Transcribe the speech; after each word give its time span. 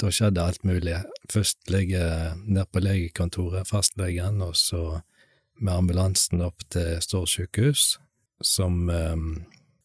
da 0.00 0.10
skjedde 0.12 0.42
alt 0.42 0.64
mulig. 0.64 0.96
Først 1.32 1.70
ligge 1.72 2.02
ned 2.44 2.68
på 2.72 2.82
legekontoret, 2.84 3.68
fastlegen, 3.68 4.42
og 4.44 4.56
så 4.56 5.00
med 5.60 5.72
ambulansen 5.72 6.44
opp 6.44 6.64
til 6.72 6.98
Stord 7.00 7.30
som 8.44 8.90
eh, 8.92 9.16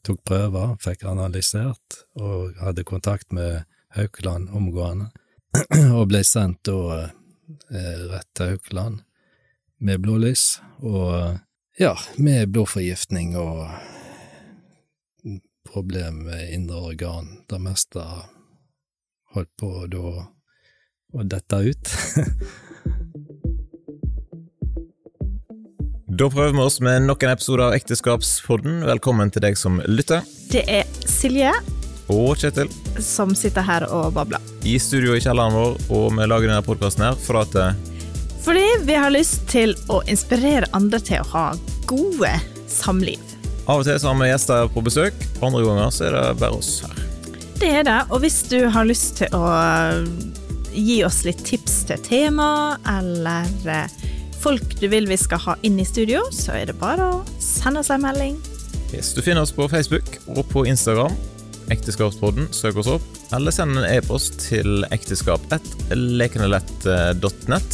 tok 0.04 0.24
prøver, 0.28 0.76
fikk 0.84 1.06
analysert, 1.08 2.02
og 2.20 2.58
hadde 2.60 2.84
kontakt 2.84 3.32
med 3.32 3.64
Haukeland 3.96 4.50
omgående, 4.50 5.12
og 5.98 6.10
ble 6.12 6.24
sendt 6.28 6.66
da 6.68 7.08
eh, 7.72 8.04
rett 8.12 8.28
til 8.36 8.56
Haukeland 8.56 9.02
med 9.82 10.04
blålys, 10.04 10.60
og 10.84 11.40
ja, 11.80 11.96
med 12.18 12.52
blodforgiftning 12.52 13.38
og 13.40 13.64
problem 15.72 16.26
med 16.28 16.52
indre 16.54 16.82
organ. 16.92 17.38
Det 17.50 17.62
meste 17.62 18.04
holdt 19.36 19.52
på 19.60 19.72
da 19.92 20.06
å 21.12 21.24
dette 21.28 21.62
ut. 21.72 21.96
Da 26.12 26.28
prøver 26.30 26.52
vi 26.52 26.60
oss 26.60 26.82
med 26.84 27.06
nok 27.08 27.24
en 27.24 27.32
episode 27.32 27.64
av 27.66 27.74
Ekteskapspodden. 27.74 28.82
Velkommen 28.86 29.32
til 29.32 29.42
deg 29.46 29.56
som 29.58 29.80
lytter. 29.88 30.26
Det 30.52 30.62
er 30.70 30.90
Silje 31.08 31.54
Og 32.12 32.36
Kjetil. 32.38 32.68
som 33.02 33.32
sitter 33.38 33.64
her 33.66 33.86
og 33.88 34.12
babler. 34.18 34.44
I 34.68 34.76
studio 34.84 35.16
i 35.16 35.22
kjelleren 35.24 35.56
vår, 35.56 35.78
og 35.90 36.12
vi 36.18 36.28
lager 36.28 36.52
denne 36.52 36.66
podkasten 36.68 37.06
her 37.08 37.16
for 37.24 37.40
at 37.42 37.56
eh, 37.56 37.80
Fordi 38.44 38.66
vi 38.86 39.00
har 39.00 39.14
lyst 39.16 39.48
til 39.50 39.74
å 39.90 40.02
inspirere 40.12 40.68
andre 40.78 41.00
til 41.00 41.24
å 41.24 41.30
ha 41.32 41.46
gode 41.90 42.34
samliv. 42.70 43.24
av 43.68 43.80
og 43.80 43.88
til 43.88 43.98
så 44.04 44.12
har 44.12 44.20
vi 44.22 44.30
gjester 44.34 44.68
på 44.76 44.84
besøk, 44.84 45.14
andre 45.42 45.64
ganger 45.64 45.90
så 45.96 46.10
er 46.10 46.18
det 46.20 46.40
bare 46.44 46.60
oss 46.60 46.82
her. 46.84 47.11
Det 47.62 47.70
er 47.70 47.84
det, 47.86 48.00
og 48.10 48.24
hvis 48.24 48.40
du 48.50 48.56
har 48.74 48.88
lyst 48.90 49.20
til 49.20 49.30
å 49.38 49.46
gi 50.74 51.04
oss 51.06 51.20
litt 51.28 51.44
tips 51.46 51.84
til 51.92 52.00
tema, 52.02 52.74
eller 52.90 53.46
eh, 53.70 53.86
folk 54.42 54.82
du 54.82 54.90
vil 54.90 55.06
vi 55.06 55.14
skal 55.22 55.38
ha 55.44 55.54
inn 55.62 55.78
i 55.78 55.86
studio, 55.86 56.26
så 56.34 56.58
er 56.58 56.66
det 56.72 56.82
bare 56.82 57.06
å 57.06 57.22
sende 57.38 57.80
oss 57.84 57.92
en 57.94 58.02
melding. 58.02 58.42
Yes, 58.90 59.14
du 59.14 59.22
finner 59.22 59.46
oss 59.46 59.54
på 59.54 59.70
Facebook 59.70 60.18
og 60.34 60.42
på 60.50 60.66
Instagram. 60.74 61.14
Ekteskapspodden, 61.72 62.50
søk 62.50 62.82
oss 62.82 62.90
opp. 62.98 63.06
Eller 63.38 63.54
send 63.54 63.78
en 63.78 63.86
e-post 63.86 64.42
til 64.50 64.82
ekteskap1lekenelett.net 64.90 67.70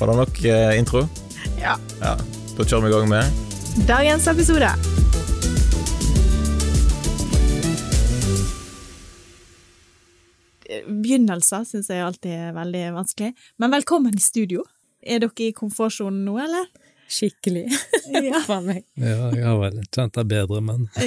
Var 0.00 0.06
det 0.08 0.16
nok 0.24 0.34
eh, 0.48 0.80
intro? 0.80 1.04
Ja. 1.60 1.76
Ja. 2.00 2.16
Da 2.56 2.64
kjører 2.64 2.88
vi 2.88 2.88
i 2.88 2.96
gang 2.96 3.04
med 3.12 3.28
Dagens 3.84 4.24
episode. 4.32 4.95
Begynnelser 10.86 11.64
syns 11.68 11.90
jeg 11.92 12.02
alltid 12.02 12.32
er 12.32 12.54
veldig 12.56 12.82
vanskelig. 12.96 13.32
Men 13.62 13.70
velkommen 13.74 14.14
i 14.16 14.22
studio. 14.22 14.64
Er 15.06 15.20
dere 15.22 15.44
i 15.46 15.52
komfortsonen 15.54 16.24
nå, 16.26 16.34
eller? 16.42 16.66
Skikkelig. 17.08 17.68
Ja. 18.06 18.38
For 18.46 18.62
meg. 18.62 18.84
Ja, 18.94 19.32
jeg 19.34 19.42
har 19.42 19.56
vel 19.58 19.80
kjent 19.92 20.14
det 20.14 20.22
bedre, 20.30 20.60
men 20.62 20.84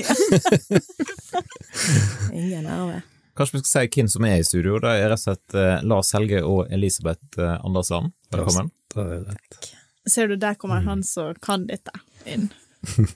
Ingen 2.35 2.65
nerve. 2.67 2.97
Kanskje 3.39 3.55
vi 3.55 3.61
skal 3.63 3.71
si 3.71 3.83
hvem 3.95 4.09
som 4.11 4.25
er 4.27 4.35
i 4.41 4.43
studio. 4.43 4.81
Det 4.83 4.91
er 4.99 5.07
rett 5.07 5.15
og 5.15 5.21
slett 5.23 5.55
eh, 5.55 5.79
Lars 5.87 6.11
Helge 6.15 6.41
og 6.43 6.67
Elisabeth 6.75 7.39
eh, 7.39 7.55
Andersson. 7.65 8.11
Velkommen. 8.35 8.67
det 8.93 8.99
er 9.05 9.23
rett. 9.29 9.69
Ser 10.11 10.27
du, 10.27 10.35
der 10.35 10.55
kommer 10.59 10.83
han 10.83 11.03
som 11.07 11.31
kan 11.39 11.63
dette, 11.71 11.91
inn. 12.27 12.49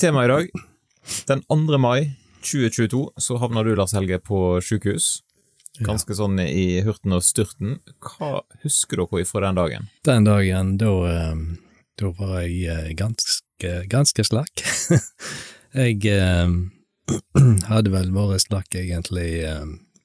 Temaet 0.00 0.24
i 0.24 0.32
dag. 0.32 0.48
Den 1.28 1.44
2. 1.52 1.76
mai 1.84 2.14
2022 2.44 3.04
så 3.20 3.38
havna 3.40 3.64
du, 3.64 3.72
Lars 3.76 3.94
Helge, 3.96 4.20
på 4.22 4.60
sykehus. 4.64 5.22
Ganske 5.82 6.14
sånn 6.14 6.38
i 6.38 6.80
hurten 6.86 7.16
og 7.16 7.24
styrten. 7.26 7.80
Hva 7.98 8.44
husker 8.62 9.00
dere 9.02 9.24
fra 9.26 9.42
den 9.42 9.58
dagen? 9.58 9.88
Den 10.06 10.28
dagen, 10.28 10.76
da, 10.78 10.92
eh, 11.10 11.40
da 11.98 12.10
var 12.14 12.36
jeg 12.44 12.68
eh, 12.70 12.92
ganske, 12.94 13.72
ganske 13.90 14.24
slakk. 14.24 14.62
jeg 15.80 15.98
eh, 16.12 16.52
hadde 17.72 17.94
vel 17.94 18.12
vært 18.14 18.46
slakk 18.46 18.78
egentlig 18.78 19.42
eh, 19.42 19.64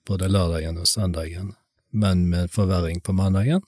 både 0.09 0.31
lørdagen 0.31 0.79
og 0.81 0.89
søndagen, 0.89 1.53
men 1.93 2.25
med 2.31 2.49
forverring 2.53 3.03
på 3.05 3.13
mandagen. 3.13 3.61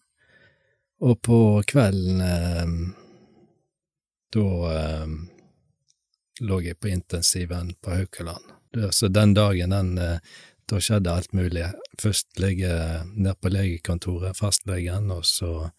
Og 1.02 1.22
på 1.22 1.38
kvelden 1.70 2.26
eh, 2.26 2.74
da 4.34 4.48
eh, 4.74 5.14
lå 6.42 6.60
jeg 6.66 6.80
på 6.82 6.90
intensiven 6.90 7.76
på 7.82 7.94
Haukeland. 7.94 8.58
Så 8.92 9.08
den 9.08 9.34
dagen, 9.34 9.70
den, 9.70 9.98
eh, 9.98 10.20
da 10.66 10.80
skjedde 10.80 11.12
alt 11.12 11.34
mulig. 11.34 11.66
Først 12.00 12.40
ligge 12.40 12.72
ned 13.16 13.36
på 13.42 13.52
legekontoret, 13.52 14.38
fastlegen, 14.38 15.12
og 15.12 15.26
så 15.28 15.72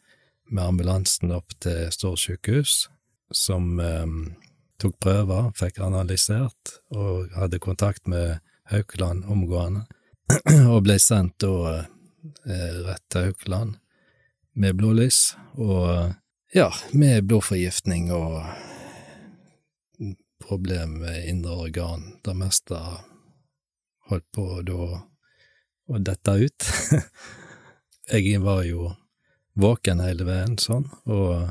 med 0.53 0.65
ambulansen 0.65 1.33
opp 1.33 1.55
til 1.65 1.89
Stord 1.95 2.21
sykehus, 2.21 2.91
som 3.33 3.79
um, 3.81 4.35
tok 4.83 4.99
prøver, 5.01 5.49
fikk 5.57 5.81
analysert, 5.81 6.77
og 6.93 7.33
hadde 7.39 7.63
kontakt 7.63 8.05
med 8.11 8.43
Haukeland 8.69 9.25
omgående, 9.25 9.87
og 10.73 10.83
ble 10.85 10.99
sendt 11.01 11.39
da 11.41 11.55
eh, 11.81 12.83
rett 12.85 13.05
til 13.09 13.31
Haukeland 13.31 13.79
med 14.53 14.77
blålys, 14.77 15.33
og 15.57 16.13
ja, 16.53 16.69
med 16.93 17.25
blodforgiftning 17.31 18.13
og 18.13 18.43
problem 20.43 20.99
med 21.03 21.29
indre 21.29 21.55
organ. 21.67 22.05
Det 22.25 22.35
meste 22.37 22.79
holdt 24.11 24.27
på 24.35 24.47
da 24.67 24.87
å 25.93 25.99
dette 26.03 26.35
ut. 26.45 26.69
jeg 28.13 28.41
var 28.43 28.63
jo 28.67 28.91
våken 29.59 30.01
hele 30.05 30.25
veien 30.29 30.57
sånn, 30.61 30.87
og 31.07 31.51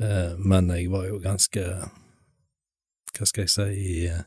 eh, 0.00 0.34
Men 0.38 0.68
jeg 0.74 0.90
var 0.92 1.06
jo 1.08 1.18
ganske 1.22 1.62
Hva 3.12 3.26
skal 3.28 3.44
jeg 3.46 3.52
si 3.52 3.86
eh, 4.10 4.20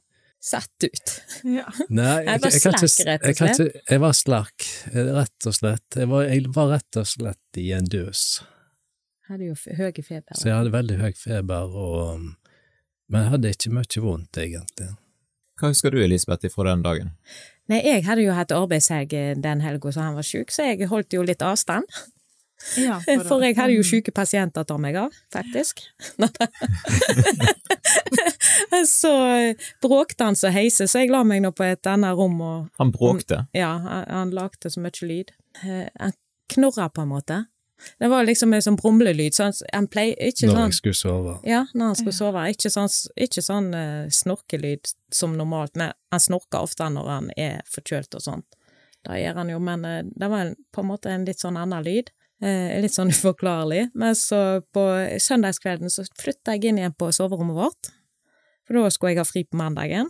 Satt 0.46 0.86
ut. 0.86 1.14
Ja. 1.58 1.66
Nei, 1.90 2.24
Jeg 2.26 2.42
var 2.42 2.52
kan 2.52 2.58
ikke- 2.60 2.90
slakk, 2.90 3.08
rett 3.08 3.24
og 3.24 3.30
jeg 3.30 3.36
ikke- 3.36 3.82
Jeg 3.94 4.02
var 4.04 4.14
eh, 4.94 5.08
rett 5.20 5.48
og 5.50 5.56
slett. 5.58 5.98
Jeg 5.98 6.10
var, 6.12 6.24
jeg 6.30 6.50
var 6.54 6.68
rett 6.76 7.00
og 7.02 7.08
slett 7.10 7.58
i 7.62 7.72
en 7.74 7.86
døs. 7.90 8.22
Hadde 9.30 9.48
jo 9.48 9.56
f- 9.58 9.72
høy 9.78 9.90
feber. 10.06 10.38
Så 10.38 10.50
jeg 10.52 10.58
hadde 10.60 10.74
veldig 10.76 10.98
høy 11.02 11.14
feber, 11.18 11.74
og 11.74 12.28
Men 13.12 13.26
jeg 13.26 13.34
hadde 13.36 13.52
ikke 13.54 13.74
mye 13.78 14.02
vondt, 14.02 14.40
egentlig. 14.42 14.90
Hva 15.60 15.70
husker 15.72 15.94
du, 15.94 16.02
Elisabeth, 16.04 16.50
fra 16.52 16.66
den 16.72 16.84
dagen? 16.84 17.14
Nei, 17.72 17.80
jeg 17.86 18.04
hadde 18.06 18.26
jo 18.26 18.34
hatt 18.38 18.52
arbeidshelg 18.54 19.14
den 19.42 19.64
helga 19.64 19.94
som 19.94 20.10
han 20.10 20.18
var 20.18 20.26
sjuk, 20.28 20.52
så 20.54 20.68
jeg 20.68 20.90
holdt 20.92 21.16
jo 21.16 21.24
litt 21.26 21.42
avstand. 21.46 21.88
Ja, 22.80 23.00
For 23.30 23.44
jeg 23.44 23.58
hadde 23.58 23.76
jo 23.78 23.86
sjuke 23.86 24.14
pasienter 24.16 24.66
å 24.66 24.68
ta 24.68 24.78
meg 24.82 24.98
av, 25.00 25.16
faktisk. 25.34 25.82
så 28.90 29.14
bråkte 29.84 30.28
han 30.30 30.38
så 30.40 30.52
heise, 30.54 30.88
så 30.88 31.04
jeg 31.04 31.14
la 31.14 31.24
meg 31.28 31.44
nå 31.46 31.52
på 31.56 31.66
et 31.68 31.90
annet 31.90 32.16
rom 32.18 32.38
og 32.42 32.82
Han 32.82 32.94
bråkte. 32.96 33.46
Ja, 33.56 33.74
han, 33.84 34.06
han 34.10 34.34
lagde 34.36 34.72
så 34.72 34.84
mye 34.84 35.10
lyd. 35.10 35.34
Eh, 35.64 35.88
Han 36.00 36.16
knurra 36.52 36.90
på 36.94 37.02
en 37.06 37.12
måte. 37.12 37.44
Det 38.00 38.08
var 38.08 38.24
liksom 38.24 38.54
en 38.56 38.64
sånn 38.64 38.78
brumlelyd, 38.80 39.36
sånn 39.36 39.54
han 39.74 39.88
pleier 39.92 40.16
ikke 40.30 40.48
Når 40.48 40.56
sånn 40.56 40.70
jeg 40.72 40.78
skulle 40.80 41.00
sove. 41.00 41.38
Ja, 41.48 41.64
når 41.74 41.92
han 41.92 41.98
skulle 42.00 42.16
sove. 42.16 42.44
Ikke 42.54 42.72
sånn, 42.72 42.92
ikke 43.28 43.44
sånn 43.46 43.72
uh, 43.76 44.12
snorkelyd 44.14 44.92
som 45.14 45.36
normalt, 45.38 45.76
men 45.80 45.92
han 46.14 46.24
snorker 46.24 46.64
ofte 46.66 46.88
når 46.92 47.10
han 47.12 47.32
er 47.38 47.60
forkjølt 47.72 48.16
og 48.18 48.24
sånt. 48.24 48.60
Det 49.06 49.20
gjør 49.22 49.42
han 49.42 49.52
jo, 49.54 49.60
men 49.64 49.86
uh, 49.86 50.00
det 50.08 50.32
var 50.32 50.46
en, 50.48 50.56
på 50.74 50.86
en 50.86 50.90
måte 50.94 51.12
en 51.12 51.28
litt 51.28 51.44
sånn 51.44 51.60
annen 51.62 51.86
lyd. 51.86 52.14
Uh, 52.44 52.80
litt 52.84 52.96
sånn 52.96 53.14
uforklarlig. 53.16 53.90
Men 53.94 54.16
så 54.20 54.62
på 54.76 54.86
søndagskvelden 55.28 55.92
så 55.94 56.08
flytta 56.20 56.56
jeg 56.56 56.72
inn 56.72 56.82
igjen 56.82 56.98
på 56.98 57.12
soverommet 57.16 57.60
vårt, 57.60 57.92
for 58.66 58.80
da 58.80 58.90
skulle 58.90 59.14
jeg 59.14 59.22
ha 59.22 59.28
fri 59.28 59.46
på 59.46 59.60
mandagen, 59.60 60.10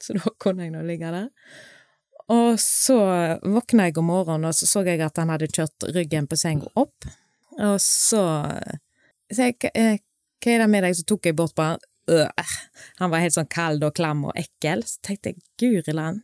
så 0.00 0.16
da 0.16 0.32
kunne 0.40 0.64
jeg 0.64 0.72
nå 0.72 0.86
ligge 0.86 1.10
der. 1.12 1.28
Og 2.30 2.60
så 2.62 2.96
våkna 3.42 3.88
jeg 3.88 3.98
om 3.98 4.06
morgenen, 4.06 4.46
og 4.50 4.54
så 4.54 4.66
så 4.70 4.84
jeg 4.86 5.00
at 5.02 5.16
han 5.18 5.32
hadde 5.32 5.48
kjørt 5.50 5.88
ryggen 5.96 6.28
på 6.30 6.38
senga 6.38 6.68
opp. 6.78 7.08
Og 7.58 7.76
så 7.82 8.22
sa 9.32 9.42
jeg, 9.48 9.56
"Hva- 9.58 9.70
eh, 9.74 9.98
er 10.46 10.58
det 10.58 10.68
med 10.70 10.82
deg? 10.84 10.94
Så 10.96 11.04
tok 11.04 11.24
jeg 11.26 11.36
bort 11.36 11.54
på 11.54 11.62
han. 11.62 11.78
Øh, 12.08 12.28
Han 12.98 13.10
var 13.10 13.18
helt 13.20 13.34
sånn 13.34 13.48
kald 13.48 13.82
og 13.84 13.94
klam 13.94 14.24
og 14.24 14.32
ekkel. 14.36 14.82
Så 14.84 14.98
tenkte 15.02 15.30
jeg, 15.30 15.42
guri 15.58 15.92
land, 15.92 16.22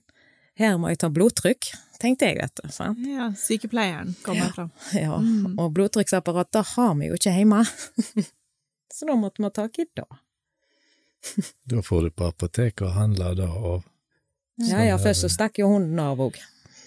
her 0.57 0.77
må 0.79 0.89
jeg 0.89 0.99
ta 0.99 1.09
blodtrykk, 1.09 1.73
tenkte 2.01 2.27
jeg, 2.27 2.37
vet 2.41 2.55
du. 2.63 2.69
Sant? 2.73 2.99
Ja, 3.07 3.31
sykepleieren 3.31 4.15
kommer 4.23 4.53
fram. 4.55 4.71
Ja, 4.95 5.13
og 5.59 5.75
blodtrykksapparat, 5.75 6.51
det 6.53 6.65
har 6.77 6.95
vi 6.95 7.07
jo 7.09 7.15
ikke 7.15 7.35
hjemme. 7.37 7.65
så 8.95 9.07
da 9.07 9.15
måtte 9.17 9.39
vi 9.39 9.45
ha 9.45 9.51
tak 9.51 9.79
i 9.79 9.85
det. 9.95 10.05
Da 11.67 11.83
får 11.83 12.03
du 12.03 12.11
på 12.11 12.27
apoteket 12.29 12.83
og 12.87 12.93
handler 12.95 13.35
det 13.35 13.49
og 13.49 13.83
Ja, 14.57 14.83
ja, 14.85 14.97
først 14.99 15.21
så 15.27 15.29
stakk 15.29 15.59
jo 15.61 15.69
hunden 15.69 15.99
av 16.01 16.21
òg. 16.21 16.39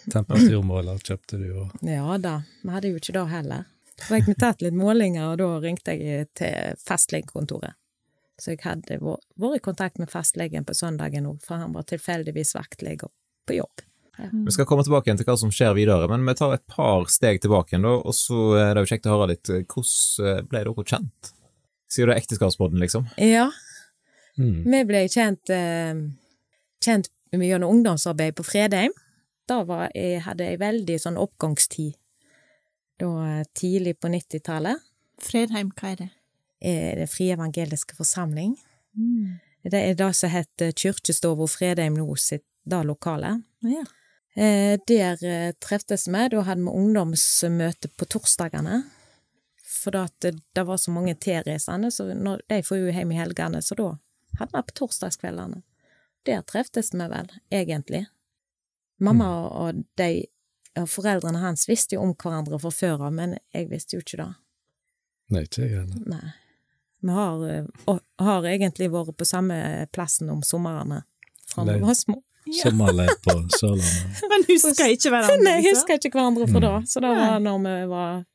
temperaturmåler 0.10 0.98
kjøpte 1.06 1.38
du, 1.38 1.46
jo. 1.52 1.66
Ja 1.86 2.18
da, 2.18 2.40
vi 2.64 2.70
hadde 2.74 2.90
jo 2.90 2.98
ikke 2.98 3.14
det 3.14 3.26
heller. 3.30 3.66
Så 4.00 4.14
fikk 4.16 4.30
vi 4.32 4.36
tatt 4.40 4.62
litt 4.64 4.74
målinger, 4.74 5.34
og 5.34 5.38
da 5.42 5.50
ringte 5.62 5.94
jeg 5.94 6.30
til 6.40 6.80
fastlegekontoret. 6.88 7.76
Så 8.40 8.54
jeg 8.56 8.62
hadde 8.64 8.98
vært 9.04 9.58
i 9.58 9.60
kontakt 9.60 10.00
med 10.00 10.10
fastlegen 10.10 10.64
på 10.66 10.74
søndagen 10.74 11.28
òg, 11.28 11.42
for 11.44 11.60
han 11.60 11.74
var 11.76 11.84
tilfeldigvis 11.90 12.56
vaktlege 12.56 13.10
på 13.46 13.58
jobb. 13.60 13.84
Vi 14.20 14.52
skal 14.52 14.66
komme 14.68 14.84
tilbake 14.84 15.08
igjen 15.08 15.20
til 15.20 15.28
hva 15.30 15.36
som 15.40 15.52
skjer 15.52 15.76
videre, 15.78 16.08
men 16.12 16.26
vi 16.28 16.34
tar 16.40 16.54
et 16.58 16.66
par 16.68 17.06
steg 17.12 17.38
tilbake 17.44 17.76
igjen, 17.76 17.86
da, 17.88 17.94
og 18.00 18.16
så 18.16 18.40
er 18.60 18.74
det 18.76 18.84
jo 18.84 18.90
kjekt 18.96 19.08
å 19.08 19.14
høre 19.14 19.30
litt 19.34 19.52
eh, 19.54 19.62
hvordan 19.68 20.48
ble 20.50 20.64
dere 20.66 20.86
kjent? 20.90 21.30
Sier 21.90 22.10
du 22.10 22.14
ekteskapsbåten, 22.16 22.80
liksom? 22.84 23.08
Ja, 23.18 23.50
Mm. 24.40 24.64
vi 24.72 24.84
ble 24.88 25.00
kjent, 25.12 25.50
eh, 27.32 27.46
gjør 27.50 27.64
noe 27.64 27.78
ungdomsarbeid 27.78 28.38
på 28.38 28.46
Fredheim. 28.48 28.96
Da 29.50 29.64
var 29.66 29.90
jeg, 29.96 30.22
hadde 30.26 30.46
jeg 30.46 30.62
veldig 30.62 31.00
sånn 31.02 31.20
oppgangstid. 31.20 31.98
Da 33.00 33.12
eh, 33.28 33.44
tidlig 33.58 33.98
på 34.00 34.12
90-tallet. 34.12 34.88
Fredheim, 35.24 35.74
hva 35.76 35.94
er 35.94 36.02
det? 36.04 36.10
er 36.60 37.00
Det 37.00 37.08
Frie 37.08 37.34
evangeliske 37.34 37.96
forsamling. 37.96 38.58
Det 39.64 39.80
er 39.80 39.96
det 39.96 40.10
som 40.16 40.32
heter 40.32 40.74
Kirkestova 40.76 41.48
Fredheim 41.48 41.96
nå 41.96 42.16
sitt 42.20 42.44
det 42.70 42.84
lokalet. 42.84 43.42
Ja. 43.60 43.86
Eh, 44.36 44.80
der 44.88 45.24
eh, 45.26 45.54
treftes 45.60 46.08
vi, 46.08 46.28
da 46.32 46.44
hadde 46.46 46.62
vi 46.62 46.72
ungdomsmøte 46.72 47.90
på 47.98 48.06
torsdagene. 48.06 48.84
For 49.66 49.96
det, 49.96 50.36
det 50.56 50.66
var 50.68 50.78
så 50.78 50.92
mange 50.92 51.16
tilreisende, 51.16 51.92
så 51.92 52.10
når, 52.14 52.44
de 52.50 52.62
får 52.64 52.82
jo 52.82 52.94
hjem 52.94 53.14
i 53.16 53.20
helgene, 53.20 53.62
så 53.62 53.78
da 53.80 53.90
hadde 54.40 54.54
vi 54.54 54.64
på 54.70 54.78
torsdagskveldene. 54.84 55.64
Der 56.28 56.42
treftes 56.42 56.94
vi 56.94 57.06
vel, 57.12 57.30
egentlig. 57.52 58.06
Mamma 59.00 59.30
og 59.48 59.86
de 59.98 60.28
og 60.78 60.90
foreldrene 60.90 61.42
hans 61.42 61.66
visste 61.70 61.98
jo 61.98 62.04
om 62.06 62.14
hverandre 62.14 62.60
fra 62.62 62.72
før 62.72 63.08
av, 63.08 63.16
men 63.16 63.38
jeg 63.56 63.70
visste 63.72 63.98
jo 63.98 64.04
ikke 64.04 64.22
det. 64.22 64.30
Nei, 65.34 65.44
ikke 65.46 65.66
jeg 65.66 65.76
heller. 65.76 66.06
Nei. 66.10 66.32
Vi 67.00 67.16
har, 67.16 67.44
eh, 67.50 67.68
og 67.88 68.00
har 68.20 68.48
egentlig 68.50 68.90
vært 68.92 69.16
på 69.18 69.28
samme 69.28 69.60
plassen 69.96 70.30
om 70.34 70.42
somrene 70.44 71.04
fra 71.48 71.66
vi 71.68 71.78
var 71.80 71.96
små. 71.98 72.20
Sommerleir 72.62 73.14
på 73.24 73.36
Sørlandet. 73.60 74.24
Men 74.32 74.46
husker 74.50 74.92
ikke 74.96 75.14
hverandre? 75.14 75.38
Nei, 75.46 75.56
jeg 75.60 75.76
husker 75.76 76.00
ikke 76.00 76.12
hverandre 76.18 76.50
fra 76.50 76.64
da, 76.66 76.74
så 76.90 77.04
det 77.04 77.14
var 77.14 77.40
når 77.44 77.64
vi 77.66 77.80
var 77.92 78.26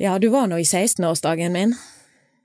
Ja, 0.00 0.18
du 0.18 0.28
var 0.32 0.48
nå 0.50 0.58
i 0.58 0.66
16-årsdagen 0.66 1.52
min. 1.54 1.74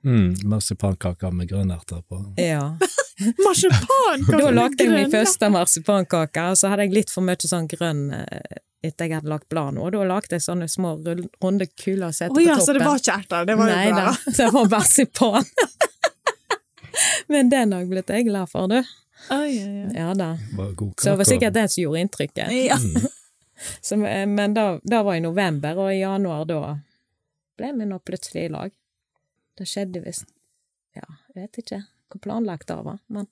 Mm, 0.06 0.36
Marsipankaker 0.46 1.32
med 1.34 1.48
grønnerter 1.50 2.04
på. 2.06 2.20
Ja. 2.38 2.76
Marsipan! 3.18 4.24
Da 4.28 4.50
lagde 4.50 4.84
jeg 4.84 4.92
min 4.92 5.10
første 5.10 5.50
marsipankake, 5.50 6.44
og 6.52 6.58
så 6.58 6.70
hadde 6.70 6.86
jeg 6.86 6.94
litt 7.00 7.10
for 7.10 7.26
mye 7.26 7.50
sånn 7.50 7.66
grønn 7.70 8.04
eh, 8.14 8.60
etter 8.86 9.08
jeg 9.08 9.18
hadde 9.18 9.32
lagt 9.32 9.48
blad 9.50 9.74
nå, 9.74 9.88
og 9.88 9.96
da 9.96 10.04
lagde 10.06 10.38
jeg 10.38 10.44
sånne 10.44 10.68
små 10.70 10.94
runde 11.02 11.66
kuler 11.72 12.08
å 12.08 12.14
sette 12.14 12.36
oh, 12.36 12.44
ja, 12.44 12.54
på 12.54 12.68
så 12.68 12.76
det 12.76 12.84
var 12.86 13.00
ikke 13.00 13.16
erter, 13.18 13.48
det 13.48 13.58
var 13.58 13.72
jo 13.72 13.76
Nei 13.80 13.90
bra. 13.90 14.06
da, 14.06 14.32
det 14.38 14.48
var 14.54 14.70
marsipan. 14.76 15.50
Men 17.32 17.50
den 17.50 17.74
har 17.74 17.82
jeg 17.84 17.90
blitt 17.90 18.14
jeg 18.14 18.28
glad 18.30 18.50
for, 18.50 18.70
du. 18.70 18.78
Oh, 19.34 19.44
ja, 19.50 19.66
ja. 19.66 19.90
Ja 19.98 20.14
da. 20.14 20.30
Så 20.96 21.10
det 21.10 21.18
var 21.18 21.26
sikkert 21.26 21.58
den 21.58 21.70
som 21.70 21.82
gjorde 21.82 22.06
inntrykket. 22.06 22.54
Ja. 22.54 22.78
Så, 23.82 23.96
eh, 24.06 24.22
men 24.30 24.52
da, 24.54 24.78
da 24.86 25.00
var 25.02 25.16
i 25.18 25.20
november, 25.20 25.80
og 25.82 25.90
i 25.90 25.98
januar 25.98 26.44
da 26.46 26.76
ble 27.58 27.72
vi 27.74 27.88
nå 27.90 27.98
plutselig 28.06 28.44
i 28.46 28.52
lag. 28.54 28.74
Det 29.58 29.66
skjedde 29.66 30.04
visst 30.04 30.28
Ja, 30.94 31.02
jeg 31.34 31.42
vet 31.42 31.58
ikke 31.64 31.80
hvor 32.12 32.20
planlagt 32.24 32.68
det 32.70 32.76
var, 32.84 32.98
men 33.12 33.26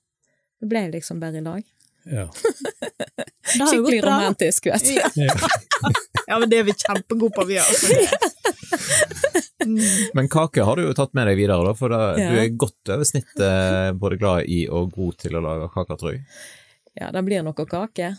vi 0.61 0.69
ble 0.71 0.85
liksom 0.95 1.21
bare 1.21 1.39
i 1.41 1.45
lag. 1.45 1.63
Ja. 2.07 2.29
Skikkelig 3.57 4.03
romantisk, 4.05 4.67
vet 4.73 4.85
du. 4.85 5.25
Ja. 6.27 6.39
Men 6.41 6.51
det 6.51 6.59
er 6.59 6.65
vi 6.67 6.73
kjempegode 6.75 7.31
på, 7.37 7.45
vi 7.47 7.59
òg. 7.63 7.75
Mm. 9.67 9.79
Men 10.15 10.29
kake 10.29 10.63
har 10.67 10.77
du 10.77 10.83
jo 10.89 10.95
tatt 10.95 11.13
med 11.15 11.27
deg 11.31 11.37
videre, 11.39 11.63
da, 11.67 11.73
for 11.79 11.93
da, 11.93 12.01
Ja. 12.19 12.31
du 12.33 12.39
er 12.41 12.49
godt 12.59 12.91
over 12.91 13.07
snittet 13.07 13.95
både 13.99 14.19
glad 14.19 14.51
i 14.51 14.65
og 14.69 14.91
god 14.95 15.17
til 15.23 15.37
å 15.39 15.43
lage 15.45 15.69
kake, 15.75 15.97
tror 16.01 16.13
jeg. 16.17 16.25
Ja, 16.99 17.11
det 17.15 17.23
blir 17.27 17.43
noe 17.47 17.67
kake, 17.67 18.11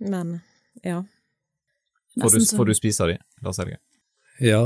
men 0.00 0.38
ja. 0.84 1.02
Får 2.20 2.38
du, 2.38 2.44
får 2.56 2.66
du 2.70 2.74
spise 2.76 3.06
de, 3.12 3.18
Lars 3.44 3.58
Helge? 3.60 3.78
ja, 4.40 4.62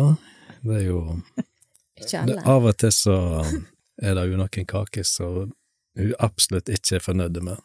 det 0.62 0.76
er 0.80 0.86
jo 0.86 1.00
Ikke 1.98 2.22
alle. 2.22 2.38
Av 2.46 2.64
og 2.70 2.76
til 2.78 2.92
så 2.94 3.16
er 4.02 4.14
det 4.16 4.24
jo 4.30 4.36
noen 4.40 4.66
kaker 4.68 5.04
som 5.06 5.52
hun 5.96 6.14
absolutt 6.20 6.68
ikke 6.68 6.96
er 6.98 7.04
fornøyd 7.04 7.40
med. 7.44 7.56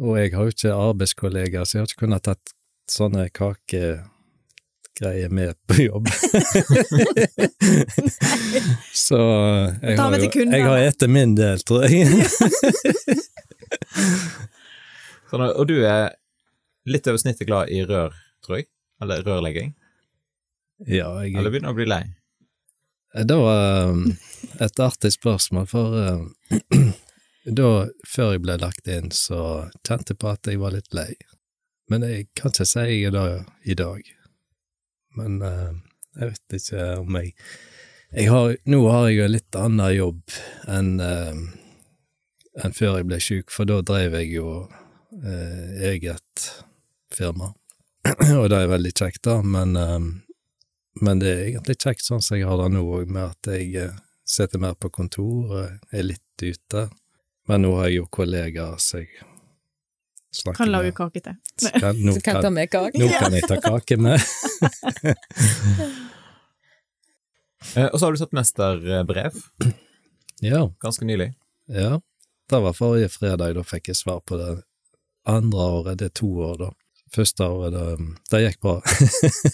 Og 0.00 0.18
jeg 0.20 0.34
har 0.34 0.42
jo 0.44 0.48
ikke 0.52 0.74
arbeidskollegaer, 0.74 1.64
så 1.64 1.76
jeg 1.76 1.82
har 1.82 1.88
ikke 1.90 2.04
kunnet 2.04 2.24
tatt 2.26 2.46
sånne 2.90 3.28
kakegreier 3.36 5.30
med 5.32 5.54
på 5.68 5.74
jobb. 5.86 6.06
så 9.06 9.18
jeg 9.82 9.98
har 10.00 10.18
jo 10.20 10.30
jeg 10.44 10.62
har 10.68 10.78
etter 10.84 11.08
min 11.12 11.36
del, 11.36 11.58
tror 11.64 11.80
jeg. 11.88 12.06
Sånn, 15.26 15.42
og 15.42 15.66
du 15.66 15.82
er 15.82 16.14
litt 16.86 17.06
over 17.10 17.18
snittet 17.18 17.48
glad 17.48 17.66
i 17.74 17.82
rør, 17.86 18.14
tror 18.46 18.56
jeg? 18.60 18.66
Eller 19.02 19.24
rørlegging? 19.26 19.74
ja, 20.84 21.08
jeg, 21.24 21.34
Eller 21.34 21.50
begynner 21.50 21.72
å 21.72 21.76
bli 21.76 21.86
lei? 21.88 22.02
Det 23.16 23.36
var 23.36 23.88
um, 23.88 24.12
et 24.60 24.80
artig 24.80 25.12
spørsmål, 25.14 25.66
for 25.70 25.96
um, 25.96 26.26
da, 27.60 27.70
før 28.04 28.34
jeg 28.34 28.42
ble 28.44 28.58
lagt 28.60 28.90
inn, 28.90 29.08
så 29.14 29.40
kjente 29.86 30.12
jeg 30.12 30.20
på 30.20 30.32
at 30.32 30.50
jeg 30.50 30.60
var 30.60 30.74
litt 30.76 30.92
lei. 30.96 31.12
Men 31.88 32.04
jeg 32.04 32.28
kan 32.36 32.52
ikke 32.52 32.66
si 32.68 32.84
jeg 32.84 33.08
er 33.08 33.14
det 33.14 33.26
i 33.64 33.76
dag. 33.78 34.10
Men 35.16 35.38
jeg 35.40 36.32
vet 36.32 36.56
ikke 36.58 36.88
om 37.00 37.16
jeg, 37.16 37.30
jeg 38.10 38.28
har, 38.28 38.56
Nå 38.66 38.80
har 38.90 39.06
jeg 39.06 39.16
jo 39.16 39.24
en 39.24 39.32
litt 39.32 39.58
annen 39.60 39.94
jobb 39.94 40.34
enn 40.68 40.90
enn 42.64 42.76
før 42.76 42.98
jeg 42.98 43.08
ble 43.10 43.20
syk, 43.22 43.52
for 43.52 43.68
da 43.68 43.80
drev 43.84 44.16
jeg 44.20 44.32
jo 44.36 44.50
eh, 45.22 45.90
eget 45.92 46.46
firma. 47.14 47.52
Og 48.40 48.48
det 48.52 48.60
er 48.60 48.72
veldig 48.72 48.92
kjekt, 48.96 49.22
da, 49.26 49.40
men 49.44 49.76
um, 49.76 50.08
men 51.04 51.18
det 51.20 51.30
er 51.32 51.42
egentlig 51.50 51.76
kjekt 51.82 52.04
sånn 52.06 52.22
som 52.24 52.38
jeg 52.38 52.46
har 52.48 52.58
det 52.62 52.68
nå 52.74 52.82
òg, 52.86 53.08
med 53.12 53.32
at 53.34 53.50
jeg 53.52 53.74
eh, 53.82 53.96
sitter 54.26 54.58
mer 54.62 54.74
på 54.80 54.88
kontor 54.90 55.52
og 55.60 55.94
er 55.94 56.06
litt 56.06 56.42
ute. 56.42 56.86
Men 57.48 57.62
nå 57.62 57.74
har 57.78 57.90
jeg 57.90 58.00
jo 58.00 58.06
kollegaer 58.10 58.78
som 58.82 59.00
jeg 59.04 59.08
snakker 60.34 60.58
Kan 60.64 60.72
lage 60.72 60.92
kake 60.96 61.22
til. 61.22 61.36
Kan, 61.82 62.00
nå, 62.02 62.16
kan 62.24 62.40
ta 62.42 62.50
med 62.50 62.70
kake. 62.72 62.98
nå 63.00 63.06
kan 63.12 63.36
jeg 63.36 63.46
ta 63.48 63.60
kake 63.62 63.96
med. 64.02 64.20
Eh, 67.74 67.88
og 67.90 67.98
så 67.98 68.06
har 68.06 68.14
du 68.14 68.20
tatt 68.20 68.34
mesterbrev, 68.36 69.38
Ja, 70.44 70.60
ganske 70.80 71.04
nylig. 71.08 71.32
ja. 71.66 71.96
Det 72.46 72.60
var 72.62 72.76
forrige 72.78 73.08
fredag, 73.10 73.56
da 73.56 73.62
fikk 73.66 73.88
jeg 73.90 73.96
svar 73.98 74.20
på 74.22 74.36
det 74.38 74.52
andre 75.26 75.64
året. 75.80 75.98
Det 75.98 76.04
er 76.12 76.12
to 76.14 76.28
år, 76.46 76.60
da. 76.60 76.68
Første 77.14 77.44
året, 77.46 77.72
det, 77.72 77.98
det 78.32 78.40
gikk 78.42 78.60
bra. 78.64 78.80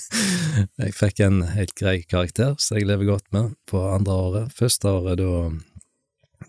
jeg 0.81 0.95
fikk 0.97 1.21
en 1.21 1.43
helt 1.53 1.75
grei 1.79 2.03
karakter, 2.09 2.55
som 2.59 2.77
jeg 2.79 2.87
lever 2.89 3.05
godt 3.11 3.29
med 3.35 3.53
på 3.69 3.79
andre 3.93 4.13
året. 4.13 4.53
Første 4.57 4.89
året, 4.89 5.19
da, 5.21 5.51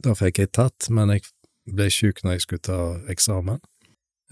da 0.06 0.14
fikk 0.18 0.40
jeg 0.40 0.52
tatt, 0.56 0.88
men 0.90 1.10
jeg 1.14 1.22
ble 1.68 1.90
syk 1.92 2.24
når 2.24 2.32
jeg 2.38 2.42
skulle 2.46 2.68
ta 2.70 2.80
eksamen. 3.12 3.60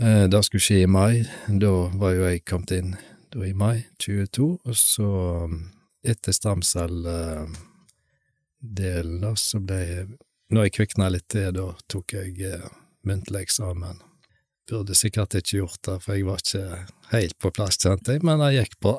Eh, 0.01 0.27
Det 0.31 0.43
skulle 0.45 0.61
skje 0.63 0.83
i 0.83 0.87
mai. 0.89 1.25
Da 1.47 1.71
var 1.99 2.11
jo 2.15 2.29
jeg 2.29 2.45
kommet 2.47 2.71
inn 2.75 2.95
da 3.31 3.39
i 3.47 3.53
mai 3.53 3.85
22, 3.99 4.59
og 4.65 4.75
så 4.75 5.09
um, 5.45 5.71
etter 6.03 6.31
stamcelledelen, 6.35 9.21
da, 9.21 9.35
så 9.35 9.59
ble 9.59 9.79
jeg 9.79 10.07
Når 10.51 10.63
jeg 10.65 10.71
kvikna 10.75 11.07
litt 11.07 11.29
til, 11.31 11.53
da 11.55 11.71
tok 11.87 12.11
jeg 12.11 12.35
eh, 12.43 12.65
muntlig 13.07 13.45
eksamen. 13.45 14.01
Burde 14.69 14.95
sikkert 14.95 15.33
ikke 15.35 15.57
gjort 15.57 15.79
det, 15.87 15.97
for 16.03 16.15
jeg 16.15 16.27
var 16.27 16.41
ikke 16.41 16.81
helt 17.11 17.37
på 17.41 17.51
plass, 17.55 17.79
kjente 17.81 18.15
jeg, 18.15 18.23
men 18.27 18.39
det 18.43 18.51
gikk 18.55 18.77
bra. 18.83 18.93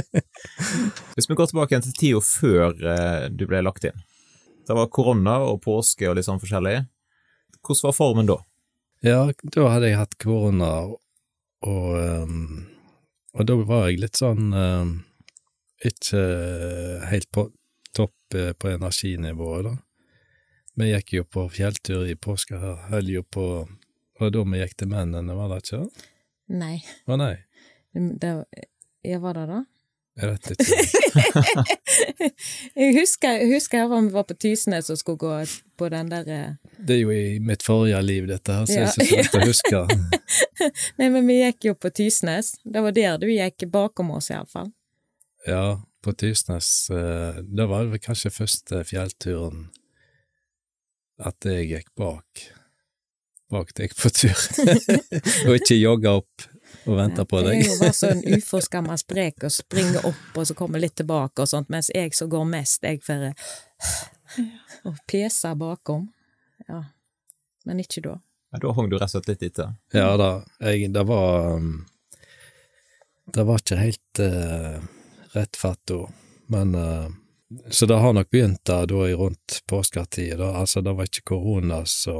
Hvis 1.14 1.30
vi 1.30 1.36
går 1.38 1.50
tilbake 1.50 1.74
igjen 1.74 1.86
til 1.86 1.96
tida 1.96 2.20
før 2.24 2.76
eh, 2.92 3.24
du 3.32 3.46
ble 3.50 3.62
lagt 3.64 3.88
inn. 3.88 4.04
Det 4.68 4.76
var 4.76 4.92
korona 4.92 5.40
og 5.48 5.62
påske 5.64 6.06
og 6.10 6.18
litt 6.18 6.28
sånn 6.28 6.42
forskjellig. 6.42 6.84
Hvordan 7.60 7.88
var 7.88 7.96
formen 7.96 8.28
da? 8.28 8.38
Ja, 9.02 9.20
da 9.56 9.68
hadde 9.72 9.88
jeg 9.88 9.98
hatt 9.98 10.18
korona, 10.20 10.70
og, 11.64 11.88
um, 11.96 12.66
og 13.32 13.46
da 13.48 13.56
var 13.64 13.88
jeg 13.88 14.02
litt 14.04 14.20
sånn 14.20 14.52
um, 14.52 14.92
ikke 15.84 16.20
helt 17.08 17.30
på 17.32 17.48
topp 17.96 18.36
eh, 18.36 18.52
på 18.52 18.68
energinivået, 18.70 19.70
da. 19.70 19.76
Vi 20.78 20.90
gikk 20.92 21.14
jo 21.16 21.24
på 21.26 21.46
fjelltur 21.52 22.06
i 22.08 22.14
påska 22.14 22.60
her, 22.60 22.76
holdt 22.92 23.12
jo 23.12 23.24
på 23.26 23.46
Var 24.20 24.30
det 24.30 24.38
da 24.38 24.46
vi 24.52 24.60
gikk 24.60 24.76
til 24.76 24.90
mennene, 24.92 25.36
var 25.36 25.52
det 25.54 25.62
ikke? 25.64 25.84
Nei. 26.60 26.76
Å 27.08 27.16
nei, 27.16 27.34
Det, 27.94 28.32
ja, 29.06 29.18
var 29.22 29.38
det 29.38 29.46
da? 29.50 29.60
jeg 30.20 30.28
vet 30.30 30.50
ikke. 30.52 30.64
jeg 32.80 32.94
husker, 32.98 33.36
jeg 33.40 33.48
husker 33.54 33.80
her 33.80 33.90
vi 33.92 34.12
var 34.12 34.26
på 34.28 34.36
Tysnes 34.42 34.90
og 34.92 34.98
skulle 35.00 35.20
gå 35.22 35.36
på 35.80 35.88
den 35.92 36.10
der 36.10 36.28
eh, 36.28 36.72
Det 36.76 36.96
er 36.96 37.00
jo 37.00 37.14
i 37.14 37.38
mitt 37.44 37.64
forrige 37.64 38.00
liv, 38.04 38.26
dette 38.28 38.56
her, 38.58 38.66
så 38.68 38.76
jeg 38.76 38.88
er 38.88 38.90
ikke 38.90 39.06
så 39.06 39.20
lett 39.20 39.38
å 39.38 39.48
huske. 39.48 39.82
Nei, 41.00 41.08
men 41.08 41.24
vi 41.28 41.38
gikk 41.40 41.70
jo 41.70 41.76
på 41.78 41.92
Tysnes. 41.96 42.52
Det 42.64 42.84
var 42.84 42.96
der 42.96 43.16
du 43.22 43.28
gikk 43.30 43.64
bakom 43.72 44.12
oss, 44.18 44.30
iallfall. 44.34 44.72
Ja, 45.48 45.80
på 46.04 46.12
Tysnes, 46.20 46.68
eh, 46.92 47.40
da 47.46 47.68
var 47.70 47.86
det 47.86 47.96
vel 47.96 48.04
kanskje 48.04 48.34
første 48.34 48.84
fjellturen 48.88 49.68
at 51.20 51.44
jeg 51.44 51.68
gikk 51.70 51.90
bak, 52.00 52.44
bak 53.50 53.74
deg 53.78 53.92
på 53.98 54.10
tur, 54.14 54.38
og 55.48 55.56
ikke 55.58 55.76
jogge 55.80 56.12
opp 56.20 56.46
og 56.86 56.96
vente 56.96 57.24
på 57.28 57.40
Det 57.42 57.50
deg. 57.50 57.60
er 57.60 57.68
jo 57.68 57.78
bare 57.80 57.96
sånn 57.98 58.22
uforskamma 58.38 58.96
sprek 59.00 59.44
og 59.48 59.52
springe 59.52 60.00
opp 60.06 60.38
og 60.40 60.46
så 60.48 60.54
komme 60.58 60.80
litt 60.80 60.94
tilbake 61.00 61.42
og 61.44 61.50
sånt, 61.50 61.68
mens 61.72 61.90
jeg 61.94 62.14
som 62.16 62.30
går 62.32 62.46
mest, 62.48 62.86
jeg 62.86 63.02
får 63.04 63.28
og 64.88 64.96
pese 65.10 65.50
bakom. 65.58 66.08
Ja. 66.68 66.84
Men 67.66 67.82
ikke 67.82 68.00
da. 68.06 68.16
Ja, 68.54 68.58
Da 68.62 68.72
hang 68.74 68.88
du 68.90 68.96
rett 68.96 69.10
og 69.10 69.12
slett 69.18 69.28
litt 69.34 69.42
etter. 69.50 69.74
Ja 69.94 70.14
da, 70.18 70.30
jeg, 70.64 70.88
det 70.94 71.02
var 71.06 71.56
um, 71.58 71.84
Det 73.30 73.44
var 73.46 73.60
ikke 73.60 73.76
helt 73.78 74.22
uh, 74.24 74.78
rett 75.36 75.58
fatt 75.60 75.78
da, 75.86 76.00
men 76.50 76.72
uh, 76.74 77.06
Så 77.70 77.86
det 77.86 77.98
har 78.02 78.12
nok 78.16 78.30
begynt 78.30 78.64
da, 78.66 78.80
da 78.90 79.04
i 79.06 79.14
rundt 79.14 79.60
påsketid, 79.70 80.38
da. 80.38 80.52
Altså, 80.62 80.80
det 80.86 80.94
var 80.98 81.06
ikke 81.10 81.26
korona, 81.34 81.82
så 81.86 82.16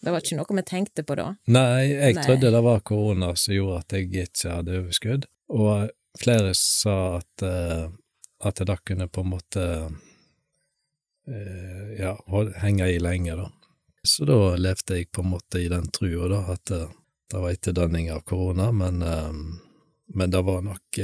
Det 0.00 0.12
var 0.12 0.22
ikke 0.22 0.36
noe 0.38 0.56
vi 0.58 0.64
tenkte 0.66 1.02
på 1.06 1.16
da. 1.18 1.30
Nei, 1.50 1.86
jeg 1.88 2.16
Nei. 2.18 2.24
trodde 2.24 2.52
det 2.52 2.62
var 2.66 2.82
korona 2.86 3.30
som 3.38 3.54
gjorde 3.56 3.78
at 3.80 3.94
jeg 3.96 4.10
ikke 4.26 4.52
hadde 4.58 4.80
overskudd, 4.80 5.26
og 5.56 5.70
flere 6.20 6.52
sa 6.56 6.96
at, 7.20 7.42
uh, 7.42 7.88
at 8.44 8.62
det 8.68 8.78
kunne 8.84 9.08
på 9.08 9.24
en 9.24 9.32
måte 9.32 9.64
uh, 11.28 11.88
ja, 11.98 12.14
henge 12.62 12.90
i 12.92 13.00
lenge, 13.02 13.36
da. 13.40 13.50
Så 14.06 14.24
da 14.28 14.54
levde 14.60 15.00
jeg 15.00 15.10
på 15.10 15.24
en 15.24 15.32
måte 15.32 15.58
i 15.64 15.68
den 15.72 15.88
trua, 15.90 16.28
da, 16.30 16.44
at 16.54 16.70
uh, 16.76 16.86
det 17.26 17.42
var 17.42 17.56
etterdønning 17.56 18.12
av 18.14 18.22
korona, 18.22 18.70
men, 18.70 19.02
men 20.14 20.30
det 20.30 20.42
var 20.46 20.60
nok 20.62 20.98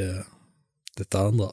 dette 0.95 1.19
andre. 1.19 1.49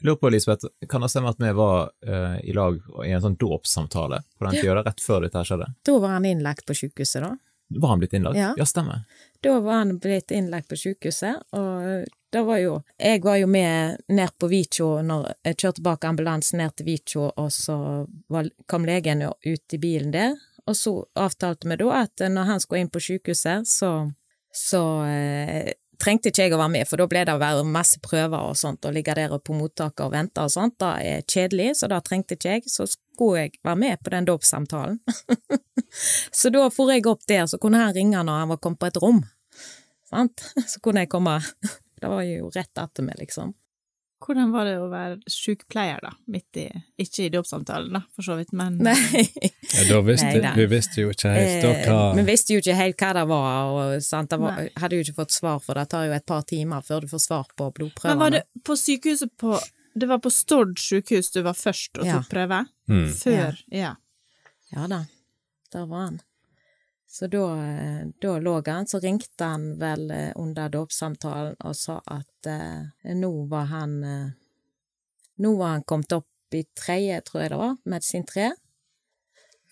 Jeg 0.00 0.08
lurer 0.08 0.18
på, 0.20 0.28
Elisabeth, 0.28 0.66
kan 0.90 1.04
det 1.04 1.08
stemme 1.12 1.30
at 1.30 1.38
vi 1.38 1.52
var 1.54 1.90
uh, 2.08 2.36
i 2.42 2.52
lag 2.56 2.80
i 3.06 3.12
en 3.14 3.22
sånn 3.22 3.36
dåpssamtale 3.40 4.20
på 4.38 4.46
den 4.48 4.58
tida, 4.58 4.80
rett 4.82 5.02
før 5.02 5.22
dette 5.24 5.44
skjedde? 5.46 5.70
Da 5.86 5.98
var 6.02 6.16
han 6.16 6.26
innlagt 6.28 6.66
på 6.66 6.74
sykehuset, 6.76 7.22
da. 7.22 7.36
Var 7.68 7.88
han 7.88 8.02
blitt 8.02 8.12
innlagt? 8.12 8.38
Ja. 8.38 8.52
ja 8.58 8.66
stemmer. 8.66 9.04
Da 9.40 9.60
var 9.60 9.72
han 9.72 9.98
blitt 9.98 10.34
innlagt 10.34 10.68
på 10.68 10.76
sykehuset, 10.76 11.46
og 11.56 12.04
det 12.34 12.42
var 12.42 12.58
jo 12.58 12.82
Jeg 12.98 13.22
var 13.22 13.36
jo 13.38 13.46
med 13.46 14.02
ned 14.08 14.34
på 14.38 14.48
Vitjo 14.50 14.88
når 15.06 15.28
jeg 15.46 15.58
kjørte 15.62 15.84
bak 15.86 16.04
ambulansen 16.04 16.58
ned 16.58 16.74
til 16.76 16.88
Vitjo, 16.88 17.28
og 17.30 17.52
så 17.54 17.76
var, 18.28 18.50
kom 18.66 18.86
legen 18.88 19.22
jo 19.22 19.30
ut 19.44 19.76
i 19.76 19.78
bilen 19.78 20.10
der, 20.14 20.34
og 20.66 20.76
så 20.76 20.96
avtalte 21.14 21.68
vi 21.68 21.78
da 21.80 21.90
at 22.02 22.24
når 22.30 22.50
han 22.50 22.60
skulle 22.60 22.84
inn 22.84 22.92
på 22.92 23.02
sykehuset, 23.04 23.68
så, 23.68 23.92
så 24.50 24.82
eh, 25.06 25.72
trengte 26.04 26.30
ikke 26.30 26.46
jeg 26.46 26.54
å 26.54 26.60
være 26.60 26.74
med, 26.76 26.88
for 26.88 27.00
da 27.00 27.08
ble 27.10 27.24
det 27.24 27.34
å 27.34 27.40
være 27.40 27.66
masse 27.66 28.00
prøver 28.04 28.50
og 28.50 28.58
sånt, 28.60 28.84
og 28.84 28.94
ligge 28.94 29.16
der 29.16 29.32
på 29.40 29.56
mottaket 29.56 30.04
og 30.04 30.12
vente 30.12 30.44
og 30.44 30.52
sånt, 30.52 30.76
det 30.82 30.92
er 31.08 31.24
kjedelig, 31.24 31.70
så 31.80 31.88
da 31.90 32.02
trengte 32.04 32.36
ikke 32.36 32.58
jeg, 32.58 32.68
så 32.70 32.86
skulle 32.90 33.46
jeg 33.46 33.56
være 33.64 33.80
med 33.80 34.04
på 34.04 34.12
den 34.12 34.28
dåpssamtalen. 34.28 35.00
så 36.40 36.52
da 36.52 36.68
for 36.74 36.92
jeg 36.92 37.06
opp 37.08 37.24
der, 37.30 37.46
så 37.48 37.60
kunne 37.62 37.80
han 37.80 37.96
ringe 37.96 38.20
når 38.20 38.44
han 38.44 38.52
var 38.52 38.60
kommet 38.60 38.84
på 38.84 38.92
et 38.92 39.00
rom 39.02 39.24
sant? 40.14 40.46
Så 40.70 40.82
kunne 40.84 41.04
jeg 41.04 41.12
komme 41.12 41.38
Det 42.00 42.10
var 42.10 42.24
jo 42.26 42.50
rett 42.52 42.80
etter 42.80 43.06
meg, 43.06 43.16
liksom. 43.22 43.54
Hvordan 44.24 44.52
var 44.54 44.64
det 44.64 44.74
å 44.80 44.86
være 44.88 45.18
sykepleier, 45.28 45.98
da? 46.00 46.12
Midt 46.32 46.56
i 46.56 46.64
Ikke 47.02 47.26
i 47.26 47.30
dåpssamtalen, 47.32 47.92
da, 47.92 48.00
for 48.16 48.24
så 48.24 48.36
vidt, 48.38 48.54
men 48.56 48.78
Nei. 48.80 49.24
Ja, 49.74 49.84
da 49.90 49.98
visste, 50.06 50.30
Nei 50.30 50.40
da. 50.44 50.52
vi 50.56 50.64
visste 50.70 51.02
jo 51.04 51.12
ikke 51.12 51.32
helt 51.34 51.62
da 51.64 51.72
Eh, 51.74 51.84
hva 51.88 51.98
Vi 52.16 52.24
visste 52.30 52.56
jo 52.56 52.62
ikke 52.62 52.76
helt 52.78 52.96
hva 53.04 53.12
det 53.18 53.24
var, 53.28 53.72
og 53.74 54.02
sant? 54.06 54.30
Det 54.32 54.40
var, 54.40 54.60
hadde 54.80 54.96
jo 55.00 55.04
ikke 55.06 55.16
fått 55.20 55.36
svar, 55.36 55.60
for 55.64 55.76
det 55.80 55.88
tar 55.92 56.06
jo 56.08 56.16
et 56.16 56.26
par 56.26 56.42
timer 56.48 56.84
før 56.86 57.04
du 57.04 57.10
får 57.12 57.24
svar 57.26 57.50
på 57.56 57.70
Men 58.04 58.18
var 58.22 58.30
det 58.30 58.44
på 58.64 58.76
sykehuset 58.80 59.34
på 59.40 59.58
Det 59.94 60.08
var 60.10 60.18
på 60.18 60.30
Stord 60.32 60.78
sykehus 60.80 61.30
du 61.30 61.42
var 61.46 61.54
først 61.54 62.00
og 62.00 62.06
Ja. 62.06 62.18
tok 62.18 62.30
prøve? 62.32 62.64
mm. 62.88 63.08
Før? 63.14 63.60
Ja. 63.70 63.94
Ja 64.74 64.86
da, 64.90 65.04
der 65.72 65.86
var 65.86 66.08
han. 66.08 66.20
Så 67.14 67.28
da, 67.30 67.44
eh, 67.62 68.06
da 68.18 68.38
lå 68.42 68.56
han, 68.66 68.86
så 68.90 68.98
ringte 68.98 69.46
han 69.46 69.68
vel 69.78 70.08
eh, 70.10 70.32
under 70.40 70.72
dåpssamtalen 70.74 71.54
og 71.62 71.76
sa 71.78 72.00
at 72.10 72.48
eh, 72.50 73.12
nå 73.14 73.30
var 73.52 73.68
han 73.70 73.92
eh, 74.04 74.30
Nå 75.42 75.56
var 75.58 75.72
han 75.76 75.82
kommet 75.82 76.12
opp 76.14 76.54
i 76.54 76.60
tredje, 76.78 77.20
tror 77.26 77.40
jeg 77.42 77.50
det 77.50 77.56
var, 77.58 77.76
medisin 77.90 78.24
tre. 78.26 78.52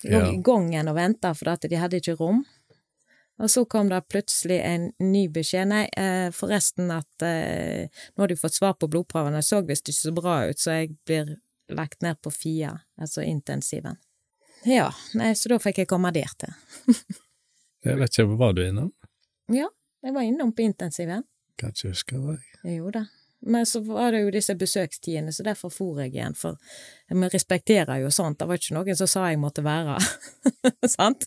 Lå 0.02 0.18
Ja. 0.18 0.30
i 0.32 0.40
gangen 0.42 0.88
og 0.90 0.96
venta 0.98 1.30
for 1.38 1.52
at 1.52 1.62
de 1.70 1.78
hadde 1.78 2.00
ikke 2.00 2.16
rom. 2.18 2.40
Og 3.38 3.50
så 3.50 3.62
kom 3.70 3.88
det 3.90 4.00
plutselig 4.10 4.58
en 4.66 4.88
ny 4.98 5.28
beskjed. 5.30 5.68
Nei, 5.70 5.84
eh, 5.98 6.30
forresten 6.34 6.90
at 6.94 7.22
eh, 7.26 7.86
nå 8.14 8.22
har 8.24 8.28
du 8.30 8.36
fått 8.38 8.58
svar 8.58 8.74
på 8.74 8.90
blodprøvene. 8.90 9.38
Jeg 9.38 9.50
så 9.50 9.62
visst 9.66 9.86
ikke 9.90 10.00
så 10.00 10.14
bra 10.18 10.36
ut, 10.50 10.58
så 10.58 10.78
jeg 10.80 10.96
blir 11.06 11.36
lagt 11.70 12.02
ned 12.02 12.18
på 12.22 12.30
FIA, 12.34 12.74
altså 12.98 13.22
intensiven. 13.22 13.98
Ja, 14.66 14.90
nei, 15.18 15.32
så 15.38 15.50
da 15.54 15.58
fikk 15.62 15.78
jeg 15.82 15.90
komme 15.90 16.10
der 16.14 16.30
til. 16.38 16.54
Jeg 17.82 17.98
vet 17.98 18.14
ikke, 18.14 18.38
var 18.38 18.54
du 18.54 18.62
innom? 18.64 18.92
Ja, 19.52 19.66
jeg 20.02 20.14
var 20.14 20.26
innom 20.26 20.52
på 20.54 20.64
intensiven. 20.64 21.24
Kan 21.58 21.74
ikke 21.74 21.92
huske 21.92 22.20
det. 22.20 22.38
Jeg 22.62 22.94
da. 22.94 23.06
Men 23.44 23.66
så 23.66 23.80
var 23.80 24.12
det 24.14 24.20
jo 24.22 24.30
disse 24.30 24.54
besøkstidene, 24.54 25.32
så 25.34 25.42
derfor 25.42 25.70
for 25.74 25.98
jeg 25.98 26.12
igjen, 26.14 26.34
for 26.38 26.58
vi 27.10 27.30
respekterer 27.32 27.98
jo 28.04 28.10
sånt. 28.14 28.38
Det 28.38 28.46
var 28.46 28.60
ikke 28.60 28.76
noen 28.76 28.98
som 28.98 29.10
sa 29.10 29.24
jeg 29.32 29.40
måtte 29.42 29.64
være, 29.66 29.96
sant? 30.96 31.26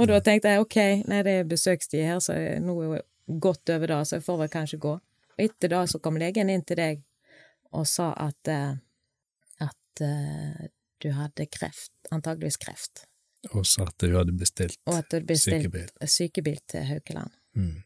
Og 0.00 0.08
da 0.08 0.22
tenkte 0.24 0.54
jeg 0.54 0.64
ok, 0.64 0.78
nei, 1.10 1.20
det 1.26 1.34
er 1.42 1.50
besøkstid 1.50 2.06
her, 2.06 2.22
så 2.24 2.38
nå 2.64 2.78
er 2.80 2.86
jo 2.86 3.02
godt 3.44 3.74
over 3.74 3.92
det, 3.92 4.00
så 4.08 4.16
jeg 4.16 4.24
får 4.24 4.40
vel 4.40 4.52
kanskje 4.56 4.80
gå. 4.80 4.94
Og 5.36 5.44
etter 5.44 5.74
det 5.74 5.82
så 5.92 6.00
kom 6.00 6.16
legen 6.20 6.48
inn 6.52 6.64
til 6.64 6.80
deg 6.80 7.04
og 7.76 7.84
sa 7.86 8.08
at, 8.18 8.50
eh, 8.50 8.72
at 9.60 10.04
eh, 10.06 10.64
du 11.04 11.12
hadde 11.14 11.46
kreft, 11.52 11.92
antageligvis 12.10 12.58
kreft, 12.60 13.04
Og 13.54 13.64
så 13.66 13.86
at 13.88 13.96
du 14.02 14.12
hadde 14.12 14.34
bestilt 14.36 14.76
og 14.86 14.98
at 14.98 15.08
du 15.12 15.24
bestilt 15.24 15.64
sykebil. 15.64 15.88
sykebil 16.04 16.58
til 16.68 16.84
Haukeland. 16.84 17.30
Mm. 17.56 17.82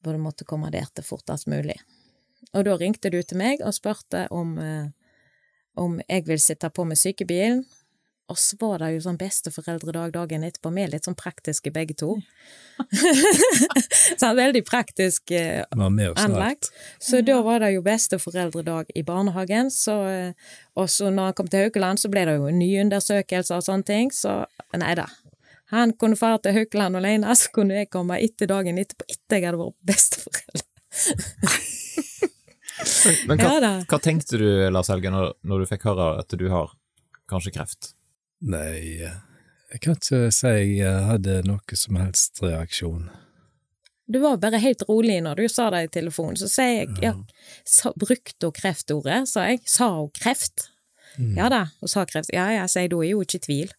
hvor 0.00 0.14
du 0.14 0.22
måtte 0.22 0.46
komme 0.46 0.70
der 0.70 0.86
til 0.94 1.04
fortest 1.04 1.48
mulig. 1.50 1.74
Og 2.54 2.64
da 2.64 2.76
ringte 2.78 3.10
du 3.10 3.18
til 3.22 3.40
meg 3.40 3.60
og 3.60 3.74
spurte 3.74 4.26
om, 4.30 4.54
eh, 4.58 4.88
om 5.74 5.98
jeg 6.08 6.26
vil 6.26 6.40
sitte 6.40 6.70
på 6.70 6.84
med 6.84 6.96
sykebilen, 6.96 7.64
og 8.26 8.38
så 8.38 8.56
var 8.58 8.82
det 8.82 8.88
jo 8.96 9.02
sånn 9.04 9.18
besteforeldredag 9.20 10.14
dagen 10.16 10.44
etterpå, 10.46 10.72
vi 10.74 10.82
er 10.82 10.90
litt 10.90 11.06
sånn 11.06 11.18
praktiske 11.18 11.70
begge 11.74 11.94
to. 12.00 12.16
sånn 14.20 14.34
veldig 14.38 14.64
praktisk 14.66 15.30
eh, 15.30 15.62
anlagt. 15.70 16.72
Så 16.98 17.22
da 17.26 17.38
var 17.46 17.62
det 17.62 17.70
jo 17.76 17.84
besteforeldredag 17.86 18.90
i 18.98 19.04
barnehagen, 19.06 19.70
så, 19.70 19.94
eh, 20.10 20.56
og 20.74 20.90
så 20.90 21.12
når 21.14 21.30
han 21.30 21.38
kom 21.38 21.50
til 21.52 21.66
Haukeland, 21.68 22.02
så 22.02 22.10
ble 22.10 22.26
det 22.26 22.34
jo 22.40 22.50
nyundersøkelser 22.50 23.60
og 23.60 23.66
sånne 23.68 23.86
ting, 23.86 24.10
så 24.14 24.42
nei 24.74 24.94
da. 24.98 25.06
Han 25.74 25.94
kunne 25.98 26.18
fare 26.18 26.42
til 26.42 26.58
Haukeland 26.60 26.98
alene, 26.98 27.34
så 27.38 27.50
kunne 27.54 27.78
jeg 27.78 27.90
komme 27.94 28.18
etter 28.22 28.50
dagen 28.50 28.78
etterpå, 28.82 29.06
etter 29.10 29.38
jeg 29.38 29.48
hadde 29.48 29.62
vært 29.62 29.78
besteforelder. 29.94 30.66
Men 33.26 33.40
hva, 33.40 33.52
Ja 33.62 33.74
hva 33.88 33.98
tenkte 34.02 34.38
du, 34.40 34.48
Lars 34.70 34.90
Helge, 34.92 35.10
når, 35.14 35.32
når 35.46 35.62
du 35.62 35.70
fikk 35.70 35.86
høre 35.88 36.10
at 36.20 36.34
du 36.38 36.48
har 36.52 36.74
kanskje 37.30 37.54
kreft? 37.54 37.95
Nei, 38.44 39.00
jeg 39.72 39.80
kan 39.82 39.96
ikke 39.96 40.26
si 40.34 40.52
jeg 40.78 41.06
hadde 41.08 41.40
noe 41.46 41.78
som 41.78 41.96
helst 42.00 42.42
reaksjon. 42.44 43.08
Du 44.06 44.20
var 44.22 44.36
bare 44.38 44.60
helt 44.62 44.84
rolig 44.86 45.18
når 45.24 45.40
du 45.40 45.48
sa 45.50 45.66
det 45.74 45.82
i 45.86 45.92
telefonen, 45.98 46.36
så 46.38 46.46
sier 46.50 46.84
jeg, 46.84 46.92
ja, 47.02 47.14
sa, 47.66 47.90
brukte 47.98 48.46
hun 48.46 48.54
kreftordet, 48.54 49.24
sa 49.30 49.48
jeg, 49.50 49.64
sa 49.66 49.90
hun 49.96 50.12
kreft? 50.14 50.68
Ja 51.16 51.48
da, 51.50 51.64
hun 51.80 51.90
sa 51.90 52.04
kreft, 52.06 52.30
ja 52.34 52.46
ja, 52.52 52.68
sier 52.70 52.90
da 52.92 53.00
er 53.00 53.14
jo 53.14 53.24
ikke 53.24 53.40
i 53.40 53.44
tvil. 53.48 53.74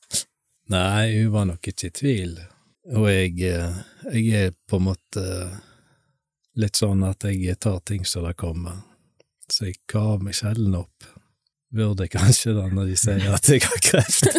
Nei, 0.73 1.05
hun 1.21 1.31
var 1.35 1.47
nok 1.47 1.69
ikke 1.71 1.87
i 1.87 1.95
tvil. 1.95 2.35
Og 2.97 3.07
jeg, 3.11 3.37
eh, 3.47 3.79
jeg 4.15 4.47
er 4.47 4.53
på 4.67 4.79
en 4.79 4.87
måte 4.89 5.23
litt 6.57 6.79
sånn 6.79 7.03
at 7.07 7.23
jeg 7.29 7.55
tar 7.61 7.79
ting 7.85 8.03
som 8.07 8.25
det 8.27 8.35
kommer. 8.39 8.81
Så 9.51 9.69
jeg 9.69 9.79
kaver 9.87 10.23
meg 10.27 10.35
sjelden 10.35 10.75
opp. 10.79 11.07
Burde 11.69 12.07
kanskje 12.07 12.53
da, 12.55 12.67
når 12.71 12.85
de 12.87 12.95
sier 12.99 13.33
at 13.35 13.47
jeg 13.51 13.61
har 13.65 13.79
kreft. 13.83 14.23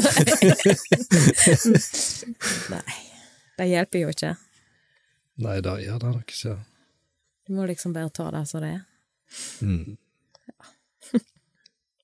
Nei, 2.72 2.94
det 3.58 3.66
hjelper 3.68 3.98
jo 4.04 4.08
ikke. 4.14 4.30
Nei, 5.44 5.56
det 5.64 5.74
gjør 5.84 5.98
det 6.02 6.10
nok 6.14 6.28
ikke. 6.34 6.54
Du 7.46 7.50
må 7.56 7.62
liksom 7.68 7.90
bare 7.96 8.10
ta 8.12 8.26
det 8.32 8.44
som 8.48 8.58
det 8.64 8.70
er. 8.78 8.82
Mm. 9.60 9.88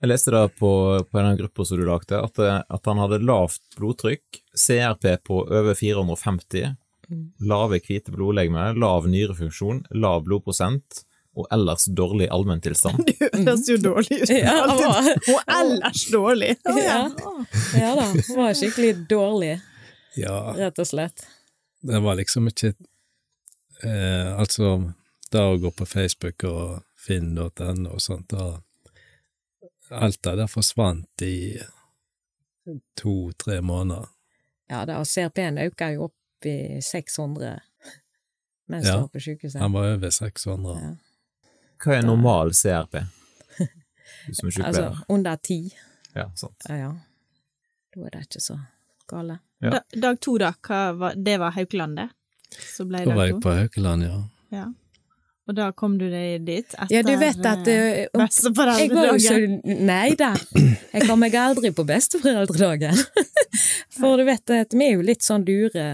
Jeg 0.04 0.11
leste 0.11 0.31
da 0.35 0.43
på, 0.52 0.71
på 1.09 1.14
den 1.16 1.38
gruppa 1.40 1.64
som 1.64 1.76
du 1.81 1.85
lagde, 1.88 2.16
at, 2.21 2.37
at 2.45 2.88
han 2.90 3.00
hadde 3.00 3.25
lavt 3.25 3.64
blodtrykk, 3.78 4.25
CRP 4.52 5.04
på 5.25 5.49
over 5.49 5.75
450, 5.78 6.76
lave 7.49 7.81
hvite 7.81 8.12
blodlegemer, 8.12 8.76
lav 8.76 9.09
nyrefunksjon, 9.09 9.87
lav 9.97 10.21
blodprosent 10.28 11.07
og 11.35 11.47
ellers 11.50 11.85
dårlig 11.91 12.29
allmenntilstand. 12.31 13.05
Det 13.09 13.31
høres 13.35 13.69
jo 13.69 13.76
dårlig 13.83 14.21
ut. 14.23 14.31
Ja, 14.45 14.55
var- 14.71 15.09
Og 15.35 15.55
ellers 15.61 16.05
dårlig. 16.12 16.53
Oh, 16.71 16.79
Ja. 16.79 16.99
Ja 17.79 17.95
da, 17.99 18.05
hun 18.12 18.37
var 18.38 18.55
skikkelig 18.55 18.93
dårlig, 19.11 19.57
Ja, 20.17 20.37
rett 20.55 20.79
og 20.79 20.87
slett. 20.87 21.25
det 21.83 21.99
var 22.05 22.14
liksom 22.21 22.47
ikke 22.49 22.75
eh, 23.83 24.31
Altså, 24.38 24.93
det 25.35 25.41
å 25.43 25.57
gå 25.59 25.71
på 25.75 25.87
Facebook 25.91 26.45
og 26.47 26.83
finn.no 27.05 27.91
og 27.91 28.00
sånt, 28.00 28.31
da 28.31 28.61
Alt 29.95 30.23
det 30.25 30.37
der 30.38 30.49
forsvant 30.49 31.23
i 31.26 31.59
to-tre 32.97 33.59
måneder. 33.61 34.07
Ja 34.71 34.85
da, 34.88 34.97
og 35.03 35.07
CRP-en 35.07 35.59
øker 35.67 35.91
jo 35.99 36.07
opp 36.09 36.47
i 36.49 36.81
600 36.83 37.59
mens 38.73 38.87
du 38.87 38.91
Ja. 38.91 39.00
var 39.03 39.09
på 39.12 39.21
sykehuset. 39.21 39.61
Han 39.61 39.73
var 39.76 39.91
over 39.95 40.11
600. 40.11 40.79
Ja. 40.81 40.95
Hva 41.83 41.99
er 41.99 42.07
normal 42.07 42.54
CRP? 42.54 43.00
Du 44.26 44.35
som 44.35 44.49
er 44.49 44.66
Altså, 44.71 44.85
under 45.12 45.37
ti. 45.37 45.59
Ja, 46.14 46.31
sant. 46.35 46.64
Ja, 46.69 46.76
ja. 46.76 46.93
Da 47.95 48.07
er 48.07 48.14
det 48.14 48.23
ikke 48.28 48.40
så 48.40 48.57
gale. 49.11 49.38
Ja. 49.61 49.71
Da, 49.71 49.83
dag 50.07 50.21
to, 50.21 50.38
da, 50.40 50.54
hva 50.64 50.78
var, 50.97 51.19
det 51.19 51.35
var 51.43 51.52
Haukelandet? 51.59 52.14
Så 52.76 52.87
ble 52.88 53.02
Da 53.04 53.16
var 53.16 53.28
jeg 53.28 53.43
på 53.45 53.52
Haukeland, 53.52 54.07
ja. 54.07 54.23
Ja. 54.54 54.64
Og 55.45 55.57
da 55.59 55.66
kom 55.76 55.99
du 56.00 56.07
deg 56.09 56.45
dit 56.47 56.73
etter 56.73 56.93
Ja, 56.95 57.02
du 57.04 57.12
vet 57.21 57.45
at 57.45 57.66
uh, 57.69 58.78
Jeg 58.78 58.93
var 58.95 59.11
jo 59.11 59.19
så 59.21 59.35
Nei 59.61 60.14
da, 60.16 60.31
jeg 60.57 61.04
kom 61.04 61.21
meg 61.21 61.37
aldri 61.37 61.73
på 61.75 61.85
besteforeldredagen. 61.88 62.97
For 63.99 64.16
du 64.16 64.25
vet 64.25 64.54
at 64.57 64.73
vi 64.73 64.87
er 64.87 64.97
jo 64.97 65.04
litt 65.04 65.26
sånn 65.26 65.45
dure 65.45 65.85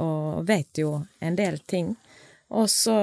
og 0.00 0.46
vet 0.48 0.80
jo 0.80 0.96
en 1.20 1.36
del 1.36 1.58
ting. 1.68 1.92
Og 2.54 2.70
så 2.72 2.96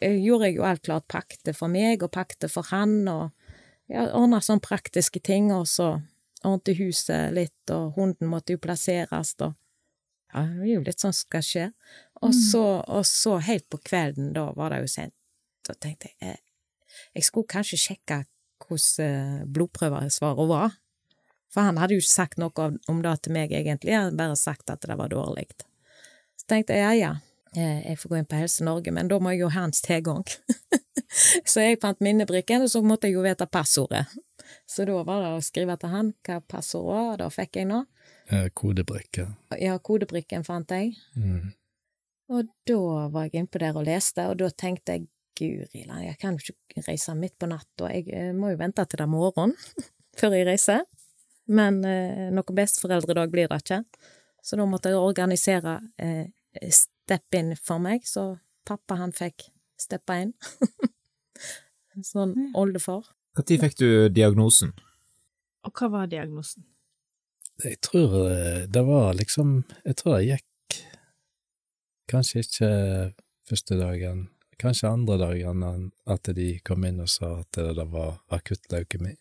gjorde 0.00 0.48
jeg 0.48 0.56
jo 0.58 0.66
alt 0.68 0.82
klart 0.82 1.06
pakte 1.08 1.54
for 1.56 1.68
meg 1.72 2.02
og 2.02 2.12
pakte 2.12 2.48
for 2.50 2.66
han, 2.70 3.08
og 3.08 3.30
ja, 3.90 4.08
ordna 4.16 4.40
sånne 4.40 4.64
praktiske 4.64 5.20
ting, 5.24 5.52
og 5.54 5.66
så 5.70 6.00
ordnet 6.44 6.76
huset 6.78 7.32
litt, 7.36 7.70
og 7.72 7.94
hunden 7.98 8.28
måtte 8.28 8.56
jo 8.56 8.60
plasseres, 8.60 9.34
og 9.40 9.54
ja, 10.34 10.42
det 10.42 10.66
er 10.66 10.72
jo 10.74 10.84
litt 10.84 11.00
sånn 11.00 11.14
som 11.14 11.28
skal 11.28 11.44
skje. 11.46 11.66
Og 12.24 12.32
så, 12.34 12.62
og 12.88 13.04
så 13.06 13.36
helt 13.44 13.66
på 13.70 13.78
kvelden, 13.84 14.32
da 14.34 14.48
var 14.56 14.72
det 14.72 14.82
jo 14.84 14.90
sent, 14.90 15.14
da 15.68 15.74
tenkte 15.76 16.10
jeg 16.10 16.34
eh, 16.34 16.40
jeg 17.14 17.26
skulle 17.26 17.50
kanskje 17.50 17.78
sjekke 17.80 18.22
hvordan 18.64 19.04
eh, 19.04 19.44
blodprøvesvaret 19.50 20.48
var. 20.48 20.76
For 21.52 21.66
han 21.68 21.78
hadde 21.78 21.96
jo 21.96 22.02
ikke 22.02 22.10
sagt 22.14 22.40
noe 22.40 22.66
om- 22.90 23.02
det 23.02 23.14
til 23.22 23.32
meg, 23.34 23.52
egentlig, 23.52 23.94
han 23.94 24.08
hadde 24.08 24.18
bare 24.18 24.36
sagt 24.36 24.70
at 24.70 24.80
det 24.80 24.96
var 24.98 25.08
dårlig. 25.12 25.46
Så 26.38 26.46
tenkte 26.50 26.74
jeg 26.74 26.82
ja, 26.82 26.92
ja, 26.94 27.12
eh, 27.14 27.33
jeg 27.54 27.98
får 28.00 28.10
gå 28.10 28.18
inn 28.18 28.28
på 28.28 28.38
Helse 28.40 28.64
Norge, 28.66 28.90
men 28.94 29.08
da 29.10 29.20
må 29.22 29.34
jeg 29.34 29.44
jo 29.44 29.50
ha 29.54 29.64
hans 29.64 29.82
tilgang. 29.84 30.24
så 31.50 31.62
jeg 31.62 31.80
fant 31.82 32.02
minnebrikken, 32.02 32.64
og 32.66 32.72
så 32.72 32.82
måtte 32.82 33.08
jeg 33.08 33.18
jo 33.18 33.24
vite 33.26 33.46
passordet. 33.46 34.04
Så 34.66 34.86
da 34.88 35.00
var 35.06 35.22
det 35.22 35.32
å 35.36 35.42
skrive 35.44 35.76
til 35.80 35.92
han 35.92 36.12
hva 36.26 36.40
passordet 36.40 36.90
var, 36.90 37.10
og 37.12 37.20
da 37.22 37.28
fikk 37.32 37.60
jeg 37.60 37.70
nå. 37.70 37.84
Eh, 38.32 38.48
Kodebrikke. 38.56 39.28
Ja, 39.60 39.76
kodebrikken 39.78 40.44
fant 40.46 40.72
jeg. 40.74 40.94
Mm. 41.16 41.52
Og 42.32 42.48
da 42.66 43.08
var 43.12 43.28
jeg 43.28 43.42
innpå 43.42 43.60
der 43.60 43.76
og 43.76 43.86
leste, 43.86 44.24
og 44.30 44.38
da 44.40 44.48
tenkte 44.50 44.96
jeg 44.96 45.08
guri 45.34 45.84
land, 45.88 46.06
jeg 46.06 46.18
kan 46.20 46.38
jo 46.38 46.54
ikke 46.54 46.84
reise 46.86 47.14
midt 47.18 47.36
på 47.40 47.48
natta, 47.50 47.90
jeg 47.90 48.08
eh, 48.14 48.30
må 48.36 48.52
jo 48.52 48.60
vente 48.60 48.84
til 48.86 49.00
det 49.00 49.06
er 49.06 49.10
morgen 49.10 49.54
før 50.18 50.36
jeg 50.38 50.48
reiser. 50.48 50.84
Men 51.50 51.82
eh, 51.84 52.30
noe 52.32 52.56
besteforeldredag 52.56 53.32
blir 53.32 53.50
det 53.50 53.60
ikke, 53.60 53.82
så 54.44 54.56
da 54.60 54.66
måtte 54.68 54.92
jeg 54.92 55.00
organisere 55.00 55.78
eh, 56.00 56.30
step 57.04 57.36
inn 57.36 57.52
for 57.60 57.82
meg, 57.82 58.06
så 58.08 58.34
pappa 58.64 58.96
han 59.00 59.12
fikk 59.12 59.50
steppa 59.80 60.22
inn. 60.24 60.32
sånn 62.14 62.34
oldefar. 62.56 63.04
Når 63.36 63.60
fikk 63.66 63.76
du 63.78 63.88
diagnosen? 64.14 64.72
Og 65.64 65.74
hva 65.78 65.90
var 65.92 66.10
diagnosen? 66.10 66.64
Jeg 67.62 67.78
tror 67.86 68.14
eh, 68.32 68.64
det 68.66 68.82
var 68.82 69.14
liksom 69.14 69.60
Jeg 69.84 69.96
tror 70.00 70.16
det 70.16 70.24
gikk 70.26 70.78
kanskje 72.10 72.42
ikke 72.42 72.70
første 73.48 73.76
dagen, 73.78 74.24
kanskje 74.60 74.90
andre 74.90 75.16
dagen 75.18 75.62
at 76.10 76.28
de 76.36 76.48
kom 76.66 76.84
inn 76.84 77.00
og 77.00 77.08
sa 77.08 77.30
at 77.40 77.56
det, 77.56 77.70
det 77.78 77.86
var 77.92 78.18
akutt 78.34 78.66
leukemi. 78.72 79.14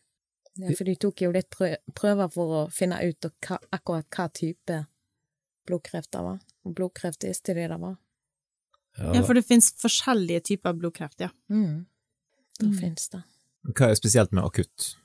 Ja, 0.60 0.74
for 0.78 0.86
de 0.86 0.96
tok 1.02 1.24
jo 1.24 1.32
litt 1.34 1.56
prøver 1.98 2.30
for 2.34 2.58
å 2.58 2.64
finne 2.74 3.00
ut 3.02 3.26
hva, 3.26 3.58
akkurat 3.74 4.10
hva 4.14 4.28
type 4.36 4.84
blodkreft 5.68 6.12
det 6.12 6.22
var. 6.26 6.40
Og 6.66 6.74
blodkreft 6.78 7.24
visste 7.28 7.54
de 7.58 7.68
det 7.68 7.80
var. 7.82 7.96
Ja, 8.98 9.24
for 9.26 9.34
det 9.34 9.46
finnes 9.48 9.72
forskjellige 9.82 10.44
typer 10.52 10.74
blodkreft, 10.78 11.20
ja. 11.24 11.30
Mm. 11.50 11.86
Da 12.60 12.66
Mm. 12.68 12.76
finnes 12.78 13.10
det. 13.10 13.24
Hva 13.74 13.90
er 13.90 13.96
spesielt 13.98 14.32
med 14.32 14.44
akutt? 14.46 14.96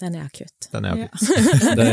Den 0.00 0.14
er 0.16 0.24
akutt. 0.24 0.68
Den 0.72 0.84
er 0.88 0.96
Ja. 0.96 1.04
akutt. 1.04 1.76
det, 1.76 1.88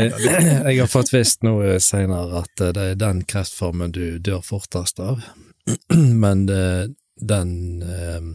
jeg 0.72 0.80
har 0.80 0.86
fått 0.88 1.12
visst 1.12 1.42
nå 1.44 1.58
seinere 1.78 2.40
at 2.42 2.60
eh, 2.64 2.72
det 2.72 2.86
er 2.92 2.94
den 2.94 3.20
kreftformen 3.24 3.92
du 3.92 4.18
dør 4.18 4.40
fortest 4.42 4.98
av, 5.00 5.20
men 6.24 6.46
det, 6.46 6.94
den 7.20 7.82
eh, 7.82 8.30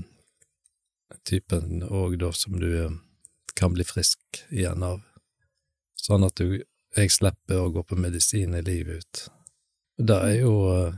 typen 1.26 1.82
òg 1.90 2.20
da 2.22 2.32
som 2.38 2.60
du 2.60 2.70
eh, 2.86 2.92
kan 3.56 3.74
bli 3.74 3.84
frisk 3.88 4.20
igjen 4.52 4.84
av, 4.84 5.02
sånn 5.96 6.24
at 6.28 6.36
du, 6.38 6.62
jeg 6.96 7.12
slipper 7.12 7.64
å 7.66 7.72
gå 7.74 7.84
på 7.88 7.98
medisin 8.00 8.54
i 8.56 8.62
livet 8.62 9.02
ut. 9.02 9.26
Det 9.98 10.16
er 10.16 10.42
jo 10.42 10.54
uh, 10.68 10.96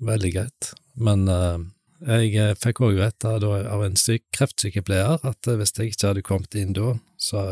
veldig 0.00 0.32
greit, 0.34 0.72
men 0.96 1.26
uh, 1.28 1.60
jeg 2.02 2.32
eh, 2.34 2.54
fikk 2.58 2.80
òg 2.82 2.96
vite 2.98 3.30
av 3.30 3.82
en 3.84 3.98
syk, 4.00 4.24
kreftsykepleier 4.34 5.22
at 5.28 5.46
hvis 5.46 5.74
jeg 5.76 5.92
ikke 5.92 6.08
hadde 6.08 6.24
kommet 6.26 6.56
inn 6.58 6.72
da, 6.74 6.96
så 7.14 7.44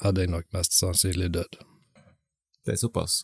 hadde 0.00 0.24
jeg 0.24 0.32
nok 0.32 0.46
mest 0.56 0.78
sannsynlig 0.78 1.28
dødd. 1.34 1.58
Det 2.64 2.72
er 2.72 2.80
såpass. 2.80 3.18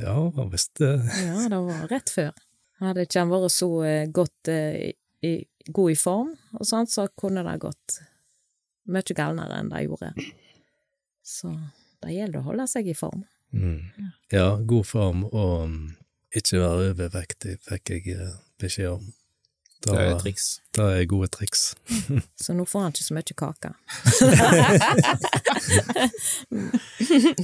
Ja, 0.00 0.16
hvis 0.48 0.70
det 0.80 0.88
Ja, 1.26 1.44
det 1.44 1.60
var 1.66 1.84
rett 1.92 2.12
før. 2.12 2.32
Hadde 2.80 3.04
ikke 3.04 3.20
han 3.20 3.34
vært 3.34 3.52
så 3.52 3.68
godt 4.16 4.48
i, 4.48 5.34
god 5.68 5.92
i 5.92 5.98
form, 6.00 6.32
og 6.56 6.64
sånt, 6.64 6.94
så 6.94 7.04
kunne 7.12 7.44
det 7.44 7.58
gått 7.60 7.98
mye 8.88 9.16
galnere 9.16 9.60
enn 9.60 9.68
det 9.72 9.84
gjorde. 9.84 10.14
Så 11.20 11.52
det 12.00 12.16
gjelder 12.16 12.40
å 12.40 12.48
holde 12.48 12.68
seg 12.70 12.88
i 12.88 12.96
form. 12.96 13.26
Mm. 13.52 14.10
Ja, 14.34 14.56
god 14.56 14.86
form 14.86 15.24
og 15.28 15.68
mm, 15.68 15.86
ikke 16.36 16.60
være 16.60 16.90
overvektig, 16.92 17.56
fikk 17.68 17.94
jeg 17.94 18.18
eh, 18.18 18.34
beskjed 18.60 18.90
om. 18.96 19.06
Det 19.86 19.94
er 19.94 20.16
triks. 20.18 20.46
det 20.74 20.82
er 20.84 21.04
gode 21.06 21.28
triks. 21.30 21.76
Så 22.42 22.54
nå 22.54 22.64
får 22.66 22.80
han 22.82 22.94
ikke 22.94 23.04
så 23.06 23.14
mye 23.14 23.34
kake. 23.38 23.70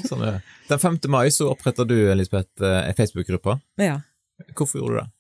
Sånn 0.08 0.24
er 0.24 0.32
det. 0.32 0.40
Den 0.68 0.80
5. 0.82 0.98
mai 1.14 1.30
så 1.30 1.52
oppretter 1.52 1.86
du, 1.86 1.94
Elisabeth, 2.10 2.58
ei 2.58 2.90
Facebook-gruppe. 2.98 3.54
Ja. 3.78 4.00
Hvorfor 4.58 4.80
gjorde 4.80 4.94
du 4.94 4.98
det? 4.98 5.10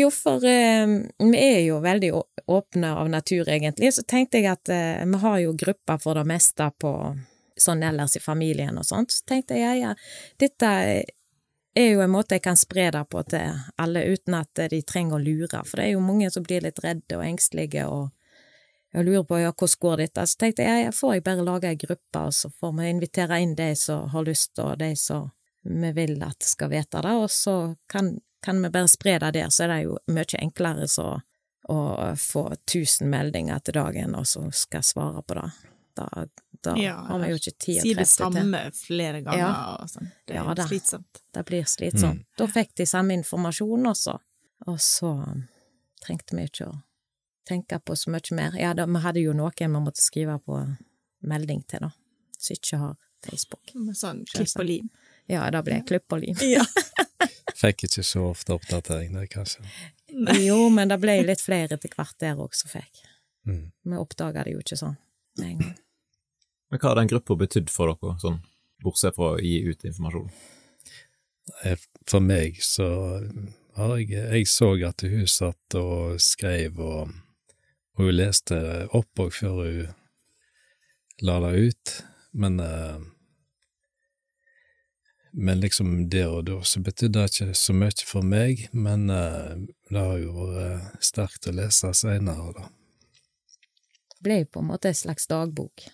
Jo, 0.00 0.10
for 0.12 0.44
eh, 0.48 0.86
vi 1.20 1.38
er 1.40 1.60
jo 1.66 1.78
veldig 1.84 2.10
åpne 2.52 2.94
av 3.02 3.08
natur, 3.12 3.48
egentlig. 3.48 3.92
Så 3.94 4.02
tenkte 4.08 4.40
jeg 4.40 4.50
at 4.56 4.68
eh, 4.72 5.04
vi 5.04 5.20
har 5.22 5.38
jo 5.44 5.54
grupper 5.56 6.00
for 6.02 6.18
det 6.18 6.26
meste 6.28 6.70
på 6.80 6.92
sånn 7.56 7.84
ellers 7.86 8.16
i 8.16 8.22
familien 8.22 8.78
og 8.78 8.86
sånt. 8.86 9.14
Så 9.14 9.24
tenkte 9.28 9.58
jeg 9.58 9.82
ja, 9.82 9.94
dette 10.40 10.72
er 11.76 11.88
jo 11.90 12.02
en 12.04 12.12
måte 12.12 12.36
jeg 12.36 12.44
kan 12.46 12.56
spre 12.56 12.88
det 12.94 13.04
på 13.12 13.22
til 13.28 13.56
alle 13.82 14.04
uten 14.08 14.38
at 14.38 14.66
de 14.72 14.80
trenger 14.82 15.18
å 15.18 15.22
lure. 15.22 15.62
For 15.64 15.78
det 15.78 15.88
er 15.88 15.96
jo 15.96 16.04
mange 16.04 16.30
som 16.32 16.44
blir 16.46 16.64
litt 16.64 16.80
redde 16.84 17.18
og 17.18 17.26
engstelige 17.26 17.88
og 17.90 18.12
jeg 18.96 19.04
lurer 19.04 19.24
på 19.28 19.38
ja, 19.42 19.52
hvordan 19.52 19.80
går 19.80 20.00
dette. 20.00 20.22
Så 20.24 20.38
tenkte 20.40 20.64
jeg 20.64 20.84
ja, 20.86 20.92
får 20.94 21.16
jeg 21.16 21.24
bare 21.26 21.44
lage 21.44 21.68
ei 21.68 21.76
gruppe, 21.76 22.20
og 22.22 22.32
så 22.32 22.48
får 22.48 22.70
vi 22.78 22.88
invitere 22.88 23.40
inn 23.44 23.52
de 23.58 23.74
som 23.76 24.08
har 24.08 24.24
lyst, 24.24 24.54
og 24.62 24.78
de 24.80 24.94
som 24.96 25.30
vi 25.66 25.90
vil 25.92 26.22
at 26.22 26.46
skal 26.46 26.70
vite 26.72 27.02
det, 27.02 27.12
og 27.12 27.30
så 27.30 27.74
kan, 27.90 28.14
kan 28.40 28.62
vi 28.62 28.70
bare 28.72 28.88
spre 28.88 29.18
det 29.20 29.32
der, 29.36 29.50
så 29.50 29.66
er 29.66 29.72
det 29.74 29.80
jo 29.82 29.98
mye 30.14 30.40
enklere 30.40 30.88
så 30.88 31.08
å 31.66 31.78
få 32.16 32.44
tusen 32.70 33.10
meldinger 33.10 33.58
til 33.66 33.76
dagen, 33.76 34.14
og 34.14 34.28
så 34.30 34.44
skal 34.54 34.80
jeg 34.80 34.92
svare 34.94 35.22
på 35.26 35.36
det. 35.40 35.48
Da, 35.98 36.06
da 36.66 36.74
Ja, 36.80 36.94
har 37.08 37.18
vi 37.22 37.28
jo 37.32 37.38
ikke 37.40 37.52
tid 37.62 37.80
Si 37.82 37.92
treffe 37.94 38.02
det 38.02 38.06
Si 38.10 38.22
det 38.22 38.32
samme 38.34 38.62
flere 38.76 39.20
ganger 39.26 39.38
Ja. 39.42 39.76
og 39.80 39.88
sånn. 39.92 40.10
Det 40.26 40.36
er 40.36 40.42
Ja, 40.44 40.54
da. 40.58 40.66
slitsomt. 40.68 41.22
Det 41.32 41.44
blir 41.48 41.64
slitsomt. 41.70 42.24
Da 42.38 42.46
fikk 42.50 42.74
de 42.76 42.86
samme 42.86 43.14
informasjon 43.16 43.86
også, 43.92 44.18
og 44.66 44.78
så 44.82 45.12
trengte 46.04 46.36
vi 46.36 46.44
ikke 46.50 46.68
å 46.70 46.82
tenke 47.46 47.78
på 47.84 47.96
så 47.96 48.10
mye 48.10 48.34
mer. 48.34 48.56
Ja, 48.58 48.74
da, 48.74 48.86
vi 48.86 49.00
hadde 49.00 49.22
jo 49.22 49.32
noen 49.32 49.52
vi 49.56 49.66
måtte 49.80 50.02
skrive 50.02 50.38
på 50.44 50.60
melding 51.22 51.62
til, 51.68 51.80
da, 51.86 51.90
som 52.38 52.54
ikke 52.54 52.78
har 52.82 52.96
Facebook. 53.24 53.74
Med 53.74 53.94
sånn 53.96 54.24
klipp 54.26 54.58
og 54.58 54.66
lim. 54.66 54.90
Ja, 55.28 55.48
da 55.50 55.62
ble 55.62 55.80
klipp 55.86 56.12
og 56.12 56.20
lim. 56.22 56.36
Ja. 56.42 56.64
Fikk 57.56 57.86
ikke 57.88 58.02
så 58.04 58.26
ofte 58.30 58.52
oppdatering, 58.54 59.14
der, 59.16 59.26
kanskje. 59.26 59.62
Jo, 60.44 60.68
men 60.68 60.88
det 60.92 60.98
ble 61.00 61.16
litt 61.26 61.40
flere 61.40 61.72
etter 61.78 61.88
hvert 61.96 62.18
der 62.20 62.36
òg 62.36 62.54
som 62.54 62.68
fikk. 62.70 63.00
Mm. 63.48 63.72
Vi 63.82 63.96
oppdaga 63.96 64.44
det 64.44 64.52
jo 64.52 64.60
ikke 64.60 64.76
sånn 64.78 64.96
med 65.38 65.46
en 65.48 65.58
gang. 65.62 65.74
Men 66.70 66.80
hva 66.82 66.90
har 66.90 66.98
den 67.00 67.10
gruppa 67.10 67.36
betydd 67.38 67.70
for 67.70 67.92
dere, 67.92 68.16
sånn, 68.22 68.40
bortsett 68.82 69.14
fra 69.16 69.34
å 69.36 69.42
gi 69.42 69.60
ut 69.68 69.86
informasjon? 69.86 70.30
Eh, 71.64 71.78
For 72.10 72.20
meg 72.20 72.58
så 72.62 72.86
har 73.76 73.98
jeg 74.00 74.10
Jeg 74.10 74.48
så 74.50 74.72
at 74.88 75.02
hun 75.06 75.26
satt 75.30 75.76
og 75.78 76.20
skrev, 76.22 76.80
og, 76.80 77.12
og 77.96 78.02
hun 78.08 78.16
leste 78.16 78.58
opp 78.90 79.22
òg 79.22 79.34
før 79.36 79.60
hun 79.62 79.94
la 81.22 81.38
det 81.46 81.68
ut, 81.68 81.92
men 82.32 82.60
eh, 82.60 82.98
Men 85.36 85.60
liksom 85.60 86.08
der 86.08 86.30
og 86.32 86.46
da 86.48 86.62
så 86.64 86.80
betydde 86.80 87.20
det 87.20 87.28
ikke 87.28 87.54
så 87.60 87.74
mye 87.76 88.04
for 88.08 88.24
meg, 88.24 88.70
men 88.72 89.10
eh, 89.12 89.66
det 89.90 90.00
har 90.00 90.16
jo 90.22 90.46
vært 90.48 91.04
sterkt 91.04 91.48
å 91.50 91.52
lese 91.52 91.90
seinere, 91.92 92.54
da. 92.56 92.70
Det 94.14 94.24
ble 94.24 94.38
jo 94.40 94.46
på 94.48 94.62
en 94.62 94.70
måte 94.70 94.88
en 94.88 94.96
slags 94.96 95.28
dagbok. 95.28 95.84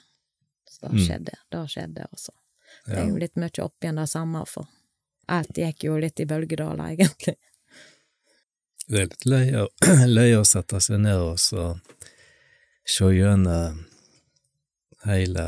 Det 0.83 0.91
Mm. 0.93 1.03
skjedde, 1.07 1.35
det 1.55 1.63
skjedde, 1.71 2.07
også. 2.13 2.33
Det 2.87 2.99
er 2.99 3.09
jo 3.09 3.17
litt 3.21 3.37
mye 3.39 3.63
opp 3.63 3.85
igjen 3.85 4.01
det 4.01 4.09
samme, 4.11 4.43
for 4.49 4.67
alt 5.29 5.55
gikk 5.57 5.85
jo 5.87 5.97
litt 6.03 6.21
i 6.21 6.27
bølgedaler, 6.27 6.91
egentlig. 6.97 7.37
det 8.89 8.99
er 8.99 9.07
litt 9.07 9.25
løye, 9.27 9.67
løye 10.19 10.41
å 10.41 10.45
sette 10.45 10.81
seg 10.83 11.01
ned 11.05 11.21
og 11.23 11.39
så 11.39 11.69
se 12.85 13.05
gjennom 13.15 13.85
hele, 15.07 15.45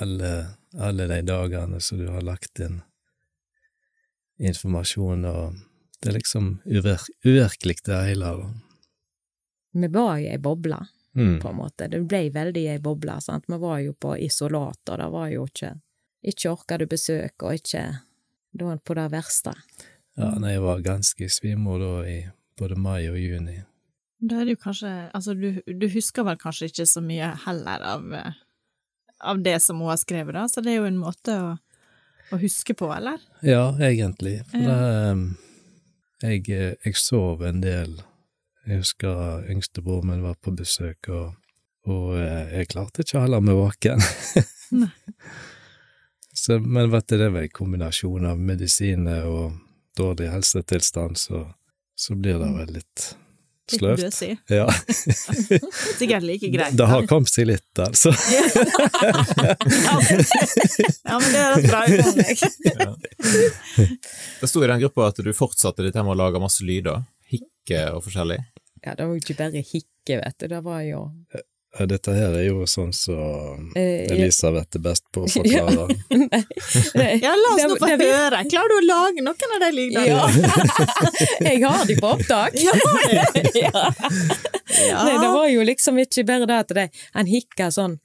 alle, 0.00 0.30
alle 0.78 1.06
de 1.10 1.20
dagene 1.22 1.80
som 1.84 1.98
du 2.00 2.08
har 2.08 2.22
lagt 2.24 2.60
inn 2.64 2.80
informasjon, 4.38 5.24
og 5.28 5.56
det 6.00 6.12
er 6.12 6.18
liksom 6.18 6.50
uvirk, 6.64 7.08
uvirkelig 7.26 7.80
det 7.84 8.00
hele. 8.06 8.32
da. 8.38 8.50
Vi 9.78 9.88
var 9.92 10.18
i 10.18 10.28
ei 10.30 10.38
boble, 10.38 10.78
Mm. 11.18 11.38
på 11.42 11.48
en 11.50 11.56
måte. 11.58 11.88
Det 11.90 12.00
ble 12.06 12.20
veldig 12.30 12.62
i 12.62 12.72
ei 12.76 12.78
boble, 12.82 13.18
sant. 13.20 13.44
Vi 13.50 13.58
var 13.58 13.78
jo 13.82 13.92
på 13.98 14.14
isolat, 14.22 14.80
og 14.88 14.98
det 15.02 15.10
var 15.12 15.28
jo 15.34 15.46
ikke 15.50 15.74
Ikke 16.28 16.50
orka 16.50 16.78
du 16.78 16.86
besøk, 16.90 17.42
og 17.42 17.54
ikke 17.54 17.82
Da 18.58 18.76
på 18.76 18.94
det 18.94 19.10
verste. 19.12 19.52
Ja, 20.16 20.32
nei, 20.38 20.52
jeg 20.56 20.62
var 20.64 20.80
ganske 20.82 21.28
svimmel 21.30 21.78
da 21.80 21.92
i 22.10 22.16
både 22.58 22.74
mai 22.76 23.08
og 23.10 23.18
juni. 23.18 23.60
Da 24.18 24.40
er 24.40 24.48
det 24.48 24.56
jo 24.56 24.62
kanskje 24.64 24.90
Altså, 25.14 25.34
du, 25.34 25.60
du 25.66 25.86
husker 25.92 26.24
vel 26.26 26.36
kanskje 26.40 26.66
ikke 26.72 26.86
så 26.90 27.00
mye 27.04 27.28
heller 27.46 27.84
av, 27.86 28.08
av 29.20 29.42
det 29.42 29.60
som 29.62 29.78
hun 29.78 29.92
har 29.92 30.00
skrevet, 30.00 30.34
da, 30.34 30.48
så 30.48 30.60
det 30.64 30.72
er 30.72 30.80
jo 30.80 30.88
en 30.90 30.98
måte 30.98 31.36
å, 31.38 31.52
å 32.34 32.40
huske 32.42 32.74
på, 32.74 32.90
eller? 32.94 33.22
Ja, 33.46 33.76
egentlig. 33.78 34.40
For 34.50 34.58
Ja. 34.58 34.74
det 34.74 35.12
um, 35.12 35.36
jeg, 36.22 36.48
eh, 36.50 36.74
jeg 36.84 36.96
sov 36.98 37.44
en 37.46 37.60
del. 37.62 38.00
Jeg 38.68 38.82
husker 38.82 39.46
yngstebroren 39.48 40.10
min 40.10 40.22
var 40.26 40.34
på 40.44 40.52
besøk, 40.52 41.08
og, 41.08 41.30
og 41.88 42.18
eh, 42.20 42.50
jeg 42.58 42.68
klarte 42.74 43.00
ikke 43.04 43.16
å 43.18 43.22
holde 43.24 43.40
meg 43.48 43.56
våken. 43.58 44.02
Så, 46.38 46.58
men 46.62 46.90
vet 46.92 47.08
du, 47.10 47.16
det 47.18 47.30
var 47.34 47.42
en 47.42 47.50
kombinasjon 47.50 48.26
av 48.30 48.38
medisiner 48.38 49.24
og 49.26 49.56
dårlig 49.98 50.28
helsetilstand, 50.30 51.16
så, 51.18 51.40
så 51.98 52.14
blir 52.14 52.38
det 52.38 52.50
vel 52.54 52.76
litt 52.76 53.08
Litt 53.68 53.80
sløvt. 53.82 54.00
døsig. 54.00 54.36
Ja. 54.60 54.68
Sikkert 55.98 56.22
like 56.24 56.48
greit. 56.54 56.76
Det 56.78 56.86
har 56.88 57.02
kommet 57.10 57.28
seg 57.32 57.50
litt, 57.50 57.66
altså. 57.84 58.12
Ja, 61.04 61.18
men 61.18 61.28
det 61.32 61.42
høres 61.42 61.66
bra 61.68 61.80
ut. 61.88 62.22
Ja. 62.64 62.94
Det 64.40 64.48
sto 64.48 64.62
i 64.64 64.70
den 64.70 64.80
gruppa 64.86 65.10
at 65.10 65.20
du 65.24 65.32
fortsatte 65.36 65.84
dette 65.84 66.00
med 66.04 66.14
å 66.14 66.18
lage 66.22 66.40
masse 66.42 66.64
lyder. 66.64 67.02
Hikke 67.28 67.82
og 67.96 68.06
forskjellig. 68.06 68.38
Ja, 68.88 68.94
det 68.96 69.04
var 69.04 69.14
jo 69.14 69.20
ikke 69.20 69.36
bare 69.36 69.60
hikke, 69.60 70.16
vet 70.16 70.36
du, 70.40 70.48
det 70.48 70.60
var 70.64 70.82
jo 70.86 71.04
Dette 71.88 72.14
her 72.16 72.32
er 72.32 72.46
jo 72.46 72.64
sånn 72.64 72.94
som 72.96 73.66
så 73.68 73.76
Elisabeth 73.76 74.78
er 74.78 74.82
best 74.86 75.04
på 75.12 75.26
å 75.26 75.28
forklare. 75.34 75.84
Ja, 77.20 77.34
la 77.36 77.50
oss 77.52 77.66
nå 77.68 77.76
få 77.76 77.90
høre. 77.92 78.40
Klarer 78.48 78.72
du 78.72 78.76
å 78.78 78.86
lage 78.86 79.24
noen 79.26 79.52
av 79.52 79.60
de 79.66 79.68
lydene? 79.76 80.06
Ja. 80.08 80.24
Jeg 81.50 81.60
har 81.66 81.84
de 81.86 81.98
på 82.00 82.14
opptak. 82.16 82.56
Ja. 82.56 82.72
Nei, 85.04 85.12
det 85.20 85.28
var 85.28 85.46
jo 85.52 85.68
liksom 85.68 86.00
ikke 86.02 86.24
bare 86.32 86.48
det 86.48 86.58
at 86.64 86.74
det, 86.80 86.86
han 87.12 87.28
hikka 87.28 87.68
sånn 87.76 88.00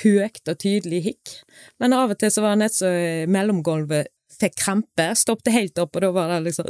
høyt 0.00 0.48
og 0.50 0.58
tydelig 0.64 1.04
hikk, 1.04 1.36
men 1.78 1.94
av 1.94 2.16
og 2.16 2.18
til 2.18 2.32
så 2.32 2.42
var 2.42 2.56
det 2.56 2.64
nett 2.64 2.74
så 2.80 2.88
eh, 2.90 3.28
mellomgulvet 3.30 4.10
fikk 4.40 4.56
krampe, 4.58 5.12
stoppet 5.14 5.52
helt 5.54 5.78
opp, 5.78 5.94
og 5.94 6.02
da 6.02 6.10
var 6.16 6.32
det 6.32 6.40
liksom 6.48 6.66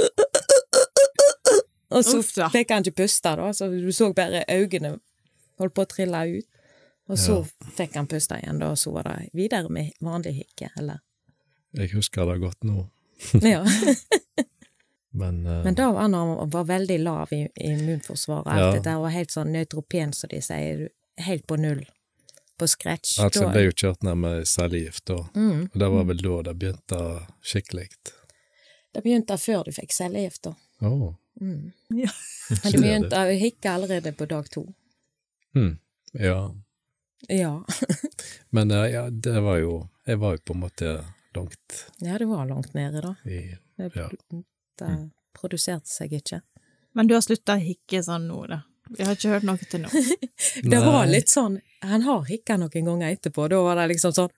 Og 1.90 2.04
så 2.04 2.18
Uff, 2.18 2.32
da. 2.36 2.48
fikk 2.50 2.70
han 2.72 2.82
ikke 2.84 3.02
puste, 3.04 3.34
da, 3.36 3.50
så 3.52 3.68
du 3.70 3.92
så 3.92 4.12
bare 4.16 4.44
øynene 4.48 4.98
holdt 5.60 5.74
på 5.76 5.84
å 5.84 5.90
trille 5.90 6.22
ut. 6.38 6.46
Og 7.12 7.18
så 7.20 7.34
fikk 7.76 7.98
han 7.98 8.06
puste 8.08 8.38
igjen, 8.40 8.58
da, 8.62 8.70
og 8.72 8.78
så 8.80 8.90
var 8.94 9.04
det 9.10 9.28
videre 9.36 9.68
med 9.68 9.90
vanlig 10.00 10.32
hikke, 10.38 10.70
eller 10.80 11.02
Jeg 11.76 11.90
husker 11.92 12.24
det 12.30 12.38
godt 12.40 12.64
nå, 12.64 12.86
Ja. 13.42 13.60
men, 15.20 15.46
uh, 15.46 15.60
Men 15.64 15.74
da 15.74 15.90
var 15.92 16.08
han 16.08 16.50
var 16.50 16.64
veldig 16.64 16.98
lav 17.02 17.32
i, 17.32 17.42
i 17.60 17.72
immunforsvaret, 17.74 18.46
alt 18.48 18.60
Ja. 18.64 18.70
dette 18.78 18.96
og 18.96 19.10
helt 19.12 19.30
sånn 19.34 19.52
nøytropen, 19.52 20.14
som 20.16 20.28
de 20.32 20.40
sier, 20.42 20.88
helt 21.18 21.46
på 21.46 21.56
null. 21.60 21.84
På 22.58 22.66
scratch. 22.70 23.18
Altså, 23.20 23.40
Da- 23.44 23.52
ble 23.52 23.64
jo 23.66 23.72
kjørt 23.72 24.02
ned 24.02 24.16
med 24.16 24.46
cellegift 24.48 25.04
da, 25.10 25.20
mm. 25.34 25.62
og 25.74 25.78
det 25.78 25.90
var 25.90 26.04
vel 26.04 26.22
da 26.22 26.42
det 26.48 26.56
begynte 26.58 27.00
skikkelig. 27.42 27.88
Det 28.94 29.02
begynte 29.02 29.36
før 29.38 29.64
du 29.66 29.72
fikk 29.72 29.92
cellegift, 29.92 30.42
da. 30.48 30.54
Åh, 30.82 31.14
Mm. 31.44 31.72
Ja. 32.00 32.10
Men 32.62 32.72
du 32.72 32.78
begynte 32.80 33.20
å 33.20 33.32
hikke 33.40 33.72
allerede 33.76 34.12
på 34.16 34.26
dag 34.30 34.48
to. 34.52 34.62
Mm. 35.54 35.74
ja. 36.16 36.38
Ja. 37.28 37.52
Men 38.56 38.70
eh, 38.70 38.86
ja, 38.92 39.04
det 39.10 39.40
var 39.40 39.56
jo 39.62 39.76
Jeg 40.06 40.18
var 40.20 40.34
jo 40.34 40.42
på 40.44 40.52
en 40.56 40.60
måte 40.60 40.88
langt 41.34 41.76
ja, 42.04 42.18
det 42.20 42.26
var 42.28 42.44
langt 42.46 42.74
nede, 42.76 43.00
da. 43.00 43.14
i 43.24 43.38
Det, 43.76 43.90
Ja. 43.96 44.08
det 44.78 44.90
produserte 45.34 45.88
seg 45.90 46.12
ikke. 46.18 46.42
Men 46.94 47.08
du 47.08 47.14
har 47.16 47.24
slutta 47.24 47.56
å 47.56 47.62
hikke 47.64 48.02
sånn 48.06 48.28
nå, 48.28 48.42
da? 48.50 48.60
Vi 48.90 49.04
har 49.04 49.14
ikke 49.16 49.30
hørt 49.32 49.46
noe 49.48 49.56
til 49.70 49.80
nå. 49.84 49.88
Det 50.72 50.80
var 50.84 51.06
litt 51.08 51.30
sånn 51.32 51.54
Han 51.88 52.02
har 52.04 52.24
hikka 52.28 52.56
noen 52.60 52.84
ganger 52.90 53.14
etterpå, 53.14 53.46
da 53.48 53.62
var 53.64 53.78
det 53.80 53.86
liksom 53.94 54.12
sånn 54.12 54.32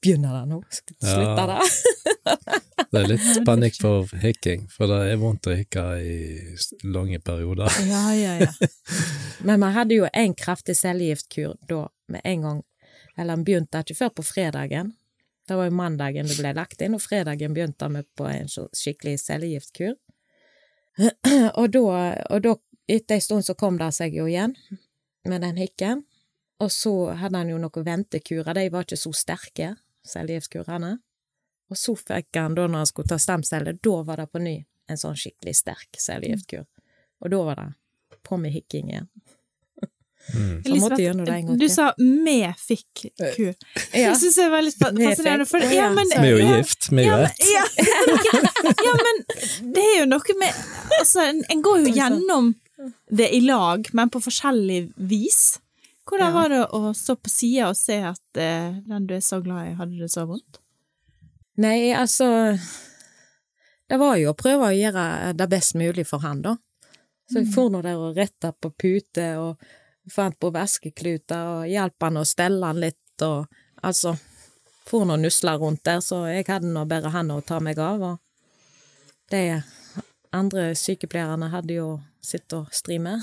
Begynner 0.00 0.38
det 0.40 0.44
nå? 0.54 0.60
Slutter 0.72 1.52
Ja. 1.52 1.58
det? 1.58 2.60
Det 2.94 3.00
er 3.02 3.08
litt 3.10 3.28
panikk 3.48 3.76
for 3.82 4.08
hikking, 4.22 4.64
for 4.72 4.88
det 4.88 4.98
er 5.12 5.20
vondt 5.20 5.48
å 5.50 5.54
hikke 5.58 5.84
i 6.00 6.16
lange 6.88 7.18
perioder. 7.20 7.68
Ja, 7.90 8.04
ja, 8.16 8.34
ja. 8.46 8.68
Men 9.44 9.60
vi 9.60 9.70
hadde 9.76 9.98
jo 9.98 10.08
en 10.12 10.34
kraftig 10.38 10.76
cellegiftkur 10.78 11.56
da 11.68 11.82
med 12.08 12.22
en 12.24 12.46
gang, 12.46 12.60
eller 13.18 13.34
han 13.36 13.44
begynte 13.46 13.82
ikke 13.84 13.96
før 13.98 14.12
på 14.20 14.24
fredagen. 14.30 14.92
Det 15.48 15.58
var 15.58 15.68
jo 15.68 15.76
mandagen 15.76 16.30
det 16.30 16.38
ble 16.38 16.54
lagt 16.56 16.80
inn, 16.86 16.94
og 16.96 17.02
fredagen 17.04 17.52
begynte 17.56 17.90
vi 17.92 18.04
på 18.16 18.28
en 18.30 18.48
så 18.48 18.68
skikkelig 18.72 19.18
cellegiftkur. 19.26 19.96
Og 21.60 21.66
da, 21.74 21.82
og 22.30 22.42
da, 22.46 22.52
etter 22.88 23.14
en 23.14 23.20
stund 23.24 23.44
så 23.46 23.54
kom 23.54 23.78
det 23.80 23.92
seg 23.96 24.14
jo 24.16 24.26
igjen 24.28 24.54
med 25.24 25.40
den 25.40 25.56
hikken, 25.56 26.02
og 26.60 26.70
så 26.72 26.92
hadde 27.16 27.40
han 27.40 27.48
jo 27.50 27.58
noen 27.58 27.84
ventekurer, 27.86 28.54
de 28.54 28.68
var 28.70 28.84
ikke 28.86 28.98
så 29.00 29.12
sterke, 29.16 29.74
cellegiftkurene. 30.06 30.98
Og 31.72 31.78
så 31.80 31.94
fikk 31.96 32.36
han, 32.36 32.54
da 32.54 32.66
når 32.68 32.82
han 32.84 32.86
skulle 32.90 33.08
ta 33.08 33.18
stamceller, 33.18 33.78
da 33.82 33.94
var 34.04 34.20
det 34.20 34.26
på 34.32 34.42
ny 34.44 34.58
en 34.92 35.00
sånn 35.00 35.16
skikkelig 35.16 35.54
sterk 35.56 35.96
cellegiftkur. 35.98 36.66
Og 37.24 37.32
da 37.32 37.40
var 37.46 37.56
det 37.62 38.18
på 38.24 38.36
med 38.40 38.52
hikking 38.52 38.90
igjen. 38.92 39.08
Mm. 40.34 40.62
Elisabeth, 40.64 40.80
måtte 40.80 41.24
det 41.24 41.32
en 41.34 41.46
gang 41.46 41.58
du 41.60 41.66
sa 41.68 41.90
vi 41.98 42.36
fikk 42.56 43.02
kur. 43.36 43.50
Ja. 43.92 44.08
Det 44.08 44.14
syns 44.22 44.38
jeg 44.40 44.50
var 44.54 44.62
litt 44.64 44.78
fascinerende. 44.80 45.44
For, 45.48 45.60
ja, 45.68 45.90
men, 45.92 46.08
Vi 46.14 46.30
er 46.30 46.38
jo 46.38 46.46
gift, 46.56 46.88
vi 46.96 47.04
ja, 47.04 47.18
vet. 47.20 47.42
men- 47.44 47.50
Ja, 47.52 47.64
ja, 48.86 48.94
men 49.04 49.20
det 49.74 49.82
er 49.84 49.98
jo 50.00 50.06
noe 50.08 50.36
med 50.40 50.62
Altså, 51.00 51.26
en, 51.28 51.42
en 51.52 51.62
går 51.62 51.82
jo 51.84 51.92
gjennom 51.98 52.54
det 53.10 53.28
i 53.34 53.40
lag, 53.40 53.86
men 53.92 54.10
på 54.10 54.20
forskjellig 54.22 54.92
vis. 54.96 55.60
Hvordan 56.04 56.32
Ja. 56.32 56.34
var 56.34 56.48
det 56.52 56.62
å 56.76 56.92
stå 56.94 57.14
på 57.16 57.30
sida 57.32 57.68
og 57.70 57.76
se 57.76 57.96
at 58.02 58.36
eh, 58.36 58.74
den 58.86 59.06
du 59.06 59.14
er 59.14 59.20
så 59.24 59.38
glad 59.42 59.70
i, 59.70 59.74
hadde 59.78 59.98
det 59.98 60.10
så 60.12 60.26
vondt? 60.28 60.58
Nei, 61.56 61.92
altså 61.94 62.58
Det 63.88 63.98
var 64.00 64.16
jo 64.16 64.30
å 64.32 64.36
prøve 64.36 64.70
å 64.70 64.74
gjøre 64.74 65.34
det 65.36 65.46
best 65.52 65.74
mulig 65.76 66.06
for 66.08 66.18
han, 66.24 66.42
da. 66.42 66.56
Så 67.30 67.40
jeg 67.40 67.52
for 67.54 67.70
nå 67.72 67.80
der 67.84 67.96
og 68.00 68.16
retta 68.16 68.50
på 68.52 68.70
pute 68.76 69.26
og 69.40 69.60
fant 70.12 70.36
på 70.40 70.50
vaskekluter 70.52 71.46
og 71.60 71.68
hjalp 71.68 72.02
han 72.04 72.16
å 72.20 72.24
stelle 72.28 72.66
han 72.66 72.80
litt 72.80 73.22
og 73.24 73.46
altså 73.82 74.16
For 74.84 75.06
nå 75.08 75.16
nusla 75.16 75.54
rundt 75.56 75.80
der, 75.84 76.00
så 76.04 76.26
jeg 76.28 76.44
hadde 76.44 76.68
nå 76.68 76.82
bare 76.84 77.08
han 77.08 77.30
å 77.30 77.38
ta 77.40 77.56
meg 77.60 77.78
av, 77.80 78.02
og 78.02 78.18
de 79.32 79.62
andre 80.34 80.72
sykepleierne 80.78 81.48
hadde 81.52 81.78
jo 81.78 81.88
sitt 82.24 82.52
å 82.52 82.64
stri 82.74 82.98
med. 83.02 83.22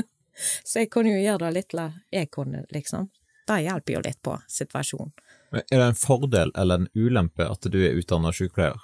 så 0.68 0.82
jeg 0.82 0.90
kunne 0.92 1.14
jo 1.14 1.22
gjøre 1.22 1.46
det 1.46 1.54
litt 1.58 1.76
jeg 2.10 2.30
kunne, 2.32 2.64
liksom. 2.74 3.08
Det 3.46 3.62
hjalp 3.64 3.90
jo 3.90 4.02
litt 4.04 4.20
på 4.22 4.36
situasjonen. 4.48 5.12
Men 5.50 5.62
Er 5.70 5.78
det 5.82 5.86
en 5.90 5.98
fordel 5.98 6.52
eller 6.54 6.78
en 6.78 6.88
ulempe 6.94 7.46
at 7.46 7.66
du 7.66 7.80
er 7.82 7.96
utdannet 7.98 8.36
sykepleier 8.36 8.78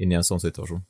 inn 0.00 0.12
i 0.12 0.16
en 0.16 0.24
sånn 0.24 0.40
situasjon? 0.40 0.86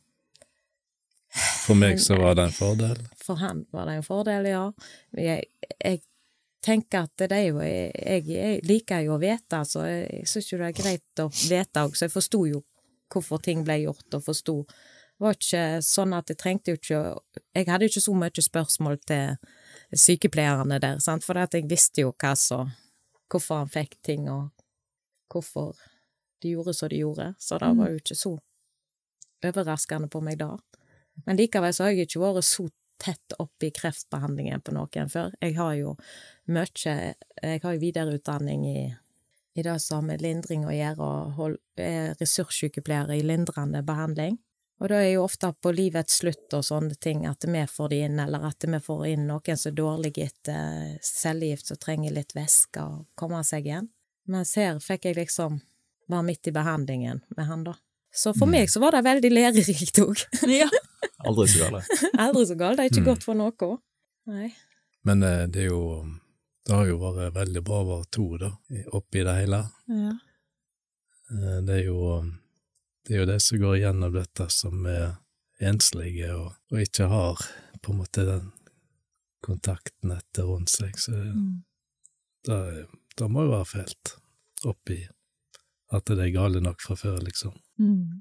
For 1.67 1.79
meg 1.79 2.01
så 2.03 2.17
var 2.19 2.37
det 2.39 2.49
en 2.49 2.55
fordel. 2.55 3.03
For 3.19 3.39
han 3.39 3.65
var 3.75 3.87
det 3.87 3.99
en 3.99 4.07
fordel, 4.07 4.47
ja. 4.51 4.63
Jeg, 5.19 5.51
jeg 5.79 6.01
tenker 6.65 7.07
at 7.07 7.27
det 7.31 7.37
er 7.37 7.47
jo 7.49 7.61
Jeg, 7.63 8.25
jeg 8.27 8.63
liker 8.67 9.05
jo 9.07 9.17
å 9.17 9.23
vite, 9.23 9.63
så 9.67 9.87
Jeg 9.87 10.27
syns 10.31 10.53
jo 10.53 10.59
det 10.61 10.71
er 10.71 10.79
greit 10.79 11.23
å 11.23 11.29
vite 11.31 11.85
òg, 11.87 11.95
så 11.97 12.07
jeg 12.07 12.15
forsto 12.15 12.45
jo 12.51 12.65
hvorfor 13.11 13.43
ting 13.43 13.65
ble 13.67 13.81
gjort, 13.83 14.07
og 14.15 14.23
forsto 14.23 14.57
var 15.21 15.37
ikke 15.37 15.65
sånn 15.85 16.15
at 16.17 16.31
jeg 16.33 16.39
trengte 16.41 16.73
jo 16.73 16.79
ikke 16.81 17.01
Jeg 17.55 17.67
hadde 17.69 17.87
jo 17.87 17.93
ikke 17.93 18.03
så 18.07 18.15
mye 18.17 18.45
spørsmål 18.47 19.01
til 19.09 19.37
sykepleierne 19.93 20.79
der, 20.81 21.01
sant, 21.03 21.27
for 21.27 21.39
jeg 21.39 21.69
visste 21.69 22.07
jo 22.07 22.15
hva 22.15 22.35
så 22.39 22.65
Hvorfor 23.31 23.61
han 23.63 23.69
fikk 23.71 24.01
ting, 24.03 24.25
og 24.27 24.49
hvorfor 25.31 25.77
de 26.43 26.57
gjorde 26.57 26.75
som 26.75 26.89
de 26.91 26.99
gjorde, 26.99 27.29
så 27.39 27.59
det 27.63 27.69
var 27.79 27.93
jo 27.93 28.01
ikke 28.01 28.17
så 28.19 28.33
overraskende 29.47 30.09
på 30.11 30.23
meg 30.25 30.41
da. 30.41 30.57
Men 31.29 31.39
likevel 31.39 31.75
så 31.75 31.85
har 31.85 31.93
jeg 31.95 32.09
ikke 32.09 32.25
vært 32.25 32.49
så 32.49 32.67
tett 33.01 33.37
opp 33.39 33.65
i 33.65 33.71
kreftbehandlingen 33.71 34.65
på 34.67 34.75
noen 34.75 35.13
før. 35.13 35.31
Jeg 35.41 35.57
har 35.57 35.75
jo 35.79 35.95
mye 36.51 36.67
Jeg 36.85 37.63
har 37.63 37.77
jo 37.77 37.81
videreutdanning 37.81 38.67
i, 38.67 38.81
i 39.55 39.63
det 39.63 39.79
som 39.81 40.01
har 40.01 40.09
med 40.11 40.23
lindring 40.23 40.67
å 40.67 40.75
gjøre, 40.75 41.01
og 41.07 41.33
hold, 41.39 41.59
er 41.79 42.15
ressurssykepleier 42.21 43.15
i 43.15 43.23
lindrende 43.23 43.83
behandling. 43.87 44.41
Og 44.81 44.89
det 44.89 44.97
er 44.97 45.11
jo 45.13 45.25
ofte 45.27 45.51
på 45.61 45.73
livets 45.77 46.21
slutt 46.23 46.55
og 46.57 46.63
sånne 46.65 46.95
ting 46.97 47.27
at 47.29 47.45
vi 47.45 47.61
får 47.69 47.89
det 47.93 47.99
inn, 48.07 48.19
eller 48.23 48.47
at 48.49 48.65
vi 48.65 48.79
får 48.81 49.03
inn 49.11 49.27
noen 49.29 49.57
som 49.61 49.71
er 49.73 49.77
dårlig 49.77 50.13
etter 50.25 50.95
cellegift, 51.05 51.67
som 51.69 51.77
trenger 51.77 52.15
litt 52.17 52.33
væske 52.35 52.81
og 52.81 53.03
komme 53.15 53.43
seg 53.45 53.67
igjen. 53.69 53.91
Mens 54.27 54.55
her 54.57 54.79
fikk 54.81 55.05
jeg 55.11 55.17
liksom 55.19 55.61
være 56.09 56.25
midt 56.31 56.49
i 56.49 56.55
behandlingen 56.57 57.21
med 57.37 57.47
han, 57.47 57.65
da. 57.65 57.75
Så 58.13 58.33
for 58.35 58.47
Mm. 58.47 58.51
meg 58.57 58.69
så 58.73 58.81
var 58.81 58.91
det 58.93 59.05
veldig 59.05 59.31
lærerikt 59.31 60.01
òg. 60.03 60.25
Ja. 60.49 60.69
Aldri 61.29 61.47
så 61.47 61.69
galt. 61.71 61.85
Aldri 62.19 62.47
så 62.49 62.57
galt, 62.59 62.77
det 62.79 62.85
er 62.87 62.91
ikke 62.91 63.05
Mm. 63.05 63.11
godt 63.13 63.23
for 63.23 63.35
noe. 63.35 63.79
Nei. 64.27 64.49
Men 65.05 65.23
eh, 65.23 65.47
det 65.47 65.63
er 65.67 65.69
jo 65.69 66.07
Det 66.67 66.77
har 66.77 66.87
jo 66.87 66.99
vært 66.99 67.33
veldig 67.35 67.63
bra 67.65 67.79
å 67.83 67.87
være 67.89 68.11
to, 68.13 68.37
da, 68.39 68.51
oppi 68.93 69.23
det 69.25 69.35
hele. 69.35 69.61
Ja. 69.89 70.13
Eh, 71.31 71.61
Det 71.67 71.77
er 71.81 71.85
jo 71.87 72.25
det 73.07 73.15
er 73.17 73.23
jo 73.23 73.29
det 73.31 73.41
som 73.43 73.59
går 73.63 73.79
gjennom 73.81 74.13
dette, 74.15 74.47
som 74.53 74.87
er 74.87 75.17
enslige 75.61 76.31
og, 76.37 76.55
og 76.73 76.81
ikke 76.83 77.09
har 77.11 77.43
på 77.83 77.93
en 77.95 77.99
måte 78.03 78.25
den 78.29 78.51
kontaktnettet 79.45 80.45
rundt 80.45 80.69
seg. 80.73 80.97
Så 81.01 81.13
Mm. 81.13 81.63
det, 82.45 82.87
det 83.17 83.29
må 83.31 83.45
jo 83.47 83.51
være 83.55 83.65
fælt 83.69 84.15
oppi 84.69 85.07
at 85.93 86.05
det 86.07 86.19
er 86.23 86.31
gale 86.35 86.61
nok 86.63 86.81
fra 86.81 86.95
før, 86.97 87.19
liksom. 87.25 87.53
Mm. 87.81 88.21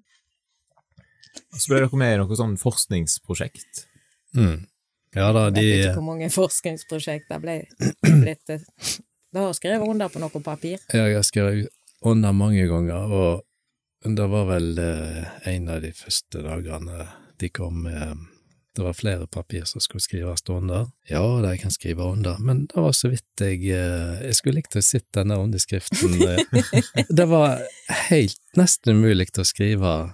Så 1.54 1.70
ble 1.70 1.82
dere 1.84 2.00
med 2.00 2.16
i 2.16 2.18
noe 2.22 2.36
sånn 2.40 2.56
forskningsprosjekt. 2.58 3.84
Mm. 4.36 4.66
Ja 5.16 5.32
da, 5.34 5.48
Jeg 5.50 5.54
vet 5.66 5.86
ikke 5.90 5.94
hvor 6.00 6.06
mange 6.08 6.30
forskningsprosjekter 6.34 7.40
ble 7.42 7.56
blitt 8.04 8.46
Du 8.46 8.58
Det 9.34 9.42
har 9.42 9.54
skrevet 9.58 9.88
under 9.88 10.10
på 10.10 10.20
noe 10.22 10.42
papir. 10.42 10.80
Ja, 10.94 11.06
Jeg 11.10 11.16
har 11.20 11.24
skrevet 11.26 11.70
under 12.02 12.32
mange 12.34 12.66
ganger, 12.70 13.10
og 13.14 13.44
det 14.04 14.28
var 14.32 14.46
vel 14.48 14.78
eh, 14.80 15.24
en 15.54 15.70
av 15.70 15.82
de 15.84 15.92
første 15.96 16.44
dagene 16.46 17.08
de 17.40 17.50
kom 17.52 17.82
med 17.84 18.28
Det 18.76 18.84
var 18.86 18.94
flere 18.94 19.26
papir 19.28 19.66
som 19.66 19.82
skulle 19.82 20.00
skrives 20.00 20.44
under. 20.48 20.86
Ja, 21.10 21.24
de 21.44 21.58
kan 21.58 21.72
skrive 21.72 22.04
under, 22.06 22.38
men 22.40 22.66
det 22.70 22.80
var 22.80 22.94
så 22.96 23.10
vidt 23.12 23.42
jeg 23.42 23.66
eh, 23.76 24.22
Jeg 24.24 24.36
skulle 24.38 24.62
likt 24.62 24.78
å 24.78 24.84
sitte 24.86 25.20
denne 25.20 25.40
underskriften. 25.42 26.16
eh. 26.24 27.04
Det 27.10 27.26
var 27.28 27.60
helt 28.10 28.40
nesten 28.56 28.96
umulig 28.96 29.28
å 29.38 29.44
skrive. 29.44 30.14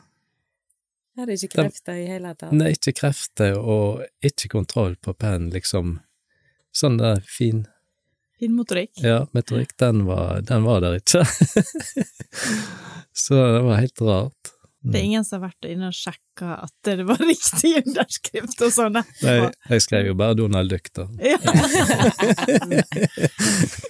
Er 1.16 1.30
det 1.30 1.38
ikke 1.44 1.62
krefter 1.62 2.00
i 2.00 2.08
hele 2.10 2.34
tatt. 2.36 2.52
Nei, 2.56 2.74
ikke 2.76 2.96
krefter 2.98 3.54
og 3.60 4.02
ikke 4.26 4.50
kontroll 4.52 4.98
på 4.98 5.14
pennen, 5.14 5.52
liksom. 5.54 6.00
Sånn 6.76 6.98
der 7.00 7.22
fin 7.24 7.68
Fin 8.40 8.56
motorikk. 8.56 8.92
Ja, 9.00 9.24
motorikk. 9.32 9.78
den 9.80 10.06
var, 10.06 10.42
den 10.42 10.64
var 10.64 10.82
der 10.84 11.00
ikke. 11.00 11.24
så 13.26 13.40
det 13.40 13.64
var 13.64 13.80
helt 13.80 14.02
rart. 14.02 14.56
Det 14.86 15.00
er 15.00 15.04
ingen 15.04 15.26
som 15.26 15.40
har 15.40 15.50
vært 15.50 15.66
inne 15.66 15.88
og 15.90 15.96
sjekka 15.98 16.60
at 16.62 16.74
det 16.86 17.06
var 17.08 17.18
riktig 17.24 17.72
underskrift 17.80 18.60
og 18.62 18.74
sånn. 18.74 19.00
Nei, 19.24 19.36
jeg 19.72 19.86
skrev 19.86 20.12
jo 20.12 20.18
bare 20.20 20.38
Donald 20.38 20.70
Duck, 20.70 20.92
da. 20.94 21.08
Ja. 21.26 21.40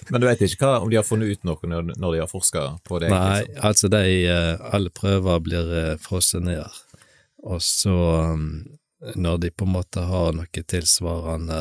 Men 0.08 0.22
du 0.22 0.28
vet 0.28 0.44
ikke 0.46 0.62
hva, 0.62 0.78
om 0.80 0.88
de 0.90 0.96
har 0.96 1.04
funnet 1.04 1.36
ut 1.36 1.44
noe 1.44 1.68
når, 1.68 1.92
de 2.00 2.22
har 2.22 2.30
forska 2.30 2.64
på 2.86 3.00
det? 3.02 3.10
Nei, 3.12 3.42
liksom? 3.42 3.60
altså 3.68 3.90
de 3.92 4.02
eh, 4.30 4.66
Alle 4.76 4.92
prøver 4.94 5.42
blir 5.44 5.72
eh, 5.82 5.94
frosset 6.00 6.46
ned, 6.46 6.80
og 7.44 7.60
så 7.62 7.96
um, 8.32 8.46
når 9.18 9.42
de 9.44 9.52
på 9.52 9.66
en 9.66 9.74
måte 9.76 10.06
har 10.08 10.32
noe 10.38 10.64
tilsvarende 10.72 11.60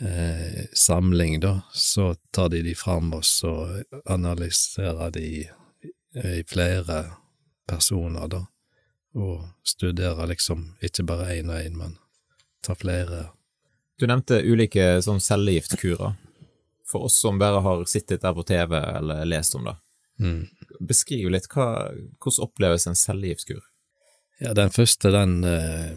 eh, 0.00 0.64
samling, 0.74 1.40
da, 1.40 1.60
så 1.72 2.14
tar 2.30 2.48
de 2.48 2.62
de 2.62 2.74
fram, 2.74 3.12
og 3.14 3.24
så 3.24 3.82
analyserer 4.06 5.10
de 5.10 5.26
i 6.14 6.42
flere 6.46 7.04
personer, 7.68 8.28
da, 8.30 8.44
og 9.18 9.48
studerer 9.66 10.26
liksom 10.30 10.76
ikke 10.82 11.02
bare 11.06 11.32
én 11.40 11.50
og 11.50 11.58
én, 11.60 11.74
men 11.78 11.96
tar 12.62 12.78
flere. 12.78 13.24
Du 13.98 14.06
nevnte 14.06 14.40
ulike 14.42 15.00
sånn 15.02 15.20
cellegiftkurer. 15.22 16.14
For 16.86 17.06
oss 17.08 17.16
som 17.22 17.38
bare 17.40 17.60
har 17.64 17.84
sittet 17.90 18.22
der 18.22 18.34
på 18.36 18.44
TV 18.46 18.76
eller 18.78 19.24
lest 19.26 19.54
om 19.58 19.64
det, 19.70 19.76
Mm. 20.20 20.46
beskriv 20.86 21.26
litt 21.32 21.48
hva, 21.50 21.90
hvordan 22.22 22.44
oppleves 22.44 22.86
en 22.86 22.94
cellegiftkur? 22.94 23.64
Ja, 24.38 24.52
den 24.54 24.70
første, 24.70 25.10
den 25.10 25.42
eh, 25.42 25.96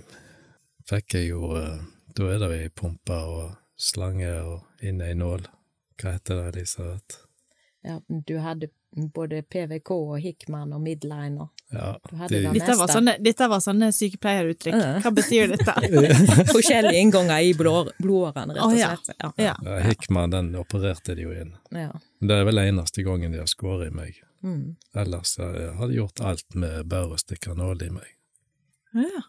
fikk 0.89 1.13
jeg 1.13 1.27
jo 1.29 1.51
eh, 1.55 1.77
Da 2.17 2.23
er 2.33 2.39
det 2.41 2.49
ei 2.63 2.69
pumpe 2.73 3.13
og 3.13 3.51
slange 3.77 4.31
og 4.41 4.83
inn 4.85 5.01
ei 5.05 5.13
nål. 5.17 5.45
Hva 6.01 6.15
heter 6.17 6.41
det, 6.41 6.47
Elisabeth? 6.55 7.23
Ja, 7.85 7.99
du 8.07 8.37
hadde 8.43 8.67
både 9.13 9.41
PVK 9.45 9.91
og 9.93 10.17
Hickman 10.21 10.73
og 10.73 10.81
Midliner. 10.81 11.49
Ja, 11.71 11.91
de, 12.09 12.27
det 12.31 12.53
Dette 12.55 12.75
var 12.79 12.89
sånne, 12.89 13.13
dette 13.21 13.47
var 13.51 13.61
sånne 13.61 13.89
sykepleieruttrykk. 13.93 14.75
Ja. 14.77 14.93
Hva 15.03 15.11
betyr 15.13 15.51
dette? 15.53 15.73
Forskjellige 16.55 17.01
innganger 17.01 17.43
i 17.43 17.51
blå- 17.57 17.91
blodårene, 18.01 18.55
rett 18.55 18.63
og 18.65 18.73
slett. 18.77 19.11
Ja. 19.21 19.31
Ja. 19.49 19.55
ja, 19.67 19.77
Hickman, 19.85 20.33
den 20.33 20.53
opererte 20.59 21.15
de 21.17 21.27
jo 21.27 21.33
inn. 21.35 21.53
Ja. 21.75 21.91
Det 22.23 22.39
er 22.39 22.47
vel 22.47 22.61
eneste 22.63 23.03
gangen 23.05 23.35
de 23.35 23.41
har 23.43 23.51
skåret 23.51 23.91
i 23.91 23.95
meg. 23.95 24.21
Mm. 24.45 24.75
Ellers 24.95 25.35
eh, 25.43 25.73
har 25.77 25.87
de 25.91 25.99
gjort 25.99 26.21
alt 26.23 26.55
med 26.55 26.85
bare 26.89 27.13
å 27.17 27.21
stikke 27.21 27.55
nål 27.57 27.83
i 27.87 27.91
meg. 27.99 28.09
Ja. 28.97 29.23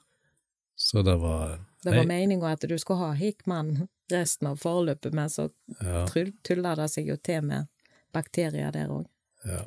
Så 0.78 1.02
det 1.02 1.16
var 1.18 1.58
Det 1.82 1.90
var 1.90 2.04
Nei. 2.04 2.20
meninga 2.20 2.52
at 2.54 2.62
du 2.70 2.76
skulle 2.78 2.98
ha 3.08 3.12
Hickman 3.18 3.88
resten 4.12 4.46
av 4.50 4.58
forløpet, 4.62 5.12
men 5.14 5.28
så 5.32 5.48
Ja, 5.82 6.04
tuller 6.44 6.76
det 6.76 6.90
seg 6.90 7.06
jo 7.10 7.16
til 7.16 7.42
med 7.42 7.68
bakterier 8.14 8.72
der 8.72 8.88
òg. 8.88 9.06
ja. 9.44 9.64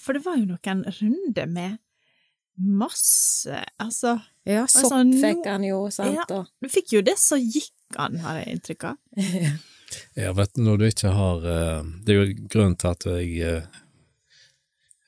For 0.00 0.14
det 0.16 0.22
var 0.24 0.38
jo 0.40 0.46
noen 0.48 0.84
runder 0.88 1.46
med 1.52 1.74
masse 2.56 3.58
Altså, 3.78 4.14
Ja, 4.48 4.62
sopp 4.66 4.86
Altså, 4.92 5.02
nå- 5.04 5.20
fikk 5.20 5.46
han 5.50 5.64
jo, 5.64 5.90
sant, 5.90 6.16
Ja. 6.30 6.44
du 6.62 6.68
fikk 6.68 6.92
jo 6.92 7.02
det, 7.02 7.18
så 7.18 7.36
gikk 7.36 7.72
han, 7.98 8.16
har 8.24 8.38
jeg 8.40 8.56
inntrykk 8.56 8.84
av. 8.84 8.96
Ja, 10.16 10.32
vet 10.32 10.54
du, 10.54 10.62
når 10.64 10.78
du 10.78 10.84
ikke 10.86 11.10
har 11.12 11.44
eh, 11.44 11.82
Det 12.06 12.14
er 12.14 12.22
jo 12.24 12.48
grunnen 12.48 12.76
til 12.80 12.88
at 12.88 13.04
jeg 13.04 13.40
eh, 13.44 13.66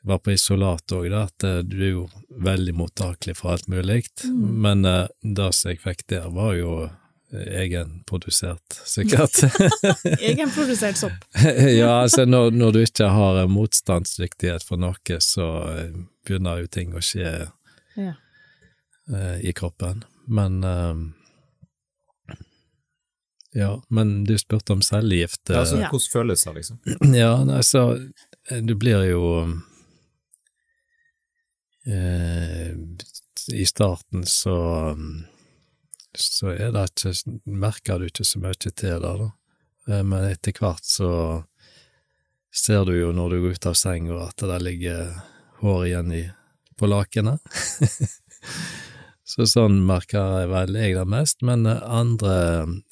var 0.05 0.19
på 0.21 0.35
isolat 0.35 0.93
òg, 0.93 1.09
at 1.17 1.45
eh, 1.49 1.63
du 1.65 1.79
er 1.81 1.91
jo 1.95 2.03
veldig 2.45 2.75
mottakelig 2.77 3.37
for 3.39 3.55
alt 3.55 3.67
mulig. 3.73 4.05
Men 4.29 4.85
eh, 4.85 5.07
det 5.23 5.49
som 5.57 5.71
jeg 5.73 5.81
fikk 5.81 6.05
der, 6.13 6.29
var 6.29 6.53
jo 6.59 6.91
egenprodusert, 7.35 8.77
sikkert. 8.87 9.41
Egenprodusert 10.21 10.97
sopp. 10.97 11.25
ja, 11.81 12.01
altså 12.03 12.25
når, 12.25 12.51
når 12.55 12.73
du 12.73 12.81
ikke 12.85 13.09
har 13.11 13.41
eh, 13.43 13.49
motstandsdyktighet 13.51 14.65
for 14.67 14.81
noe, 14.81 15.19
så 15.25 15.49
eh, 15.73 15.91
begynner 16.27 16.63
jo 16.65 16.71
ting 16.73 16.95
å 16.95 17.03
skje 17.05 17.35
Ja. 17.99 18.15
uh, 19.13 19.37
i 19.45 19.53
kroppen. 19.55 20.05
Men 20.27 20.65
uh, 20.65 20.95
Ja, 23.55 23.83
men 23.89 24.25
du 24.27 24.35
spurte 24.39 24.73
om 24.75 24.83
cellegift. 24.83 25.45
Uh, 25.51 25.59
Altså, 25.61 25.77
Hvordan 25.77 26.09
føles 26.13 26.45
det, 26.45 26.55
liksom? 26.57 26.79
Ja, 27.23 27.35
altså, 27.59 27.85
eh, 28.51 28.63
du 28.67 28.75
blir 28.75 29.05
jo 29.11 29.25
eh, 31.87 32.73
I 33.53 33.67
starten 33.67 34.27
så 34.27 34.57
så 36.21 36.53
er 36.55 36.73
det 36.75 36.85
ikke 36.93 37.39
Merker 37.47 37.99
du 37.99 38.07
ikke 38.09 38.25
så 38.27 38.41
mye 38.43 38.55
til 38.61 38.73
det, 38.81 38.99
da. 39.03 39.31
Eh, 39.89 40.03
Men 40.03 40.31
etter 40.31 40.53
hvert 40.59 40.85
så 40.85 41.45
ser 42.55 42.85
du 42.87 42.95
jo 42.95 43.13
når 43.13 43.31
du 43.31 43.41
går 43.43 43.57
ut 43.59 43.67
av 43.67 43.75
senga 43.75 44.21
at 44.29 44.37
det 44.47 44.61
ligger 44.63 45.15
hår 45.63 45.87
igjen 45.89 46.13
i, 46.15 46.25
på 46.79 46.87
lakenet. 46.87 47.41
Så 49.25 49.47
sånn 49.49 49.79
merker 49.89 50.21
jeg 50.43 50.49
vel 50.53 50.77
jeg 50.77 50.95
det 50.99 51.05
mest, 51.09 51.41
men 51.49 51.65
eh, 51.67 51.81
andre 51.89 52.35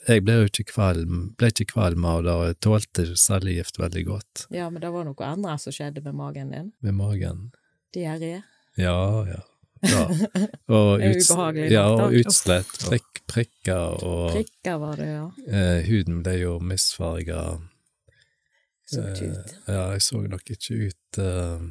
Jeg 0.09 0.23
ble 0.25 0.39
jo 0.41 0.47
ikke 0.49 0.65
kvalm, 0.71 1.19
ble 1.37 1.51
ikke 1.53 1.69
kvalm 1.75 2.07
av 2.09 2.23
det, 2.25 2.33
og 2.33 2.45
jeg 2.49 2.57
tålte 2.65 3.05
cellegift 3.21 3.77
veldig 3.79 4.05
godt 4.09 4.47
Ja, 4.51 4.71
men 4.73 4.81
det 4.81 4.91
var 4.95 5.05
noe 5.05 5.29
annet 5.29 5.61
som 5.61 5.75
skjedde 5.77 6.01
med 6.07 6.17
magen 6.17 6.51
din. 6.55 6.71
med 6.81 6.97
magen. 6.97 7.51
Diaré. 7.93 8.41
Ja, 8.81 8.97
ja. 9.29 9.43
Ja. 9.83 10.03
Og, 10.77 11.03
uts 11.03 11.31
ja, 11.73 11.85
og 11.91 12.15
utslett, 12.15 12.71
prikk, 12.87 13.23
prikker, 13.27 14.05
og 14.05 14.33
Prikker 14.37 14.79
var 14.79 14.97
det, 15.01 15.09
ja. 15.11 15.27
eh, 15.49 15.79
huden 15.89 16.23
ble 16.23 16.37
jo 16.39 16.57
misfarga. 16.63 17.43
Så 18.93 19.03
ikke 19.09 19.31
ut. 19.33 19.55
Ja, 19.67 19.83
jeg 19.95 20.03
så 20.05 20.21
nok 20.21 20.51
ikke 20.53 20.77
ut 20.89 21.19
eh, 21.23 21.63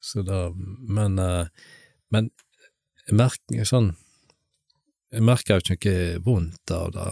Så 0.00 0.22
da 0.24 0.46
Men, 0.54 1.18
eh, 1.18 1.48
men 2.14 2.30
jeg 3.06 3.18
merker 3.20 3.68
sånn 3.68 3.90
Jeg 5.12 5.26
merker 5.26 5.60
jo 5.60 5.76
ikke 5.76 5.92
noe 5.92 6.22
vondt 6.24 6.72
av 6.74 6.94
det. 6.94 7.10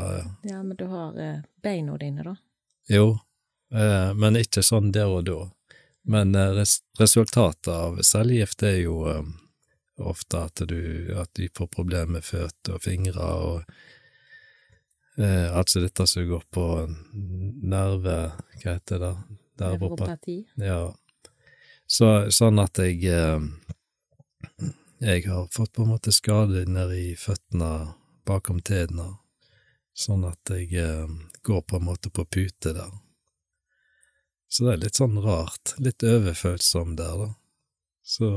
Ja, 0.51 0.63
men 0.63 0.77
du 0.79 0.87
har 0.91 1.19
eh, 1.21 1.43
beina 1.63 1.99
dine, 2.01 2.25
da. 2.27 2.35
Jo, 2.91 3.05
eh, 3.73 4.11
men 4.19 4.41
ikke 4.41 4.65
sånn 4.67 4.91
der 4.93 5.13
og 5.13 5.23
da. 5.29 5.37
Men 6.05 6.35
eh, 6.35 6.53
res 6.59 6.79
resultatet 7.01 7.73
av 7.73 8.01
cellegift 8.05 8.63
er 8.67 8.79
jo 8.83 9.01
um, 9.09 9.33
ofte 9.97 10.43
at 10.49 10.65
du 10.69 11.15
at 11.17 11.31
de 11.39 11.49
får 11.57 11.71
problemer 11.73 12.19
med 12.19 12.27
føtter 12.27 12.77
og 12.77 12.83
fingre 12.85 13.29
og 13.47 13.63
eh, 15.19 15.49
Altså 15.55 15.85
dette 15.85 16.07
som 16.11 16.27
går 16.29 16.45
på 16.51 16.67
nerve... 17.63 18.19
Hva 18.61 18.77
heter 18.77 19.01
det? 19.01 19.15
Nervopati. 19.63 20.41
Ja. 20.59 20.89
Så, 21.87 22.09
sånn 22.35 22.59
at 22.59 22.81
jeg 22.83 23.05
eh, 23.07 23.39
jeg 25.05 25.27
har 25.27 25.49
fått 25.53 25.73
på 25.73 25.83
en 25.83 25.89
måte 25.89 26.13
skade 26.13 26.65
nede 26.65 26.97
i 26.97 27.17
føttene 27.19 27.93
bakom 28.25 28.63
tærne, 28.65 29.19
sånn 29.93 30.25
at 30.25 30.53
jeg 30.55 30.71
eh, 30.81 31.11
går 31.45 31.61
på 31.69 31.77
en 31.77 31.85
måte 31.91 32.09
på 32.15 32.25
pute 32.25 32.73
der. 32.73 32.93
Så 34.55 34.63
det 34.63 34.71
er 34.71 34.83
litt 34.85 34.99
sånn 35.01 35.17
rart, 35.19 35.73
litt 35.83 36.05
overfølsom 36.07 36.93
der, 36.95 37.15
da. 37.25 37.33
Så 38.07 38.29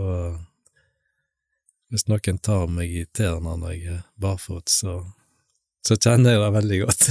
hvis 1.94 2.08
noen 2.10 2.40
tar 2.42 2.66
meg 2.74 2.90
i 2.90 3.04
tærne 3.14 3.54
når 3.62 3.76
jeg 3.76 3.92
er 4.00 4.00
barfot, 4.18 4.66
så, 4.66 4.96
så 5.86 5.94
kjenner 5.94 6.34
jeg 6.34 6.42
det 6.42 6.50
veldig 6.56 6.80
godt. 6.82 7.06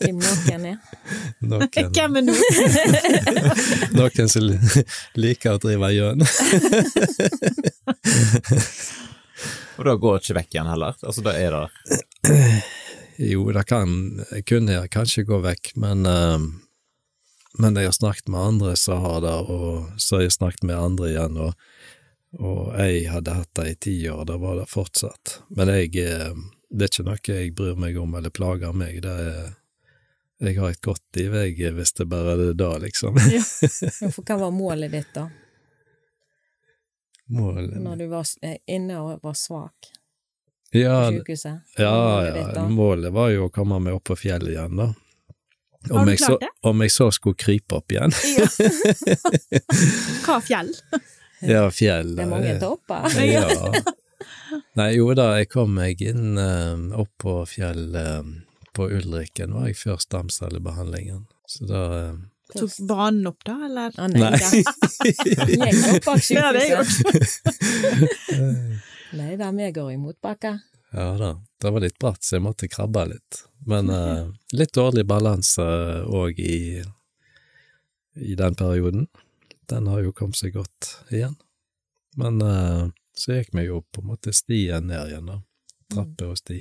Hvem 0.00 0.16
noen 0.22 0.64
er. 0.70 0.78
Noen, 1.50 1.68
Hvem 1.68 2.16
er 2.22 2.24
noen? 2.30 2.40
noen 4.00 4.32
som 4.32 4.48
liker 5.20 5.58
å 5.58 5.60
drive 5.66 5.92
gjøn. 5.92 6.24
Og 9.76 9.82
da 9.90 9.92
går 10.00 10.16
det 10.16 10.24
ikke 10.24 10.38
vekk 10.40 10.52
igjen 10.56 10.72
heller? 10.72 10.96
Altså, 11.04 11.20
da 11.26 11.36
er 11.36 11.50
det 11.52 11.66
Jo, 13.34 13.44
det 13.52 13.68
kan, 13.68 13.88
kunne 14.48 14.88
kanskje 14.90 15.28
gå 15.28 15.36
vekk, 15.44 15.76
men, 15.84 16.06
eh, 16.08 16.38
men 17.58 17.78
jeg 17.78 17.90
har 17.90 17.96
snakket 17.96 18.30
med 18.32 18.40
andre 18.40 18.76
som 18.76 19.02
har 19.04 19.20
det, 19.24 19.34
og 19.54 20.00
så 20.00 20.18
har 20.18 20.26
jeg 20.26 20.36
snakket 20.38 20.64
med 20.66 20.78
andre 20.78 21.10
igjen, 21.12 21.36
og, 21.38 21.66
og 22.40 22.72
jeg 22.80 23.04
hadde 23.12 23.36
hatt 23.38 23.52
det 23.60 23.66
i 23.70 23.76
ti 23.88 23.96
år, 24.10 24.24
da 24.30 24.38
var 24.42 24.58
det 24.58 24.70
fortsatt. 24.72 25.38
Men 25.54 25.70
jeg, 25.70 25.92
eh, 26.02 26.32
det 26.70 26.88
er 26.88 26.92
ikke 26.92 27.06
noe 27.06 27.20
jeg 27.28 27.54
bryr 27.54 27.78
meg 27.78 28.00
om 28.00 28.16
eller 28.18 28.34
plager 28.34 28.74
meg, 28.74 29.02
det 29.04 29.18
er 29.26 29.52
jeg 30.42 30.58
har 30.58 30.74
et 30.74 30.80
godt 30.82 31.16
liv, 31.16 31.34
jeg, 31.34 31.72
hvis 31.76 31.92
det 31.94 32.04
bare 32.10 32.34
er 32.34 32.40
det 32.42 32.54
da, 32.58 32.74
liksom. 32.82 33.18
Ja, 33.32 33.42
For 34.14 34.22
hva 34.26 34.36
var 34.42 34.50
målet 34.54 34.92
ditt, 34.92 35.12
da? 35.14 35.28
Målet 37.32 37.78
Når 37.80 38.02
du 38.02 38.08
var 38.10 38.26
eh, 38.42 38.58
inne 38.68 38.98
og 39.00 39.22
var 39.24 39.36
svak 39.38 39.88
Ja, 40.74 41.06
på 41.06 41.20
sykehuset? 41.20 41.78
Ja, 41.80 41.94
ja, 42.26 42.66
målet 42.68 43.14
var 43.14 43.30
jo 43.32 43.46
å 43.46 43.52
komme 43.54 43.78
meg 43.80 43.96
opp 43.96 44.10
på 44.10 44.18
fjellet 44.26 44.52
igjen, 44.52 44.76
da. 44.76 44.90
Har 45.90 46.00
Om 46.00 46.06
du 46.06 46.12
jeg, 46.12 46.20
så, 46.22 46.36
det? 46.40 46.48
om 46.64 46.80
jeg 46.80 46.92
så 46.94 47.10
skulle 47.12 47.36
krype 47.36 47.76
opp 47.76 47.92
igjen. 47.92 48.12
Hva 50.24 50.38
fjell? 50.40 50.70
Ja, 51.44 51.66
fjell. 51.74 52.14
Det 52.16 52.24
er 52.24 52.30
mange 52.30 52.54
eh, 52.54 52.60
topper. 52.62 53.08
Ja. 53.20 53.48
Nei, 54.78 54.88
jo 54.96 55.10
da, 55.18 55.34
jeg 55.40 55.50
kom 55.52 55.74
meg 55.76 56.00
inn 56.02 56.38
eh, 56.40 56.78
opp 56.96 57.12
på 57.20 57.36
fjell 57.50 57.94
eh, 58.00 58.22
på 58.74 58.88
Ulriken, 58.96 59.52
var 59.54 59.68
jeg 59.68 59.76
før 59.82 60.00
stamcellebehandlingen. 60.02 61.26
Så 61.46 61.68
da 61.68 61.82
Tok 62.54 62.70
banen 62.86 63.26
opp, 63.26 63.40
da, 63.48 63.54
eller? 63.66 63.94
Ah, 63.98 64.06
nei, 64.12 64.20
Nei. 64.30 65.70
Jeg 65.72 65.74
går 65.80 66.00
bak 66.04 66.20
Ja, 66.30 66.52
sykehuset. 66.54 67.04
Nei 69.18 69.32
da, 69.40 69.48
vi 69.56 69.70
går 69.74 69.88
i 69.94 69.96
motbakke. 69.98 70.52
Ja 70.94 71.06
da, 71.18 71.30
det 71.64 71.72
var 71.74 71.82
litt 71.84 71.98
bratt, 72.00 72.22
så 72.24 72.36
jeg 72.36 72.44
måtte 72.44 72.68
krabbe 72.70 73.06
litt. 73.10 73.40
Men 73.66 73.88
eh, 73.90 74.26
litt 74.56 74.74
dårlig 74.76 75.06
balanse 75.08 75.64
òg 76.04 76.38
i, 76.40 76.82
i 78.20 78.34
den 78.38 78.54
perioden. 78.58 79.06
Den 79.72 79.86
har 79.88 80.02
jo 80.04 80.12
kommet 80.12 80.36
seg 80.36 80.52
godt 80.58 80.90
igjen. 81.10 81.34
Men 82.20 82.36
uh, 82.44 82.84
så 83.16 83.38
gikk 83.38 83.48
vi 83.56 83.64
jo 83.66 83.80
på 83.90 84.02
en 84.04 84.10
måte 84.12 84.32
stien 84.36 84.86
ned 84.90 85.08
igjen, 85.10 85.26
da. 85.32 85.38
Trappe 85.94 86.28
og 86.30 86.36
sti. 86.38 86.60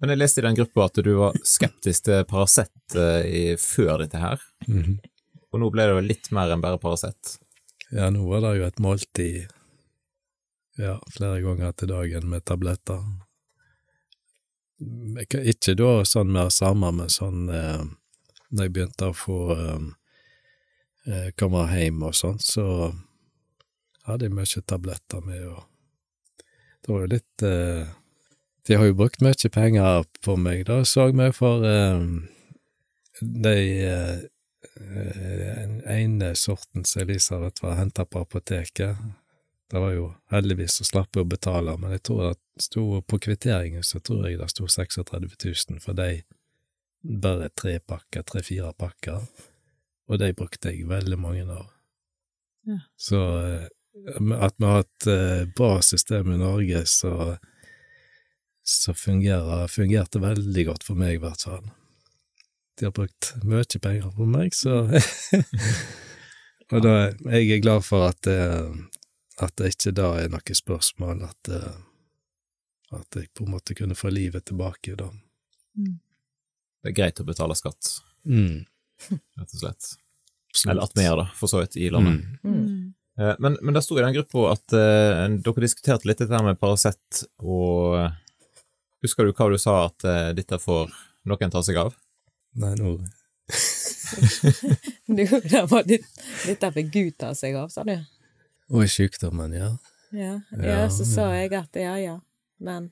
Men 0.00 0.10
jeg 0.14 0.18
leste 0.18 0.40
i 0.40 0.46
den 0.48 0.56
gruppa 0.58 0.86
at 0.88 0.98
du 1.04 1.10
var 1.18 1.36
skeptisk 1.46 2.06
til 2.08 2.24
Paracet 2.30 2.96
eh, 2.96 3.54
før 3.60 4.00
dette 4.02 4.18
her, 4.22 4.40
Mhm. 4.66 4.96
og 5.52 5.60
nå 5.60 5.68
ble 5.74 5.84
det 5.86 5.94
jo 5.94 6.02
litt 6.08 6.28
mer 6.32 6.50
enn 6.54 6.62
bare 6.64 6.78
Paracet. 6.80 7.36
Ja, 7.92 8.08
nå 8.10 8.24
var 8.30 8.40
det 8.44 8.52
jo 8.60 8.66
et 8.66 8.80
måltid 8.82 9.50
ja, 10.80 10.96
flere 11.12 11.40
ganger 11.44 11.72
til 11.76 11.90
dagen 11.92 12.28
med 12.30 12.44
tabletter. 12.48 13.02
Ikke 14.80 15.74
da 15.76 16.00
sånn 16.08 16.30
mer 16.32 16.48
sammen, 16.54 17.02
men 17.02 17.10
sånn 17.12 17.48
eh, 17.52 17.82
Når 18.48 18.66
jeg 18.66 18.72
begynte 18.72 19.10
å 19.10 19.16
få 19.16 19.38
eh, 19.54 19.88
eh, 21.06 21.28
komme 21.38 21.66
hjem 21.74 22.02
og 22.08 22.16
sånn, 22.16 22.40
så 22.40 22.64
hadde 24.08 24.26
jeg 24.26 24.34
mye 24.34 24.62
tabletter 24.66 25.20
med, 25.26 25.44
og 25.52 25.66
det 26.80 26.92
var 26.92 27.04
jo 27.04 27.12
litt 27.12 27.44
eh, 27.44 27.92
De 28.66 28.78
har 28.80 28.88
jo 28.88 28.96
brukt 28.96 29.22
mye 29.24 29.52
penger 29.52 30.04
på 30.24 30.36
meg, 30.40 30.64
da, 30.70 30.80
så 30.88 31.10
vi, 31.12 31.28
for 31.36 31.66
eh, 31.68 32.00
de 33.20 33.56
eh, 33.84 34.18
ene 35.92 36.34
sorten 36.34 36.84
som 36.88 37.02
Elisabeth 37.04 37.62
var 37.62 37.76
henta 37.76 38.06
på 38.08 38.24
apoteket. 38.24 38.96
Det 39.70 39.78
var 39.78 39.92
jo 39.94 40.08
heldigvis 40.32 40.80
så 40.80 40.84
slapp 40.88 41.14
jeg 41.14 41.24
å 41.24 41.30
betale, 41.30 41.76
men 41.78 41.94
jeg 41.94 42.02
tror 42.08 42.22
det 42.24 42.64
sto 42.64 42.84
på 43.06 43.18
kvitteringen 43.22 43.84
så 43.86 44.00
tror 44.02 44.26
jeg 44.26 44.40
det 44.40 44.48
sto 44.50 44.66
36 44.66 45.36
000 45.70 45.82
for 45.84 45.94
de 45.98 46.24
bare 47.02 47.48
tre 47.54 47.78
pakker, 47.78 48.24
tre-fire 48.26 48.72
pakker, 48.76 49.22
og 50.10 50.18
de 50.20 50.32
brukte 50.36 50.72
jeg 50.72 50.88
veldig 50.90 51.18
mange 51.22 51.46
av. 51.46 51.68
Ja. 52.68 52.80
Så 52.98 53.20
eh, 53.38 53.68
at 54.36 54.58
vi 54.58 54.66
har 54.66 54.82
et 54.82 55.08
eh, 55.08 55.46
bra 55.56 55.78
system 55.86 56.34
i 56.34 56.40
Norge, 56.40 56.82
så, 56.90 57.36
så 58.66 58.94
fungerer, 58.94 59.70
fungerte 59.70 60.20
veldig 60.22 60.66
godt 60.72 60.86
for 60.90 60.98
meg, 60.98 61.16
i 61.16 61.22
hvert 61.22 61.46
fall. 61.46 61.70
De 62.78 62.88
har 62.88 62.96
brukt 62.96 63.34
mye 63.44 63.80
penger 63.80 64.12
på 64.16 64.26
meg, 64.28 64.54
så 64.56 64.82
Og 66.70 66.84
da, 66.84 67.10
jeg 67.34 67.48
er 67.50 67.62
glad 67.64 67.82
for 67.82 68.06
at, 68.12 68.28
eh, 68.30 68.68
at 69.42 69.56
det 69.60 69.72
ikke 69.74 69.92
da 69.96 70.10
er 70.20 70.28
noe 70.32 70.54
spørsmål, 70.56 71.24
at, 71.28 71.50
eh, 71.56 71.78
at 72.98 73.16
jeg 73.20 73.30
på 73.34 73.46
en 73.46 73.54
måte 73.54 73.76
kunne 73.78 73.96
få 73.98 74.10
livet 74.12 74.44
tilbake 74.50 74.96
da. 74.98 75.08
Det 75.80 76.90
er 76.92 76.96
greit 76.96 77.20
å 77.22 77.26
betale 77.28 77.56
skatt, 77.58 78.00
Mm. 78.26 78.66
rett 79.08 79.54
og 79.54 79.60
slett. 79.60 79.94
Eller 80.66 80.82
at 80.82 80.92
vi 80.96 81.04
gjør 81.06 81.22
det, 81.22 81.28
for 81.38 81.48
så 81.48 81.60
vidt, 81.62 81.76
i 81.80 81.88
landet. 81.90 82.24
Mm. 82.44 82.54
Mm. 82.54 82.94
Eh, 83.18 83.36
Men, 83.38 83.56
men 83.62 83.74
det 83.74 83.82
sto 83.84 83.96
i 83.98 84.02
den 84.02 84.14
gruppa 84.14 84.50
at 84.52 84.72
uh, 84.76 85.28
dere 85.38 85.62
diskuterte 85.64 86.08
litt 86.08 86.18
dette 86.18 86.42
med 86.44 86.58
Paracet, 86.60 87.24
og 87.38 87.94
uh, 87.96 88.10
husker 89.04 89.24
du 89.24 89.32
hva 89.32 89.48
du 89.52 89.58
sa 89.58 89.86
at 89.86 90.04
uh, 90.04 90.32
dette 90.36 90.58
får 90.60 90.90
noen 91.30 91.50
ta 91.52 91.62
seg 91.62 91.76
av? 91.80 91.94
Nei, 92.60 92.74
nå 92.80 92.98
Du, 95.10 95.24
det 95.24 95.62
var 95.70 95.86
litt, 95.86 96.06
dette 96.46 96.60
derfor 96.66 96.82
Gud 96.92 97.16
ta 97.18 97.32
seg 97.34 97.56
av, 97.58 97.68
sa 97.72 97.84
du? 97.86 97.96
Og 98.70 98.84
i 98.86 98.90
sykdommen, 98.90 99.54
ja. 99.56 99.72
Ja, 100.14 100.40
ja, 100.50 100.62
Ja, 100.66 100.86
så 100.90 101.04
sa 101.06 101.28
ja. 101.30 101.42
jeg 101.44 101.54
at 101.58 101.76
ja, 101.78 101.94
ja, 101.98 102.16
men 102.58 102.90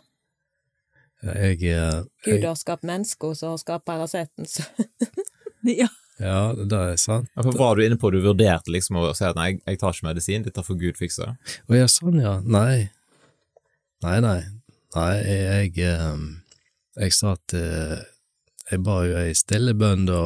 Ja, 1.22 1.32
Jeg, 1.34 1.62
eh, 1.66 2.04
Gud 2.24 2.44
har 2.46 2.54
skapt 2.54 2.86
mennesker, 2.86 3.34
så 3.34 3.54
har 3.54 3.58
skapt 3.58 3.84
Paraceten, 3.86 4.46
så 4.46 4.62
Ja. 5.66 5.88
Ja, 6.18 6.52
det 6.54 6.78
er 6.78 6.96
sant. 6.98 7.28
Ja, 7.36 7.42
for 7.42 7.54
Var 7.58 7.76
du 7.76 7.84
inne 7.84 7.98
på 7.98 8.10
du 8.10 8.20
vurderte 8.22 8.70
liksom 8.74 8.98
å 8.98 9.10
si 9.14 9.26
at 9.26 9.36
nei, 9.38 9.52
jeg, 9.52 9.62
jeg 9.66 9.78
tar 9.78 9.94
ikke 9.94 10.06
medisin, 10.08 10.44
dette 10.46 10.62
får 10.66 10.78
Gud 10.78 10.98
fikse? 10.98 11.26
Å 11.66 11.74
ja, 11.78 11.86
sånn, 11.90 12.18
ja. 12.22 12.38
Nei. 12.42 12.88
Nei, 14.02 14.18
nei. 14.22 14.40
Nei, 14.94 15.14
jeg, 15.26 15.74
jeg, 15.78 15.90
eh, 15.90 16.22
jeg 17.02 17.14
sa 17.14 17.34
at 17.36 17.54
eh, 17.54 17.98
Jeg 18.70 18.82
ba 18.86 19.00
jo 19.06 19.18
ei 19.20 19.34
stille 19.36 19.74
bønn 19.78 20.06
da, 20.08 20.22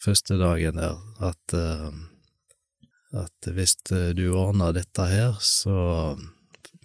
første 0.00 0.36
dagen 0.40 0.80
der, 0.80 0.96
at 1.30 1.56
eh, 1.56 1.88
at 3.16 3.50
hvis 3.54 3.76
eh, 3.90 4.10
du 4.14 4.30
ordner 4.34 4.74
dette 4.76 5.06
her, 5.10 5.34
så 5.40 6.18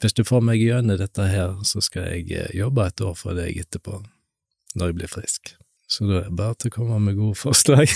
Hvis 0.03 0.13
du 0.13 0.25
får 0.27 0.41
meg 0.43 0.59
gjennom 0.59 0.97
dette 0.99 1.23
her, 1.23 1.53
så 1.63 1.79
skal 1.81 2.09
jeg 2.11 2.31
eh, 2.35 2.51
jobbe 2.57 2.83
et 2.83 3.01
år 3.01 3.13
for 3.15 3.37
deg 3.37 3.55
etterpå, 3.61 4.01
når 4.75 4.91
jeg 4.91 4.95
blir 4.97 5.07
frisk. 5.07 5.53
Så 5.87 6.03
da 6.09 6.17
er 6.19 6.25
det 6.27 6.35
bare 6.35 6.57
til 6.59 6.71
å 6.71 6.75
komme 6.75 6.97
med 6.99 7.15
gode 7.15 7.37
forslag. 7.39 7.87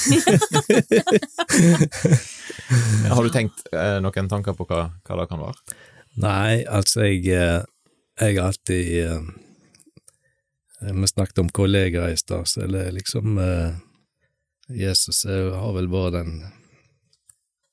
Har 3.09 3.25
du 3.25 3.29
tenkt 3.33 3.65
eh, 3.73 3.97
noen 3.99 4.29
tanker 4.31 4.55
på 4.55 4.67
hva, 4.69 4.85
hva 5.03 5.19
det 5.19 5.27
kan 5.31 5.41
være? 5.41 5.77
Nei, 6.23 6.63
altså, 6.69 7.03
jeg, 7.09 7.65
har 8.19 8.39
alltid 8.43 9.29
Vi 10.79 11.07
snakket 11.11 11.43
om 11.43 11.51
kollegaer 11.51 12.13
i 12.13 12.17
stad, 12.17 12.47
er 12.63 12.91
liksom 12.95 13.37
eh, 13.43 13.75
Jesus 14.69 15.25
har 15.25 15.73
vel 15.75 15.89
vært 15.91 16.13
den, 16.15 16.33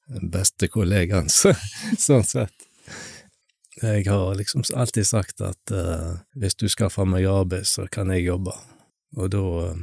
beste 0.06 0.68
kollegaen, 0.70 1.28
så, 1.32 1.52
sånn 1.98 2.24
sett. 2.26 2.68
Jeg 3.82 4.06
har 4.08 4.34
liksom 4.38 4.64
alltid 4.74 5.04
sagt 5.04 5.42
at 5.44 5.72
uh, 5.74 6.16
hvis 6.38 6.56
du 6.56 6.64
skaffer 6.72 7.04
meg 7.08 7.26
arbeid, 7.28 7.66
så 7.68 7.84
kan 7.92 8.08
jeg 8.14 8.24
jobbe. 8.30 8.54
Og 9.20 9.30
da 9.32 9.44
eh, 9.66 9.82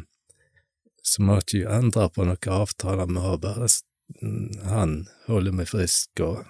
så 1.03 1.21
må 1.21 1.37
jeg 1.37 1.45
ikke 1.45 1.77
endre 1.77 2.07
på 2.13 2.25
noen 2.25 2.49
avtaler 2.57 3.09
vi 3.11 3.21
har, 3.23 3.37
bare 3.43 3.67
han 4.67 4.95
holder 5.27 5.55
meg 5.55 5.69
frisk, 5.69 6.21
og 6.21 6.43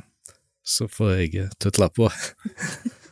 så 0.64 0.88
får 0.92 1.16
jeg 1.18 1.36
eh, 1.44 1.56
tutle 1.60 1.90
på. 1.94 2.10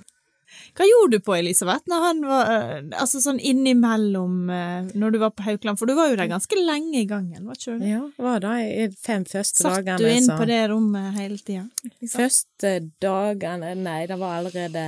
Hva 0.82 0.88
gjorde 0.90 1.20
du 1.20 1.22
på, 1.22 1.36
Elisabeth, 1.38 1.84
når 1.92 2.00
han 2.08 2.22
var 2.26 2.48
eh, 2.56 2.78
Altså 3.04 3.20
sånn 3.22 3.38
innimellom 3.38 4.50
eh, 4.50 4.88
når 4.98 5.14
du 5.14 5.18
var 5.22 5.30
på 5.38 5.46
Haukeland, 5.46 5.78
for 5.78 5.86
du 5.86 5.94
var 5.94 6.10
jo 6.10 6.16
der 6.18 6.32
ganske 6.32 6.58
lenge 6.58 7.04
i 7.04 7.06
gangen, 7.06 7.44
var 7.46 7.60
ikke 7.60 7.76
du? 7.78 7.86
Ja, 7.86 8.00
var 8.18 8.40
det 8.42 8.56
i 8.66 8.88
fem 8.98 9.26
første 9.30 9.62
Satt 9.62 9.78
dagene. 9.84 9.98
du 10.02 10.10
inn 10.10 10.26
så- 10.26 10.38
på 10.42 10.48
det 10.50 10.60
rommet 10.72 11.14
hele 11.20 11.38
tida? 11.38 11.68
Liksom? 12.02 12.16
Første 12.18 12.72
dagene 13.04 13.76
Nei, 13.78 14.00
det 14.10 14.18
var 14.18 14.40
allerede 14.40 14.86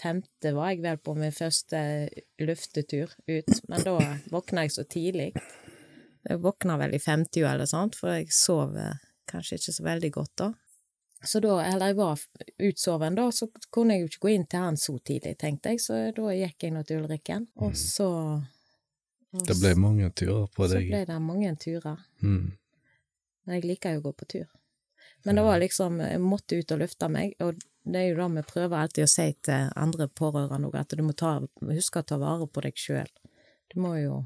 femte 0.00 0.54
var 0.56 0.70
jeg 0.72 0.82
vel 0.82 0.96
på 1.04 1.14
min 1.14 1.30
første 1.36 1.80
luftetur 2.40 3.10
ut, 3.28 3.50
men 3.68 3.82
da 3.84 3.98
våkna 4.32 4.64
jeg 4.64 4.72
så 4.72 4.84
tidlig. 4.88 5.30
Jeg 6.26 6.40
våkna 6.40 6.78
vel 6.80 6.94
i 6.96 6.98
femtida 6.98 7.52
eller 7.54 7.68
sånt, 7.68 7.94
for 8.00 8.16
jeg 8.16 8.32
sov 8.32 8.74
eh, 8.80 8.96
kanskje 9.30 9.60
ikke 9.60 9.76
så 9.76 9.84
veldig 9.86 10.10
godt 10.16 10.34
da. 10.40 10.50
Så 11.24 11.40
da, 11.44 11.58
eller 11.60 11.90
jeg 11.90 11.96
var 11.98 12.20
utsoven 12.70 13.16
da, 13.18 13.26
så 13.34 13.50
kunne 13.72 13.96
jeg 13.96 14.06
jo 14.06 14.08
ikke 14.08 14.22
gå 14.22 14.30
inn 14.34 14.46
til 14.48 14.64
han 14.64 14.78
så 14.80 14.94
tidlig, 15.04 15.34
tenkte 15.40 15.74
jeg, 15.74 15.82
så 15.84 15.98
da 16.16 16.32
gikk 16.32 16.64
jeg 16.64 16.72
nå 16.72 16.84
til 16.88 17.02
Ulrikken, 17.02 17.50
og 17.60 17.76
så 17.76 18.08
og 19.30 19.44
Det 19.46 19.54
ble 19.60 19.76
mange 19.78 20.08
turer 20.10 20.48
på 20.50 20.66
deg? 20.66 20.88
så 20.88 20.90
ble 20.90 21.00
det 21.06 21.18
mange 21.22 21.50
turer. 21.62 22.00
Mm. 22.18 22.48
Men 23.46 23.54
jeg 23.54 23.68
liker 23.68 23.94
jo 23.94 24.00
å 24.00 24.06
gå 24.08 24.12
på 24.18 24.26
tur. 24.32 24.48
Men 25.22 25.38
det 25.38 25.44
var 25.46 25.60
liksom, 25.60 26.00
jeg 26.02 26.22
måtte 26.24 26.58
ut 26.58 26.74
og 26.74 26.80
lufte 26.80 27.08
meg, 27.12 27.36
og 27.44 27.60
det 27.84 28.00
er 28.00 28.08
jo 28.08 28.16
det 28.18 28.28
vi 28.34 28.44
prøver 28.48 28.80
alltid 28.80 29.06
å 29.06 29.10
si 29.12 29.28
til 29.46 29.70
andre 29.78 30.08
pårørende 30.08 30.68
òg, 30.68 30.80
at 30.80 30.96
du 30.96 31.04
må 31.06 31.14
ta, 31.14 31.36
huske 31.70 32.02
å 32.02 32.08
ta 32.10 32.18
vare 32.20 32.48
på 32.48 32.64
deg 32.64 32.80
sjøl. 32.80 33.12
Du 33.70 33.78
må 33.84 33.94
jo 34.00 34.24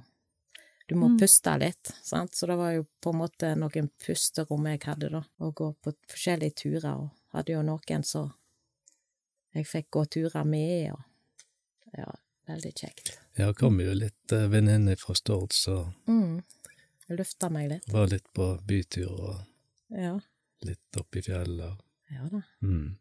du 0.89 0.95
må 0.95 1.09
Mm. 1.09 1.19
puste 1.19 1.59
litt, 1.59 1.93
sant, 2.03 2.35
så 2.35 2.47
det 2.47 2.57
var 2.57 2.73
jo 2.75 2.87
på 3.01 3.11
en 3.13 3.19
måte 3.19 3.55
noen 3.57 3.91
pusterom 4.05 4.67
jeg 4.67 4.81
hadde, 4.85 5.09
da, 5.11 5.23
å 5.41 5.53
gå 5.55 5.75
på 5.83 5.95
forskjellige 6.09 6.55
turer, 6.55 6.95
og 7.01 7.11
hadde 7.33 7.53
jo 7.53 7.63
noen 7.63 8.03
så 8.05 8.33
jeg 9.55 9.65
fikk 9.67 9.91
gå 9.91 10.05
turer 10.11 10.45
med, 10.45 10.93
og 10.93 11.01
ja, 11.97 12.11
veldig 12.49 12.73
kjekt. 12.75 13.19
Jeg 13.39 13.55
kom 13.57 13.79
jo 13.81 13.95
litt 13.95 14.33
uh, 14.33 14.47
venninner 14.49 14.97
fra 14.97 15.15
Stord, 15.15 15.53
så 15.53 15.93
Mm. 16.07 16.43
Jeg 17.09 17.19
lufta 17.19 17.51
meg 17.51 17.69
litt. 17.71 17.89
var 17.93 18.07
litt 18.09 18.27
på 18.35 18.61
bytur 18.67 19.11
og 19.11 19.47
Ja. 19.91 20.19
litt 20.63 20.97
opp 20.97 21.17
i 21.17 21.21
fjellet. 21.23 21.79
Ja 22.11 22.29
da. 22.29 22.43
Mm. 22.63 22.97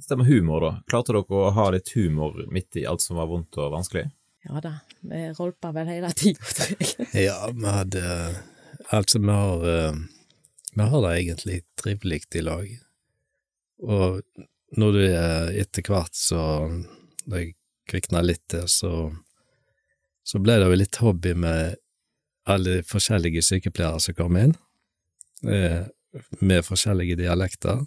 Stemmer 0.00 0.24
humor, 0.24 0.60
da. 0.60 0.82
Klarte 0.88 1.12
dere 1.12 1.24
å 1.28 1.52
ha 1.52 1.70
litt 1.70 1.88
humor 1.94 2.46
midt 2.50 2.76
i 2.76 2.84
alt 2.86 3.00
som 3.00 3.16
var 3.16 3.26
vondt 3.30 3.56
og 3.58 3.72
vanskelig? 3.72 4.10
Ja 4.44 4.60
da. 4.60 4.74
Vi 5.00 5.20
rolpa 5.38 5.72
vel 5.72 5.88
hele 5.88 6.10
tida, 6.16 6.50
tror 6.56 6.74
jeg. 6.78 7.08
Ja, 7.26 7.38
vi 7.50 7.70
hadde 7.70 8.04
Altså, 8.92 9.18
vi 9.18 9.32
har 9.32 9.68
eh, 9.70 10.00
Vi 10.74 10.88
har 10.90 11.04
det 11.06 11.12
egentlig 11.18 11.60
trivelig 11.80 12.22
i 12.34 12.42
lag. 12.44 12.72
Og 13.82 14.22
når 14.76 14.92
det 14.98 15.10
er 15.16 15.52
etter 15.62 15.86
hvert 15.86 16.16
så 16.18 16.42
det 17.24 17.54
kvikna 17.88 18.22
litt 18.24 18.42
til, 18.50 18.66
så 18.68 19.12
så 20.24 20.40
ble 20.40 20.56
det 20.56 20.68
jo 20.70 20.76
litt 20.78 20.98
hobby 21.04 21.34
med 21.36 21.76
alle 22.48 22.78
forskjellige 22.88 23.42
sykepleiere 23.44 24.00
som 24.00 24.16
kom 24.16 24.38
inn, 24.40 24.54
eh, 25.44 25.84
med 26.40 26.64
forskjellige 26.64 27.18
dialekter. 27.20 27.84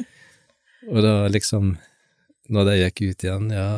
Og 0.90 1.02
da 1.04 1.14
liksom, 1.28 1.74
når 2.48 2.68
de 2.68 2.76
gikk 2.80 3.02
ut 3.02 3.26
igjen, 3.26 3.50
ja, 3.52 3.68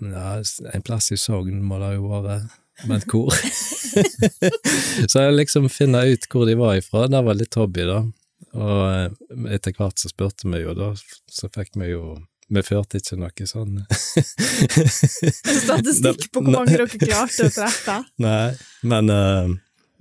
ja 0.00 0.38
en 0.72 0.82
plass 0.86 1.12
i 1.12 1.18
Sogn 1.20 1.62
må 1.64 1.78
det 1.82 1.94
jo 1.96 2.08
være, 2.10 2.38
men 2.88 3.02
hvor? 3.10 3.34
så 5.10 5.26
jeg 5.26 5.36
liksom 5.36 5.68
finne 5.72 6.04
ut 6.06 6.28
hvor 6.30 6.46
de 6.48 6.56
var 6.58 6.78
ifra, 6.78 7.06
det 7.10 7.22
var 7.26 7.38
litt 7.38 7.58
hobby, 7.58 7.86
da. 7.88 8.02
Og 8.56 8.80
eh, 8.88 9.54
etter 9.54 9.74
hvert 9.76 10.00
så 10.00 10.10
spurte 10.10 10.48
vi 10.48 10.62
jo, 10.62 10.74
da, 10.78 10.92
så 11.30 11.50
fikk 11.52 11.76
vi 11.76 11.92
jo 11.92 12.16
Vi 12.48 12.62
førte 12.64 12.96
ikke 12.96 13.18
noe 13.20 13.46
sånn 13.50 13.82
Statistikk 15.66 16.30
på 16.32 16.40
hvor 16.40 16.54
mange 16.54 16.78
dere 16.78 16.88
klarte 16.88 17.48
å 17.50 17.52
treffe. 17.52 17.98
Nei, 18.24 18.54
men, 18.88 19.12
eh, 19.12 19.50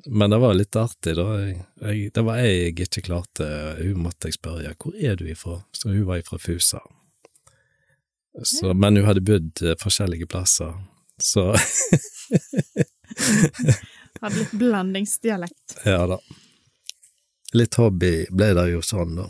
men 0.08 0.32
det 0.32 0.40
var 0.40 0.56
litt 0.56 0.80
artig, 0.80 1.18
da. 1.20 1.28
Jeg, 1.44 2.14
det 2.16 2.24
var 2.24 2.40
jeg 2.40 2.54
jeg 2.56 2.88
ikke 2.88 3.08
klarte. 3.10 3.50
Hun 3.82 4.06
måtte 4.06 4.32
jeg 4.32 4.38
spørre 4.40 4.76
hvor 4.80 4.96
er 4.96 5.20
du 5.20 5.28
ifra, 5.28 5.60
så 5.76 5.92
hun 5.92 6.06
var 6.08 6.24
ifra 6.24 6.40
Fusa. 6.40 6.80
Så, 8.44 8.74
men 8.74 8.98
hun 8.98 9.06
hadde 9.08 9.22
bodd 9.26 9.62
eh, 9.64 9.78
forskjellige 9.82 10.28
plasser, 10.30 10.74
så 11.18 11.50
Hadde 14.22 14.38
litt 14.38 14.52
blandingsdialekt. 14.52 15.78
ja 15.86 16.08
da. 16.08 16.20
Litt 17.54 17.76
hobby 17.80 18.28
ble 18.30 18.52
det 18.58 18.68
jo 18.74 18.82
sånn, 18.86 19.16
da. 19.22 19.28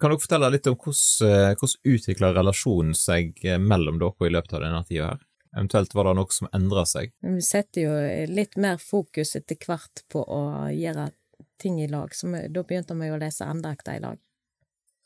Kan 0.00 0.12
dere 0.12 0.20
fortelle 0.20 0.50
litt 0.52 0.66
om 0.68 0.76
hvordan, 0.76 1.30
eh, 1.30 1.54
hvordan 1.56 1.94
utvikla 1.94 2.32
relasjonen 2.36 2.94
seg 2.94 3.38
eh, 3.44 3.58
mellom 3.58 3.98
dere 4.02 4.28
i 4.28 4.34
løpet 4.34 4.58
av 4.58 4.66
denne 4.66 4.82
tida 4.84 5.06
her? 5.14 5.22
Eventuelt 5.56 5.94
var 5.96 6.04
det 6.04 6.16
noe 6.18 6.34
som 6.36 6.50
endra 6.52 6.82
seg? 6.84 7.14
Vi 7.24 7.40
setter 7.40 7.86
jo 7.86 7.92
litt 8.28 8.58
mer 8.60 8.76
fokus 8.82 9.36
etter 9.38 9.56
hvert 9.56 10.02
på 10.12 10.20
å 10.20 10.68
gjøre 10.68 11.08
ting 11.56 11.80
i 11.80 11.88
lag, 11.88 12.12
så 12.14 12.28
vi, 12.28 12.42
da 12.52 12.60
begynte 12.66 12.94
vi 12.98 13.08
jo 13.08 13.16
å 13.16 13.22
lese 13.22 13.48
andakter 13.48 13.96
i 13.96 14.02
lag. 14.04 14.20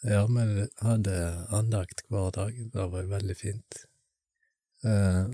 Ja, 0.03 0.27
men 0.29 0.55
vi 0.57 0.67
hadde 0.81 1.47
andakt 1.51 2.05
hver 2.09 2.31
dag, 2.33 2.57
det 2.73 2.87
var 2.93 3.03
veldig 3.03 3.37
fint. 3.37 3.85
Eh, 4.85 5.27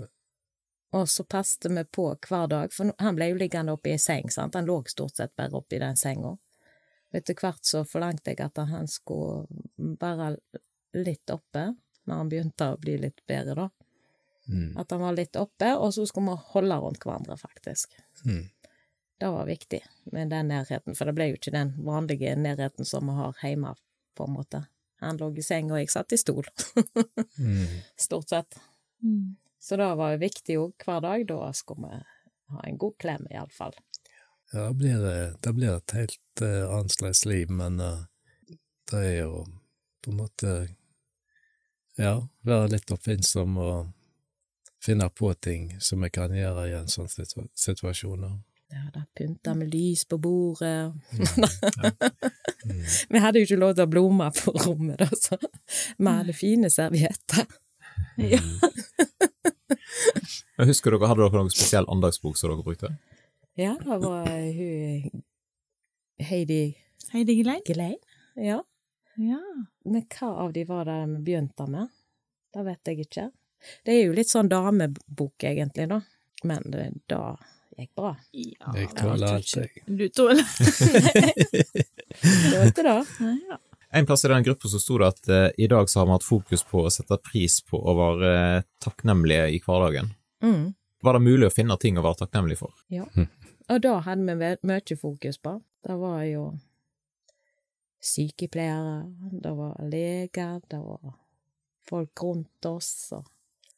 Og 0.91 1.09
så 1.09 1.23
passet 1.23 1.69
vi 1.71 1.83
på 1.83 2.09
hver 2.27 2.47
dag, 2.47 2.73
for 2.73 2.91
han 2.99 3.15
ble 3.15 3.29
jo 3.31 3.39
liggende 3.39 3.75
oppe 3.75 3.89
i 3.91 3.95
ei 3.95 4.01
seng, 4.01 4.29
sant, 4.31 4.55
han 4.55 4.67
lå 4.67 4.81
stort 4.87 5.15
sett 5.19 5.35
bare 5.35 5.55
oppe 5.59 5.75
i 5.75 5.79
den 5.83 5.95
senga. 5.99 6.37
Etter 7.15 7.35
hvert 7.39 7.63
så 7.63 7.85
forlangte 7.87 8.33
jeg 8.33 8.43
at 8.43 8.59
han 8.67 8.87
skulle 8.91 9.47
være 9.99 10.33
litt 10.99 11.29
oppe, 11.31 11.69
når 12.07 12.21
han 12.21 12.31
begynte 12.31 12.71
å 12.73 12.79
bli 12.79 12.97
litt 13.03 13.23
bedre, 13.27 13.55
da. 13.55 13.69
mm, 14.51 14.77
At 14.79 14.91
han 14.91 15.03
var 15.03 15.15
litt 15.15 15.35
oppe, 15.39 15.73
og 15.75 15.93
så 15.95 16.05
skulle 16.07 16.35
vi 16.35 16.51
holde 16.53 16.79
rundt 16.83 17.03
hverandre, 17.03 17.37
faktisk. 17.39 17.95
mm. 18.25 18.45
Det 19.19 19.29
var 19.33 19.47
viktig 19.47 19.79
med 20.13 20.29
den 20.29 20.51
nærheten, 20.51 20.95
for 20.95 21.09
det 21.09 21.15
ble 21.17 21.31
jo 21.31 21.37
ikke 21.39 21.55
den 21.55 21.71
vanlige 21.83 22.35
nærheten 22.37 22.85
som 22.85 23.07
vi 23.09 23.15
har 23.17 23.39
hjemme, 23.41 23.71
på 24.17 24.25
en 24.25 24.33
måte. 24.33 24.63
Han 25.03 25.19
lå 25.21 25.29
i 25.37 25.43
seng, 25.45 25.69
og 25.71 25.77
jeg 25.81 25.91
satt 25.93 26.13
i 26.15 26.17
stol, 26.17 26.47
Mm. 27.37 27.67
stort 28.07 28.29
sett. 28.33 28.57
Mm. 29.03 29.35
Så 29.61 29.77
det 29.77 29.89
var 29.99 30.13
jo 30.15 30.21
viktig 30.21 30.55
òg 30.57 30.85
hver 30.85 31.03
dag, 31.05 31.25
da 31.29 31.51
skulle 31.53 31.91
vi 31.91 31.99
ha 32.53 32.63
en 32.65 32.79
god 32.81 32.97
klem, 32.97 33.27
iallfall. 33.29 33.75
Ja, 34.53 34.69
da 34.69 34.73
blir 34.73 35.01
det, 35.03 35.35
det 35.43 35.53
blir 35.53 35.75
et 35.75 35.93
helt 35.97 36.41
uh, 36.41 36.65
annerledes 36.77 37.25
liv, 37.27 37.51
men 37.51 37.81
uh, 37.83 38.05
det 38.91 39.03
er 39.03 39.15
jo 39.25 39.43
på 40.01 40.13
en 40.13 40.21
måte 40.23 40.57
Ja, 41.97 42.27
være 42.45 42.69
litt 42.75 42.91
oppfinnsom 42.93 43.55
og 43.57 43.87
finne 44.85 45.09
på 45.09 45.31
ting 45.41 45.71
som 45.81 46.03
vi 46.05 46.11
kan 46.13 46.35
gjøre 46.35 46.67
i 46.69 46.75
en 46.77 46.87
sånn 46.87 47.09
situa 47.09 47.47
situasjon. 47.57 48.27
Ja, 48.69 48.81
da 48.93 49.05
pynta 49.15 49.53
med 49.55 49.71
lys 49.73 50.05
på 50.05 50.17
bordet. 50.17 50.91
Mm. 50.91 51.47
Vi 53.09 53.21
hadde 53.23 53.39
jo 53.39 53.47
ikke 53.47 53.59
lov 53.61 53.75
til 53.75 53.83
å 53.83 53.85
ha 53.85 53.91
blomster 53.91 54.43
på 54.43 54.65
rommet, 54.65 54.99
da, 54.99 55.07
så 55.15 55.37
vi 55.97 56.07
hadde 56.07 56.35
fine 56.35 56.69
servietter. 56.73 57.45
Ja. 58.19 58.41
Jeg 60.57 60.69
husker 60.69 60.93
dere, 60.93 61.07
Hadde 61.09 61.23
dere 61.23 61.39
noen 61.39 61.53
spesiell 61.53 61.87
andagsbok 61.91 62.37
som 62.37 62.51
dere 62.51 62.65
brukte? 62.65 62.91
Ja, 63.57 63.75
det 63.79 63.97
var 64.03 64.27
hun 64.27 65.23
Heidi 66.27 66.61
Heidi 67.13 67.37
Glein? 67.41 67.61
Gelein 67.65 67.97
Ja. 68.35 68.63
Ja. 69.17 69.41
Men 69.85 70.05
hva 70.13 70.27
av 70.43 70.53
de 70.53 70.63
var 70.69 70.85
det 70.85 70.97
vi 71.13 71.21
begynte 71.29 71.65
med? 71.71 71.93
Det 72.53 72.65
vet 72.65 72.89
jeg 72.89 73.05
ikke. 73.05 73.29
Det 73.85 73.93
er 73.95 74.03
jo 74.05 74.17
litt 74.17 74.29
sånn 74.29 74.49
damebok, 74.49 75.43
egentlig, 75.43 75.87
da. 75.89 76.01
Men 76.45 76.67
det, 76.73 76.89
da 77.09 77.37
gikk 77.85 77.91
bra. 77.95 78.11
ja. 78.33 78.73
Jeg 78.75 78.89
tåler 78.97 79.27
alt, 79.37 79.53
jeg. 79.55 79.83
Du 79.85 80.07
tåler 80.09 80.43
Det 82.51 82.71
det. 82.87 83.05
ja. 83.49 83.57
En 83.89 84.05
plass 84.05 84.25
i 84.25 84.27
den 84.27 84.43
gruppa 84.43 84.67
så 84.67 84.79
sto 84.83 84.97
det 84.99 85.07
at 85.07 85.29
eh, 85.31 85.49
i 85.63 85.67
dag 85.71 85.87
så 85.89 85.99
har 86.01 86.05
vi 86.09 86.15
hatt 86.17 86.25
fokus 86.27 86.63
på 86.67 86.81
å 86.83 86.89
sette 86.91 87.17
pris 87.23 87.61
på 87.63 87.79
å 87.79 87.93
være 87.95 88.31
eh, 88.57 88.63
takknemlige 88.83 89.45
i 89.55 89.61
hverdagen. 89.63 90.09
Mm. 90.43 90.73
Var 91.05 91.13
det 91.15 91.21
mulig 91.23 91.47
å 91.47 91.53
finne 91.53 91.77
ting 91.79 91.97
å 91.97 92.03
være 92.03 92.19
takknemlig 92.25 92.57
for? 92.59 92.73
Ja. 92.91 93.05
Og 93.69 93.79
da 93.83 93.93
hadde 94.03 94.35
vi 94.41 94.51
mye 94.67 94.97
fokus 94.99 95.37
på. 95.39 95.55
Det 95.87 95.95
var 96.01 96.19
jo 96.27 96.43
sykepleiere, 98.03 99.05
det 99.43 99.53
var 99.57 99.75
leger, 99.89 100.59
det 100.69 100.79
var 100.83 101.15
folk 101.89 102.21
rundt 102.23 102.65
oss, 102.69 102.91
og 103.15 103.25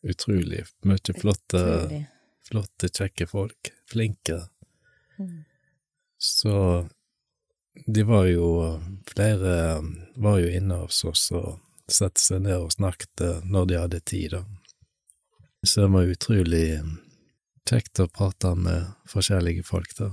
Utrolig 0.10 0.62
mye 0.88 1.12
flotte, 1.18 1.60
utrolig. 1.60 2.04
flotte, 2.48 2.88
kjekke 2.96 3.26
folk. 3.28 3.72
Flinke. 3.90 4.44
Mm. 5.20 5.44
Så 6.20 6.54
de 7.86 8.04
var 8.04 8.26
jo 8.28 8.80
Flere 9.08 9.82
var 10.16 10.40
jo 10.40 10.50
inne 10.52 10.82
hos 10.84 11.04
oss 11.08 11.30
og 11.32 11.60
satte 11.90 12.22
seg 12.22 12.44
ned 12.46 12.60
og 12.60 12.74
snakket 12.76 13.24
eh, 13.26 13.46
når 13.50 13.70
de 13.70 13.78
hadde 13.80 14.00
tid, 14.06 14.36
da. 14.36 14.44
Så 15.66 15.82
det 15.86 15.94
var 15.96 16.12
utrolig 16.14 16.66
kjekt 17.70 18.02
å 18.04 18.08
prate 18.12 18.54
med 18.56 18.92
forskjellige 19.10 19.66
folk, 19.66 19.96
da. 19.98 20.12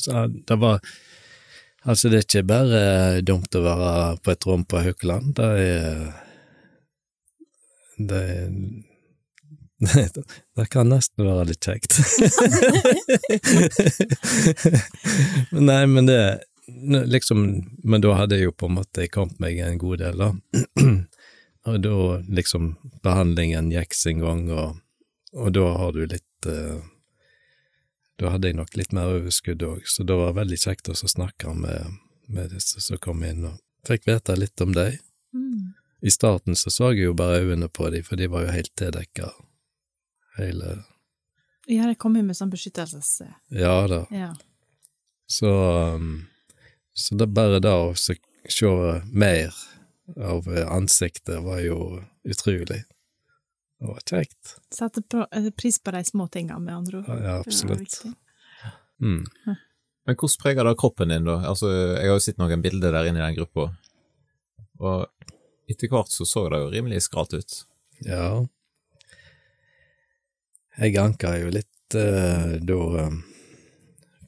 Så 0.00 0.26
det 0.28 0.58
var 0.62 0.80
Altså, 1.86 2.08
det 2.10 2.18
er 2.18 2.24
ikke 2.24 2.48
bare 2.48 2.78
dumt 3.22 3.54
å 3.54 3.60
være 3.62 4.16
på 4.18 4.32
et 4.32 4.46
rom 4.48 4.64
på 4.66 4.80
Haukeland, 4.82 5.36
det 5.38 5.50
er 5.62 6.00
det, 7.96 8.06
det, 8.10 8.22
det 10.56 10.66
kan 10.72 10.88
nesten 10.88 11.26
være 11.26 11.50
litt 11.50 11.66
kjekt. 11.66 11.98
Nei, 15.68 15.82
men 15.86 16.08
det 16.08 16.20
liksom 16.66 17.64
Men 17.82 18.00
da 18.00 18.14
hadde 18.18 18.38
jeg 18.38 18.48
jo 18.48 18.52
på 18.52 18.66
en 18.66 18.78
måte 18.80 19.06
kommet 19.12 19.38
meg 19.38 19.58
en 19.62 19.78
god 19.78 20.00
del, 20.02 20.18
da. 20.18 20.32
og 21.68 21.78
da 21.84 21.98
liksom 22.40 22.74
Behandlingen 23.06 23.70
gikk 23.70 23.94
sin 23.94 24.24
gang, 24.24 24.48
og, 24.50 24.80
og 25.36 25.52
da 25.54 25.66
har 25.78 25.92
du 25.94 26.02
litt 26.06 26.48
uh, 26.50 26.80
Da 28.18 28.32
hadde 28.34 28.50
jeg 28.50 28.58
nok 28.58 28.76
litt 28.80 28.96
mer 28.96 29.12
overskudd 29.18 29.62
òg, 29.62 29.86
så 29.86 30.06
det 30.08 30.16
var 30.16 30.38
veldig 30.40 30.58
kjekt 30.58 30.88
å 30.88 30.96
snakke 30.96 31.52
med, 31.54 31.98
med 32.32 32.54
disse 32.56 32.80
som 32.80 32.98
kom 32.98 33.22
inn, 33.28 33.44
og 33.44 33.60
fikk 33.86 34.08
vite 34.08 34.34
litt 34.40 34.60
om 34.64 34.72
dem. 34.74 34.96
Mm. 35.36 35.74
I 36.00 36.10
starten 36.10 36.56
så 36.56 36.72
så 36.72 36.94
jeg 36.94 37.10
jo 37.10 37.18
bare 37.18 37.42
øynene 37.44 37.68
på 37.68 37.90
dem, 37.92 38.02
for 38.08 38.16
de 38.16 38.30
var 38.32 38.46
jo 38.46 38.54
helt 38.56 38.72
tildekka. 38.80 39.28
Hele 40.36 40.78
Ja, 41.66 41.86
det 41.86 41.96
kom 41.98 42.16
jo 42.16 42.22
med 42.22 42.36
sånn 42.38 42.52
beskyttelses... 42.52 43.22
Ja 43.50 43.86
da. 43.90 44.04
Ja. 44.14 44.30
Så 45.26 45.50
um, 45.96 46.26
Så 46.94 47.16
det 47.18 47.26
bare 47.34 47.58
da 47.60 47.74
å 47.88 47.94
se 47.98 48.18
se 48.48 48.68
mer 49.10 49.54
av 50.22 50.48
ansiktet 50.70 51.42
var 51.42 51.60
jo 51.60 52.02
utrolig. 52.22 52.84
Det 53.78 53.86
var 53.86 54.00
kjekt. 54.06 54.56
Satte 54.70 55.02
eh, 55.32 55.50
pris 55.50 55.78
på 55.82 55.90
de 55.90 56.04
små 56.04 56.28
tingene, 56.28 56.60
med 56.60 56.76
andre 56.76 56.98
ord. 56.98 57.08
Ja, 57.08 57.16
Det 57.16 57.34
absolutt. 57.38 57.96
Mm. 59.02 59.24
Men 60.06 60.14
hvordan 60.14 60.42
preger 60.42 60.64
det 60.64 60.76
kroppen 60.78 61.12
din, 61.12 61.26
da? 61.26 61.40
Altså, 61.50 61.70
jeg 61.72 62.08
har 62.08 62.14
jo 62.14 62.22
sett 62.22 62.38
noen 62.40 62.62
bilder 62.64 62.94
der 62.94 63.10
inne 63.10 63.20
i 63.20 63.26
den 63.26 63.36
gruppa, 63.40 63.68
og 64.78 65.26
etter 65.68 65.90
hvert 65.90 66.12
så 66.12 66.24
så 66.28 66.46
det 66.52 66.62
jo 66.62 66.70
rimelig 66.72 67.02
skralt 67.08 67.34
ut. 67.34 67.58
Ja. 68.06 68.46
Jeg 70.76 70.98
anka 71.00 71.30
jo 71.40 71.48
litt 71.54 71.94
eh, 71.96 72.56
da 72.60 72.80
eh, 73.00 73.14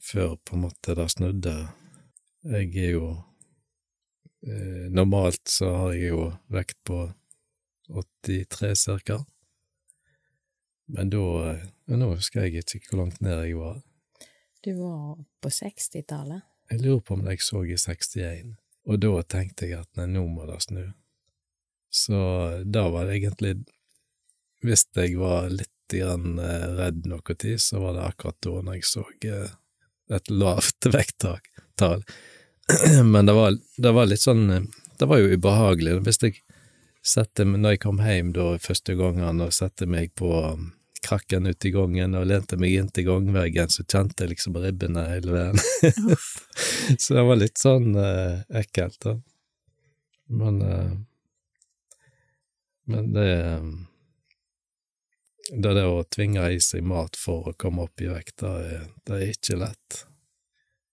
før 0.01 0.35
på 0.41 0.55
en 0.57 0.63
måte 0.63 0.95
det 0.97 1.05
snudde. 1.13 1.53
Jeg 2.49 2.71
er 2.73 2.95
jo 2.95 3.09
eh, 4.47 4.87
Normalt 4.89 5.45
så 5.51 5.69
har 5.75 5.93
jeg 5.93 6.09
jo 6.09 6.23
vekt 6.49 6.79
på 6.89 7.03
83 7.93 8.73
cirka. 8.81 9.19
Men 10.89 11.13
da 11.13 11.25
eh, 11.51 11.67
Nå 11.93 12.11
husker 12.15 12.47
jeg 12.47 12.65
ikke 12.65 12.95
hvor 12.95 13.03
langt 13.03 13.21
ned 13.21 13.45
jeg 13.45 13.57
var. 13.57 13.79
Du 14.65 14.73
var 14.81 15.21
på 15.41 15.49
60-tallet. 15.53 16.43
Jeg 16.69 16.81
lurer 16.81 17.05
på 17.05 17.15
om 17.15 17.25
jeg 17.29 17.41
så 17.41 17.63
i 17.65 17.77
61, 17.77 18.55
og 18.89 18.99
da 19.01 19.21
tenkte 19.25 19.69
jeg 19.69 19.79
at 19.81 19.89
nei, 19.97 20.05
nå 20.13 20.25
må 20.29 20.45
det 20.49 20.59
snu. 20.65 20.83
Så 21.89 22.19
da 22.65 22.89
var 22.93 23.07
det 23.09 23.17
egentlig 23.17 23.55
Hvis 24.61 24.83
jeg 24.93 25.15
var 25.17 25.47
litt 25.49 25.69
eh, 25.69 25.78
redd 25.93 27.05
noe 27.09 27.35
tid, 27.35 27.61
så 27.61 27.79
var 27.83 27.97
det 27.97 28.05
akkurat 28.07 28.37
da 28.45 28.61
når 28.61 28.79
jeg 28.79 28.89
så 28.89 29.05
eh, 29.25 29.55
et 30.15 30.29
lavt 30.29 30.89
vekttall. 30.95 32.03
Men 33.13 33.25
det 33.25 33.33
var, 33.33 33.57
det 33.77 33.91
var 33.95 34.09
litt 34.09 34.21
sånn 34.21 34.49
eh, 34.53 34.67
Det 34.99 35.07
var 35.09 35.21
jo 35.21 35.31
ubehagelig. 35.33 35.99
Hvis 36.05 36.21
jeg 36.23 36.41
sette, 37.05 37.45
når 37.47 37.77
jeg 37.77 37.83
kom 37.85 38.01
hjem 38.03 38.33
da 38.35 38.51
første 38.61 38.95
gangen 38.99 39.41
og 39.41 39.55
satte 39.55 39.87
meg 39.87 40.11
på 40.19 40.27
um, 40.27 40.71
krakken 41.05 41.47
ute 41.47 41.69
i 41.69 41.71
gangen 41.71 42.17
og 42.19 42.27
lente 42.27 42.57
meg 42.59 42.75
inntil 42.75 43.07
gangveggen, 43.07 43.71
så 43.71 43.85
kjente 43.87 44.25
jeg 44.25 44.33
liksom 44.33 44.57
ribbene 44.59 45.05
hele 45.07 45.31
veien. 45.31 45.61
så 47.01 47.15
det 47.15 47.23
var 47.29 47.39
litt 47.39 47.61
sånn 47.61 47.93
eh, 47.95 48.41
ekkelt, 48.61 48.99
da. 49.05 49.15
Men 50.29 50.61
eh, 50.61 50.97
Men 52.89 53.13
det 53.13 53.29
eh, 53.37 53.63
Det 55.49 55.73
der 55.73 55.87
å 55.89 56.03
tvinge 56.05 56.45
i 56.53 56.59
seg 56.61 56.85
mat 56.85 57.17
for 57.17 57.49
å 57.49 57.57
komme 57.57 57.87
opp 57.87 58.01
i 58.01 58.09
vekt, 58.11 58.37
det 58.43 58.53
er, 58.69 58.87
det 59.07 59.17
er 59.17 59.33
ikke 59.33 59.57
lett. 59.63 60.03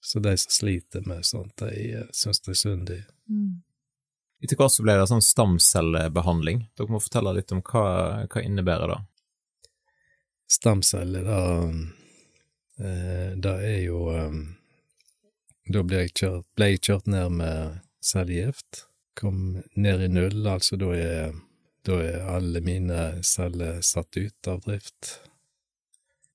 Så 0.07 0.23
de 0.23 0.37
som 0.39 0.53
sliter 0.55 1.03
med 1.07 1.25
sånt, 1.27 1.57
de 1.59 1.93
eh, 1.99 2.11
syns 2.15 2.41
det 2.45 2.53
er 2.55 2.61
synd 2.61 2.93
i. 2.95 3.01
Mm. 3.29 3.63
Etter 4.45 4.59
hvert 4.61 4.75
så 4.75 4.85
ble 4.85 4.95
det 5.01 5.09
sånn 5.11 5.25
stamcellebehandling. 5.25 6.67
Dere 6.77 6.93
må 6.93 7.01
fortelle 7.03 7.33
litt 7.39 7.53
om 7.57 7.63
hva, 7.65 7.87
hva 8.31 8.43
innebærer 8.45 8.93
det. 8.93 9.01
Stamceller, 10.53 11.27
da 11.27 11.41
eh, 12.87 13.33
Det 13.35 13.55
er 13.67 13.81
jo 13.83 14.05
eh, 14.15 14.37
Da 15.75 15.83
ble 15.83 16.05
jeg 16.05 16.13
kjørt, 16.21 16.47
ble 16.55 16.69
jeg 16.71 16.85
kjørt 16.87 17.11
ned 17.11 17.41
med 17.41 17.81
cellegift. 17.99 18.85
Kom 19.19 19.59
ned 19.75 20.05
i 20.07 20.11
null, 20.13 20.47
altså 20.47 20.79
da 20.79 20.93
er, 20.95 21.35
da 21.87 22.01
er 22.03 22.27
alle 22.35 22.61
mine 22.65 23.07
celler 23.27 23.81
satt 23.87 24.17
ut 24.19 24.51
av 24.51 24.61
drift. 24.67 25.17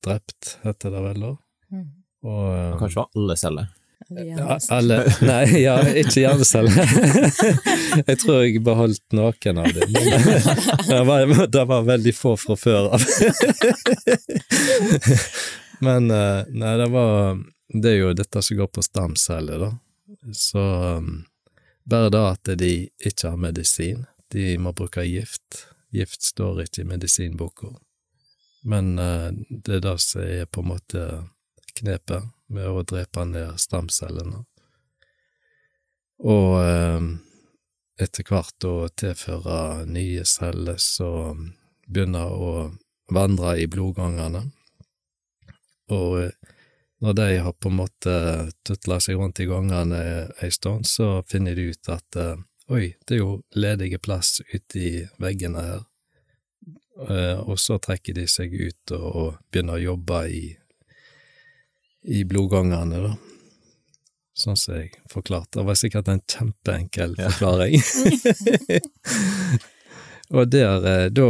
Drept, 0.06 0.58
heter 0.64 0.94
det 0.94 1.04
vel 1.10 1.28
da. 1.28 1.36
Mm. 1.72 1.88
Og 2.22 2.80
kanskje 2.80 2.96
Det 2.96 3.02
var 3.02 3.22
alle 3.22 3.38
celler. 3.38 3.70
Ja, 4.12 4.58
alle 4.70 4.98
Nei, 5.24 5.62
ja, 5.62 5.78
ikke 5.88 6.24
hjerneceller. 6.24 6.74
jeg 8.10 8.18
tror 8.20 8.42
jeg 8.44 8.64
beholdt 8.66 9.16
noen 9.16 9.62
av 9.62 9.70
dem, 9.76 9.94
det 10.90 11.02
var, 11.08 11.32
det 11.48 11.64
var 11.70 11.86
veldig 11.88 12.14
få 12.16 12.34
fra 12.40 12.58
før 12.60 12.90
av. 12.98 13.06
men 15.86 16.12
eh, 16.12 16.52
nei, 16.52 16.76
det 16.82 16.90
var 16.92 17.40
Det 17.72 17.94
er 17.94 17.98
jo 18.02 18.14
dette 18.18 18.44
som 18.44 18.60
går 18.60 18.72
på 18.74 18.84
stamceller, 18.84 19.64
da. 19.64 19.72
Så 20.36 20.60
um, 21.00 21.22
bare 21.88 22.12
det 22.12 22.24
at 22.26 22.52
de 22.60 22.74
ikke 23.00 23.32
har 23.32 23.40
medisin, 23.40 24.04
de 24.34 24.58
må 24.62 24.74
bruke 24.78 25.04
gift. 25.08 25.66
Gift 25.92 26.24
står 26.24 26.64
ikke 26.66 26.84
i 26.84 26.90
medisinboka. 26.92 27.74
Men 28.64 28.94
uh, 29.00 29.30
det 29.50 29.80
er 29.80 29.84
det 29.86 29.98
som 30.04 30.24
er 30.24 30.46
på 30.46 30.64
en 30.64 30.72
måte 30.74 31.08
knepet 31.80 32.30
med 32.52 32.68
å 32.68 32.84
drepe 32.88 33.26
ned 33.26 33.60
stamcellene. 33.62 34.44
Og 36.22 36.48
uh, 36.62 37.02
etter 38.02 38.26
hvert 38.28 38.68
å 38.68 38.76
tilføre 38.98 39.86
nye 39.90 40.26
celler 40.26 40.80
som 40.82 41.52
begynner 41.88 42.32
å 42.32 42.54
vandre 43.12 43.58
i 43.60 43.68
blodgangene. 43.70 44.46
Og 45.92 46.22
eh, 46.24 46.32
når 47.04 47.18
de 47.18 47.28
har 47.44 47.54
på 47.58 47.72
en 47.72 47.80
måte 47.82 48.14
tutla 48.68 49.00
seg 49.04 49.20
rundt 49.20 49.42
i 49.42 49.48
gangene 49.50 50.02
ei 50.40 50.52
stund, 50.54 50.88
så 50.88 51.20
finner 51.28 51.58
de 51.58 51.72
ut 51.74 51.90
at 51.92 52.20
oi, 52.72 52.94
det 53.08 53.16
er 53.18 53.22
jo 53.22 53.42
ledige 53.56 54.00
plass 54.00 54.42
ute 54.54 54.80
i 54.80 54.92
veggene 55.22 55.64
her. 55.66 55.82
Eh, 57.10 57.40
og 57.40 57.58
så 57.60 57.78
trekker 57.82 58.14
de 58.16 58.28
seg 58.30 58.54
ut 58.54 58.92
og, 58.98 59.38
begynner 59.52 59.80
å 59.80 59.86
jobbe 59.92 60.24
i 60.30 60.44
i 62.02 62.24
blodgangene, 62.26 62.98
da. 63.04 63.12
Sånn 64.34 64.56
som 64.58 64.74
jeg 64.80 64.90
forklarte. 65.12 65.60
Det 65.60 65.66
var 65.68 65.76
sikkert 65.78 66.08
en 66.10 66.22
kjempeenkel 66.26 67.14
Ja. 67.20 67.28
forklaring. 67.30 67.76
og 70.34 70.48
der, 70.50 70.88
eh, 70.90 71.10
da 71.14 71.28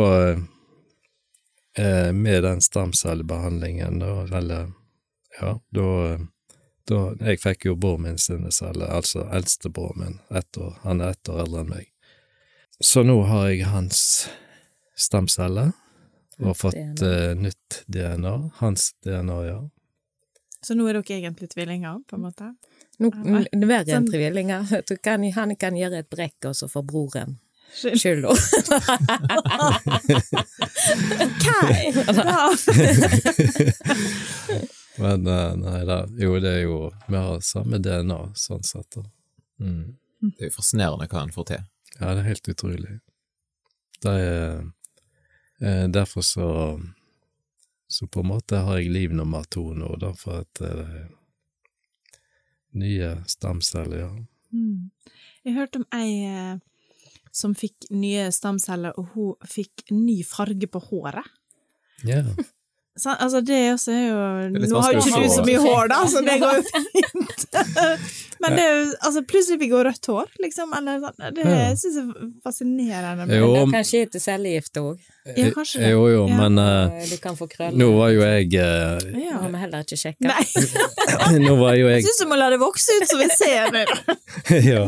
eh, 1.76 2.12
Med 2.14 2.44
den 2.44 2.62
stamcellebehandlingen, 2.64 4.00
da, 4.00 4.14
eller 4.38 4.72
Ja, 5.42 5.58
da 5.76 5.88
da, 6.90 7.14
jeg 7.20 7.40
fikk 7.42 7.66
jo 7.66 7.76
bror 7.76 7.98
min 8.02 8.18
sin 8.18 8.52
celler, 8.52 8.88
altså 8.92 9.28
eldstebroren 9.34 10.00
min, 10.00 10.20
ett 10.38 10.58
år, 10.58 10.76
han 10.84 11.02
er 11.02 11.10
ett 11.16 11.30
år 11.30 11.40
eldre 11.46 11.60
enn 11.66 11.70
meg. 11.70 11.88
Så 12.82 13.04
nå 13.06 13.20
har 13.30 13.50
jeg 13.52 13.66
hans 13.70 14.28
stamcelle 14.98 15.72
og 16.42 16.56
fått 16.58 16.74
DNA. 16.98 17.12
eh, 17.12 17.36
nytt 17.38 17.84
DNA, 17.88 18.36
hans 18.62 18.94
DNA, 19.06 19.40
ja. 19.46 19.60
Så 20.66 20.74
nå 20.78 20.88
er 20.90 20.94
dere 21.00 21.18
egentlig 21.20 21.50
tvillinger, 21.54 22.00
på 22.10 22.16
en 22.18 22.22
måte? 22.26 22.48
Nå, 23.02 23.08
er 23.14 23.48
n- 23.54 23.68
verre 23.70 23.96
enn 23.98 24.08
tvillinger. 24.10 24.62
Kan, 25.06 25.24
han 25.34 25.56
kan 25.58 25.76
gjøre 25.78 25.98
et 26.04 26.10
brekk, 26.10 26.46
og 26.52 26.56
så 26.58 26.68
får 26.70 26.84
broren 26.90 27.38
Skyld. 27.72 28.00
skylda. 28.02 28.32
Ja. 31.42 31.52
Men 35.00 35.28
eh, 35.28 35.54
nei 35.56 35.82
da, 35.88 36.02
jo 36.20 36.36
det 36.44 36.52
er 36.52 36.64
jo 36.66 36.78
Vi 37.08 37.16
har 37.16 37.44
samme 37.46 37.80
DNA, 37.80 38.20
sånn 38.36 38.64
sett. 38.68 38.98
Mm. 39.62 39.96
Det 40.20 40.46
er 40.46 40.50
jo 40.50 40.58
fascinerende 40.58 41.08
hva 41.12 41.24
en 41.26 41.34
får 41.36 41.48
til. 41.52 41.64
Ja, 41.98 42.12
det 42.12 42.24
er 42.24 42.30
helt 42.32 42.52
utrolig. 42.52 42.98
Det 44.02 44.12
er 44.18 44.60
eh, 45.62 45.88
Derfor 45.94 46.26
så 46.26 46.48
Så 47.88 48.08
på 48.08 48.20
en 48.24 48.32
måte 48.32 48.64
har 48.66 48.80
jeg 48.80 48.92
liv 48.92 49.14
nummer 49.14 49.44
to 49.44 49.74
nå, 49.76 49.96
da, 50.00 50.14
for 50.18 50.46
at 50.46 50.62
eh, 50.66 51.08
Nye 52.72 53.16
stamceller, 53.28 54.00
ja. 54.00 54.12
Mm. 54.52 54.92
Jeg 55.44 55.56
hørte 55.58 55.82
om 55.82 55.88
ei 55.96 56.24
eh, 56.24 56.60
som 57.36 57.56
fikk 57.56 57.90
nye 57.92 58.30
stamceller, 58.32 58.96
og 59.00 59.12
hun 59.16 59.48
fikk 59.48 59.92
ny 59.92 60.22
farge 60.28 60.68
på 60.72 60.80
håret. 60.90 61.28
Ja, 62.08 62.24
Så, 63.00 63.14
altså, 63.24 63.40
det 63.48 63.58
også 63.72 63.92
er 63.96 64.02
jo 64.10 64.16
er 64.20 64.50
Nå 64.68 64.80
har 64.84 64.92
jo 64.92 65.00
ikke 65.00 65.20
du 65.24 65.30
så 65.32 65.44
mye 65.48 65.60
hår, 65.64 65.86
da, 65.88 66.00
så 66.12 66.20
det 66.26 66.34
går 66.42 66.58
jo 66.58 66.64
fint. 66.74 67.46
Men 68.44 68.56
det 68.58 68.64
er 68.66 68.72
jo 68.74 68.82
altså, 69.08 69.22
Plutselig 69.30 69.60
fikk 69.62 69.72
hun 69.78 69.86
rødt 69.88 70.10
hår, 70.12 70.34
liksom. 70.44 70.74
Eller, 70.76 70.98
sånn. 71.06 71.22
det 71.38 71.46
Ja. 71.46 71.62
syns 71.80 71.96
jeg 71.96 72.04
er 72.10 72.26
fascinerende. 72.44 73.28
Jo, 73.40 73.48
Det 73.56 73.62
kan 73.72 73.88
skje 73.88 74.02
etter 74.08 74.24
cellegift 74.26 74.80
òg. 74.82 75.00
Ja, 75.38 75.48
kanskje 75.56 75.80
det. 75.86 75.92
Jo, 75.94 76.02
jo, 76.12 76.26
Ja. 76.28 76.38
men 76.42 76.60
eh, 76.60 77.06
Du 77.14 77.16
kan 77.24 77.38
få 77.40 77.48
krøller. 77.48 77.78
nå 77.80 77.88
var 77.96 78.10
jo 78.12 78.26
jeg 78.28 78.52
uh, 78.60 79.00
Ja. 79.24 79.38
har 79.40 79.50
vi 79.56 79.62
heller 79.64 79.86
ikke 79.88 80.00
sjekka. 80.04 80.28
Nei, 80.28 81.40
Nå 81.48 81.56
var 81.62 81.78
jo 81.80 81.88
jeg 81.88 82.02
jeg 82.02 82.10
syns 82.10 82.20
du 82.26 82.28
må 82.34 82.40
la 82.42 82.50
det 82.52 82.60
vokse 82.60 82.98
ut, 83.00 83.08
så 83.08 83.22
vi 83.22 83.30
ser 83.32 83.72
det. 83.72 83.86
ja. 84.74 84.84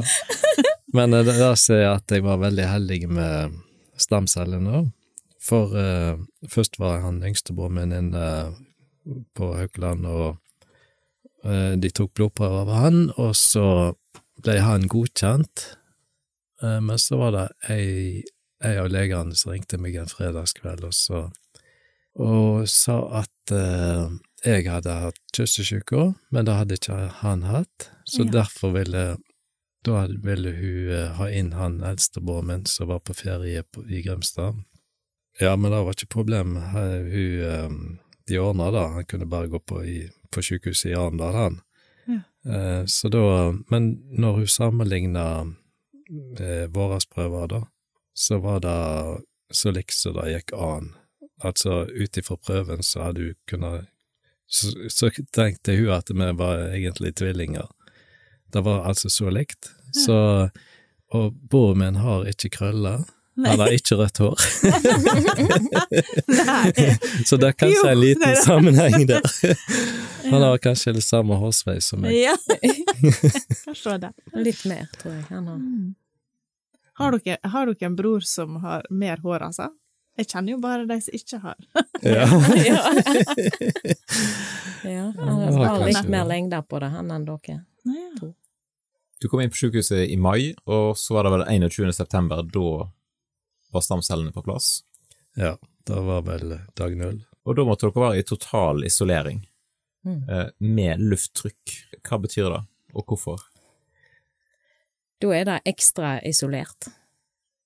Men 0.94 1.14
uh, 1.16 1.24
det 1.24 1.38
der 1.40 1.56
ser 1.56 1.86
jeg 1.86 1.94
at 2.02 2.18
jeg 2.18 2.24
var 2.28 2.38
veldig 2.44 2.68
heldig 2.68 3.00
med 3.16 3.56
stamcellene. 3.98 4.90
For 5.44 5.76
uh, 5.76 6.24
først 6.50 6.80
var 6.80 7.02
han 7.04 7.24
yngstebroren 7.26 7.76
min 7.76 7.96
inne 7.98 8.28
på 9.36 9.50
Haukeland, 9.58 10.08
og 10.08 10.38
uh, 11.44 11.74
de 11.76 11.92
tok 11.92 12.14
blodprøver 12.16 12.64
av 12.64 12.74
han, 12.78 13.02
og 13.18 13.36
så 13.36 13.68
ble 14.44 14.60
han 14.64 14.88
godkjent. 14.92 15.68
Eh, 16.64 16.80
men 16.82 17.00
så 17.00 17.18
var 17.18 17.34
det 17.36 17.48
ei, 17.74 18.24
ei 18.64 18.76
av 18.80 18.90
legene 18.92 19.36
som 19.36 19.54
ringte 19.54 19.80
meg 19.82 19.98
en 20.00 20.12
fredagskveld 20.12 20.86
og, 20.88 20.96
så, 20.96 21.26
og 22.20 22.64
sa 22.72 23.00
at 23.24 23.54
eh, 23.56 24.16
jeg 24.44 24.68
hadde 24.70 24.96
hatt 25.06 25.22
kyssesyke, 25.36 26.14
men 26.32 26.48
det 26.48 26.58
hadde 26.60 26.80
ikke 26.80 27.00
han 27.22 27.46
hatt, 27.48 27.90
så 28.06 28.24
Ja. 28.24 28.32
derfor 28.42 28.76
ville 28.78 29.06
da 29.84 30.06
ville 30.24 30.54
hun 30.56 30.92
eh, 30.96 31.10
ha 31.18 31.28
inn 31.28 31.52
han 31.58 31.82
eldstebroren 31.84 32.48
min 32.48 32.66
som 32.66 32.88
var 32.88 33.02
på 33.04 33.16
ferie 33.18 33.64
på, 33.64 33.84
i 33.84 34.02
Grimstad. 34.06 34.64
Ja, 35.40 35.56
men 35.56 35.72
det 35.72 35.82
var 35.82 35.96
ikke 35.96 36.14
problem. 36.14 36.56
Hun, 36.56 37.44
eh, 37.50 37.70
de 38.28 38.40
ordna 38.40 38.72
det, 38.72 38.88
han 38.98 39.06
kunne 39.06 39.26
bare 39.26 39.48
gå 39.48 39.60
på, 39.60 39.84
i, 39.86 40.10
på 40.32 40.42
sykehuset 40.42 40.92
i 40.92 40.96
Arendal, 40.96 41.36
han. 41.36 41.62
Ja. 42.06 42.20
Eh, 42.54 42.86
så 42.86 43.10
da, 43.10 43.52
men 43.72 43.94
når 44.10 44.42
hun 44.42 44.48
sammenligna 44.48 45.28
eh, 46.40 46.68
våre 46.70 47.00
prøver, 47.14 47.48
da, 47.48 47.64
så 48.14 48.38
var 48.40 48.60
det 48.64 49.24
så 49.54 49.74
likt 49.74 49.96
som 49.98 50.16
det 50.20 50.30
gikk 50.32 50.54
an. 50.58 50.94
Altså, 51.44 51.84
ut 51.90 52.18
ifra 52.18 52.38
prøven 52.38 52.84
så 52.86 53.08
hadde 53.08 53.28
hun 53.28 53.40
kunnet 53.50 53.90
så, 54.54 54.70
så 54.90 55.10
tenkte 55.34 55.74
hun 55.76 55.90
at 55.96 56.12
vi 56.14 56.30
var 56.38 56.68
egentlig 56.76 57.16
tvillinger. 57.18 57.68
Det 58.54 58.62
var 58.62 58.86
altså 58.86 59.10
så 59.10 59.32
likt. 59.34 59.72
Så, 60.06 60.50
og 61.10 61.34
broren 61.50 61.80
min 61.80 61.96
har 62.02 62.28
ikke 62.30 62.52
krøller. 62.54 63.02
Han 63.36 63.60
har 63.60 63.72
ikke 63.74 63.96
rødt 63.98 64.18
hår. 64.22 64.38
Så 67.26 67.38
det 67.42 67.48
er 67.48 67.56
kanskje 67.58 67.80
Jo, 67.80 67.88
en 67.90 68.00
liten 68.00 68.22
da. 68.30 68.36
sammenheng 68.44 69.08
der. 69.10 69.22
Han 70.32 70.42
har 70.42 70.58
kanskje 70.62 70.94
det 70.94 71.04
samme 71.04 71.36
hårsveis 71.42 71.90
som 71.92 72.04
meg. 72.06 72.14
Ja. 72.16 72.36
kanskje 73.66 73.98
det. 74.06 74.12
Litt 74.38 74.62
mer, 74.70 74.86
tror 75.02 75.16
jeg. 75.18 75.26
Han 75.30 75.48
har. 75.50 75.60
Har 77.02 77.18
dere, 77.18 77.38
har 77.56 77.72
dere 77.72 77.90
en 77.90 77.96
bror 77.98 78.22
som 78.28 78.60
har 78.62 78.86
mer 78.94 79.18
hår, 79.26 79.48
altså? 79.50 79.72
Jeg 80.18 80.30
kjenner 80.30 80.54
jo 80.54 80.60
bare 80.62 80.86
de 80.86 81.00
som 81.02 81.18
ikke 81.18 81.42
har. 81.42 81.58
Ja. 82.04 82.26
ja, 84.84 85.04
han 85.18 85.54
har 85.58 85.86
litt 85.88 86.02
det. 86.04 86.10
mer 86.12 86.26
lengde 86.28 86.60
på 86.68 86.80
det, 86.84 86.90
han 86.94 87.12
enn 87.16 87.26
dere. 87.28 87.56
Ja. 87.88 88.30
Du 89.24 89.30
kom 89.32 89.40
inn 89.42 89.52
på 89.54 89.58
sykehuset 89.62 90.10
i 90.12 90.18
mai, 90.20 90.52
og 90.68 90.98
så 91.00 91.16
var 91.18 91.26
det 91.26 91.32
vel 91.38 91.46
21. 91.64 91.94
september, 91.96 92.44
da 92.44 92.92
var 93.74 93.82
stamcellene 93.86 94.32
på 94.36 94.44
plass. 94.46 94.84
ja, 95.36 95.56
det 95.88 96.00
var 96.06 96.22
vel 96.24 96.60
dag 96.78 96.94
null. 96.98 97.24
Og 97.46 97.56
da 97.58 97.64
måtte 97.68 97.90
dere 97.90 98.04
være 98.06 98.20
i 98.22 98.24
total 98.24 98.84
isolering, 98.88 99.42
Mm. 100.06 100.30
eh, 100.30 100.50
med 100.60 101.00
lufttrykk. 101.00 101.74
Hva 102.04 102.18
betyr 102.20 102.50
det, 102.52 102.62
og 102.94 103.06
hvorfor? 103.08 103.40
Da 105.22 105.30
er 105.36 105.46
det 105.48 105.62
ekstra 105.66 106.18
isolert. 106.28 106.90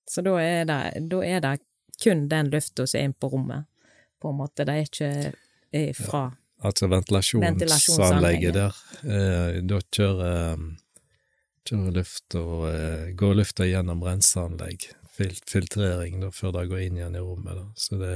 Så 0.10 0.22
da 0.24 0.36
er 0.40 0.66
det, 0.70 1.10
da 1.10 1.22
er 1.26 1.40
det 1.42 1.56
kun 2.04 2.28
den 2.30 2.52
lufta 2.54 2.86
som 2.88 3.00
er 3.00 3.08
inne 3.10 3.18
på 3.18 3.32
rommet, 3.34 3.66
på 4.22 4.30
en 4.30 4.38
måte. 4.38 4.66
Det 4.66 4.76
er 4.76 4.86
ikke 4.86 5.34
er 5.74 5.94
fra 5.98 6.28
Altså 6.64 6.88
ventilasjonsanlegget 6.90 8.54
der. 8.56 8.78
Eh, 9.06 9.58
da 9.62 9.78
kjører, 9.94 10.54
eh, 10.54 10.58
kjører 11.70 11.92
luft 11.98 12.36
og 12.40 12.68
eh, 12.72 13.12
går 13.18 13.36
lufta 13.42 13.66
gjennom 13.68 14.02
renseanlegg, 14.06 14.88
filtrering, 15.18 16.22
da, 16.22 16.32
før 16.34 16.54
det 16.56 16.68
går 16.72 16.86
inn 16.86 17.00
igjen 17.00 17.18
i 17.18 17.24
rommet. 17.24 17.58
Da. 17.58 17.66
Så 17.76 18.00
det, 18.02 18.14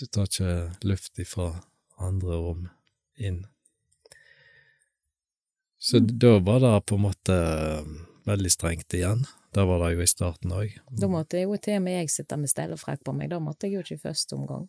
du 0.00 0.06
tar 0.06 0.28
ikke 0.28 0.54
luft 0.88 1.22
ifra 1.22 1.52
andre 2.00 2.38
rom 2.40 2.68
inn. 3.20 3.44
Så 5.80 5.98
da 5.98 6.38
var 6.44 6.60
det 6.60 6.74
på 6.90 6.98
en 6.98 7.06
måte 7.06 7.36
eh, 7.36 7.92
veldig 8.28 8.50
strengt 8.52 8.94
igjen. 8.94 9.24
Det 9.54 9.64
var 9.66 9.80
det 9.82 9.94
jo 9.96 10.02
i 10.04 10.10
starten 10.10 10.52
òg. 10.54 10.74
Da 11.00 11.08
måtte 11.10 11.40
jo 11.40 11.56
til 11.58 11.80
og 11.80 11.86
med 11.86 11.96
jeg 12.02 12.12
sitte 12.12 12.36
med 12.38 12.52
stellefrakk 12.52 13.00
på 13.06 13.14
meg, 13.16 13.32
da 13.32 13.40
måtte 13.42 13.66
jeg 13.66 13.78
jo 13.78 13.84
ikke 13.86 13.96
i 13.96 14.02
første 14.04 14.36
omgang. 14.36 14.68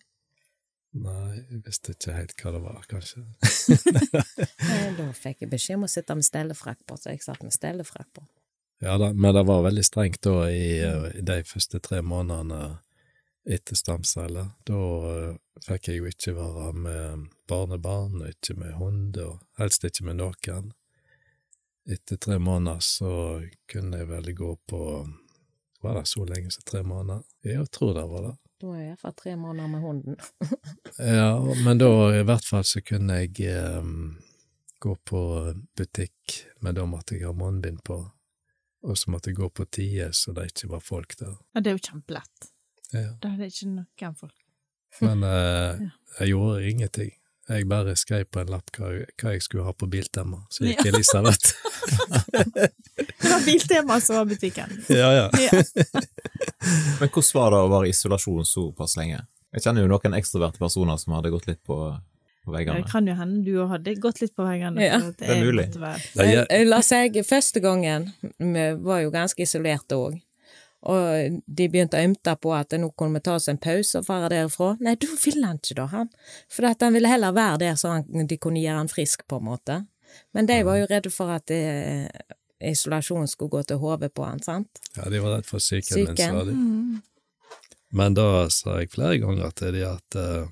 Nei, 0.92 1.38
jeg 1.38 1.62
visste 1.68 1.94
ikke 1.94 2.16
helt 2.16 2.34
hva 2.42 2.52
det 2.56 2.62
var, 2.66 2.88
kanskje. 2.92 3.24
Da 4.98 5.06
fikk 5.16 5.46
jeg 5.46 5.52
beskjed 5.52 5.80
om 5.80 5.86
å 5.88 5.92
sitte 5.92 6.16
med 6.18 6.28
stellefrakk 6.28 6.82
på, 6.88 6.98
så 7.00 7.14
jeg 7.14 7.24
satt 7.24 7.44
med 7.46 7.54
stellefrakk 7.56 8.10
på. 8.18 8.26
Ja 8.84 8.98
da, 8.98 9.14
men 9.14 9.36
det 9.36 9.44
var 9.44 9.62
veldig 9.62 9.84
strengt 9.86 10.24
da 10.26 10.50
i, 10.50 10.82
eh, 10.82 11.04
i 11.20 11.22
de 11.22 11.44
første 11.46 11.78
tre 11.80 12.00
månedene 12.02 12.80
etter 13.46 13.78
stamceller. 13.78 14.48
Da 14.66 14.80
eh, 15.12 15.36
fikk 15.68 15.90
jeg 15.92 16.00
jo 16.00 16.08
ikke 16.10 16.34
være 16.34 16.72
med 16.74 17.28
barnebarn, 17.50 18.24
ikke 18.26 18.56
med 18.58 18.74
hund, 18.80 19.20
og 19.22 19.36
helst 19.62 19.86
ikke 19.86 20.08
med 20.08 20.18
noen. 20.18 20.72
Etter 21.86 22.18
tre 22.18 22.40
måneder 22.42 22.82
så 22.82 23.12
kunne 23.70 24.00
jeg 24.02 24.10
vel 24.10 24.32
gå 24.38 24.56
på 24.70 24.82
Var 25.82 25.96
det 25.98 26.04
så 26.06 26.26
lenge 26.26 26.52
som 26.54 26.66
tre 26.66 26.82
måneder? 26.86 27.22
Jeg 27.42 27.66
tror 27.74 27.94
det 27.98 28.04
var 28.10 28.26
det. 28.28 28.34
Da 28.62 28.74
er 28.74 28.82
jeg 28.82 28.90
iallfall 28.92 29.14
tre 29.18 29.36
måneder 29.36 29.70
med 29.70 29.82
hunden. 29.82 30.18
Ja, 31.20 31.38
men 31.66 31.78
da 31.82 31.90
i 32.14 32.22
hvert 32.26 32.46
fall 32.46 32.66
så 32.66 32.82
kunne 32.86 33.16
jeg 33.24 33.54
um, 33.82 34.18
gå 34.82 34.94
på 35.06 35.22
butikk, 35.78 36.36
men 36.62 36.78
da 36.78 36.86
måtte 36.86 37.18
jeg 37.18 37.26
ha 37.26 37.34
munnbind 37.34 37.82
på. 37.86 37.98
Og 38.84 38.98
så 38.98 39.12
måtte 39.14 39.30
jeg 39.30 39.38
gå 39.38 39.50
på 39.54 39.66
tider 39.70 40.12
så 40.18 40.34
det 40.34 40.48
ikke 40.52 40.72
var 40.72 40.80
folk 40.86 41.16
der. 41.20 41.36
Ja, 41.54 41.62
det 41.62 41.72
er 41.72 41.78
jo 41.78 41.84
kjempelett. 41.92 42.52
Ja. 42.92 43.10
Da 43.22 43.30
er 43.32 43.38
det 43.40 43.52
ikke 43.54 43.70
noen 43.76 44.16
folk. 44.18 44.38
Men 45.06 45.24
eh, 45.24 45.84
jeg 46.20 46.34
gjorde 46.34 46.70
ingenting. 46.70 47.12
Jeg 47.52 47.66
bare 47.68 47.96
skrev 48.00 48.26
på 48.32 48.40
en 48.40 48.52
lapp 48.54 48.70
hva, 48.78 48.90
hva 49.20 49.32
jeg 49.36 49.42
skulle 49.44 49.66
ha 49.66 49.74
på 49.76 49.88
biltemmer, 49.92 50.44
så 50.54 50.64
gikk 50.66 50.86
Ja. 50.86 50.92
Elisabeth. 50.94 51.52
Det 53.22 53.30
var 53.30 53.46
Biltema 53.46 53.98
som 54.02 54.16
var 54.16 54.26
butikken. 54.30 54.70
ja, 54.90 55.10
ja. 55.14 55.26
Ja. 55.42 55.64
Men 57.00 57.10
hvordan 57.10 57.34
var 57.34 57.52
det 57.54 57.60
å 57.60 57.70
være 57.72 57.90
i 57.90 57.94
isolasjon 57.94 58.46
såpass 58.46 58.96
lenge? 59.00 59.22
Jeg 59.52 59.66
kjenner 59.66 59.84
jo 59.84 59.92
noen 59.92 60.16
ekstroverte 60.16 60.62
personer 60.62 60.98
som 61.02 61.16
hadde 61.18 61.32
gått 61.34 61.48
litt 61.50 61.62
på, 61.68 61.78
på 62.52 62.64
Det 62.78 62.90
kan 62.92 63.08
jo 63.08 63.16
hende 63.18 63.44
du 63.46 63.68
hadde 63.72 63.96
gått 64.02 64.22
litt 64.22 64.36
på 64.38 64.46
veggene. 64.48 64.84
Ja. 64.84 65.00
Det, 65.00 65.16
Det 65.22 65.38
er 65.38 65.46
mulig. 65.46 65.70
Det 65.74 65.94
Jeg, 66.20 66.44
jeg, 66.50 66.68
la 66.68 66.82
seg, 66.86 67.22
første 67.28 67.64
gangen 67.64 68.12
vi 68.38 68.68
var 68.84 69.02
jo 69.06 69.14
ganske 69.14 69.48
isolerte 69.48 69.98
òg. 69.98 70.20
Og 70.92 71.42
de 71.46 71.68
begynte 71.70 72.00
å 72.00 72.04
ymte 72.08 72.34
på 72.42 72.54
at 72.58 72.74
nå 72.74 72.90
kunne 72.98 73.20
vi 73.20 73.26
ta 73.28 73.36
oss 73.38 73.48
en 73.52 73.60
pause 73.62 74.00
og 74.00 74.08
fare 74.08 74.32
derifra. 74.34 74.74
Nei, 74.82 74.96
da 74.98 75.10
ville 75.24 75.46
han 75.46 75.62
ikke 75.62 75.78
da, 75.78 75.88
han. 75.92 76.10
For 76.50 76.66
at 76.72 76.82
han 76.82 76.96
ville 76.98 77.12
heller 77.12 77.36
være 77.38 77.60
der 77.68 77.78
så 77.78 78.00
han, 78.00 78.28
de 78.28 78.38
kunne 78.42 78.64
gjøre 78.64 78.80
han 78.80 78.90
frisk, 78.90 79.28
på 79.30 79.38
en 79.38 79.50
måte. 79.52 79.84
Men 80.34 80.50
de 80.50 80.58
var 80.66 80.80
jo 80.82 80.88
redde 80.90 81.12
for 81.14 81.32
at 81.36 81.46
det, 81.52 81.62
isolasjonen 82.62 83.30
skulle 83.30 83.50
gå 83.50 83.64
til 83.70 83.80
hodet 83.82 84.12
på 84.14 84.26
han, 84.26 84.42
sant? 84.44 84.82
ja, 84.96 85.08
de 85.10 85.22
var 85.22 85.38
redd 85.38 85.48
for 85.50 85.64
syken 85.64 86.02
min, 86.02 86.18
sa 86.18 86.44
de. 86.46 86.56
Mm. 86.56 87.00
Men 87.98 88.16
da 88.16 88.48
sa 88.54 88.80
jeg 88.80 88.92
flere 88.94 89.20
ganger 89.22 89.54
til 89.58 89.76
de 89.76 89.86
at 89.88 90.18
eh, 90.20 90.50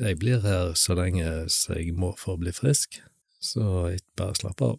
jeg 0.00 0.18
blir 0.18 0.40
her 0.44 0.72
så 0.78 0.94
lenge 0.98 1.48
så 1.52 1.74
jeg 1.78 1.92
må 1.94 2.12
for 2.18 2.34
å 2.36 2.40
bli 2.42 2.52
frisk. 2.52 3.00
Så 3.42 3.60
jeg 3.90 3.98
bare 4.16 4.36
slapp 4.38 4.60
av. 4.62 4.76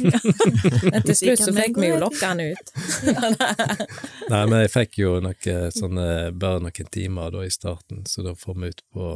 Men 0.00 1.02
til 1.04 1.16
slutt 1.18 1.42
så 1.44 1.52
fikk 1.52 1.76
vi 1.76 1.90
jo 1.90 1.98
lokka 2.00 2.30
han 2.30 2.40
ut. 2.40 2.70
Nei, 4.32 4.44
men 4.48 4.62
jeg 4.62 4.70
fikk 4.72 4.96
jo 5.02 5.10
noe 5.20 5.56
sånne, 5.76 6.06
bare 6.32 6.62
noen 6.64 6.88
timer 6.94 7.34
da 7.34 7.42
i 7.44 7.50
starten, 7.52 8.06
så 8.08 8.24
da 8.24 8.32
får 8.38 8.56
vi 8.62 8.70
ut 8.72 8.80
på 8.96 9.10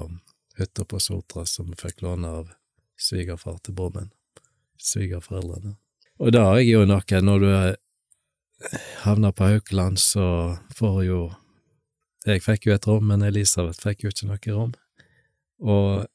hytta 0.60 0.84
på 0.84 1.00
Sotra 1.00 1.46
som 1.48 1.70
vi 1.72 1.78
fikk 1.80 2.04
låne 2.04 2.28
av 2.42 2.50
svigerfar 3.00 3.56
til 3.64 3.78
bror 3.78 3.94
min. 3.96 4.10
Svigerforeldrene. 4.76 5.78
Og 6.20 6.34
da 6.36 6.44
har 6.50 6.60
jeg 6.60 6.74
jo 6.74 6.84
noe, 6.86 7.22
når 7.24 7.40
du 7.40 7.48
er- 7.48 7.78
havner 9.06 9.32
på 9.32 9.48
Haukeland, 9.54 9.98
så 9.98 10.58
får 10.76 11.04
jo 11.06 11.20
Jeg 12.24 12.38
fikk 12.44 12.66
jo 12.68 12.74
et 12.76 12.84
rom, 12.86 13.08
men 13.08 13.22
Elisabeth 13.26 13.80
fikk 13.82 14.04
jo 14.04 14.10
ikke 14.12 14.26
noe 14.28 14.52
rom. 14.54 14.74
Og 15.62 16.06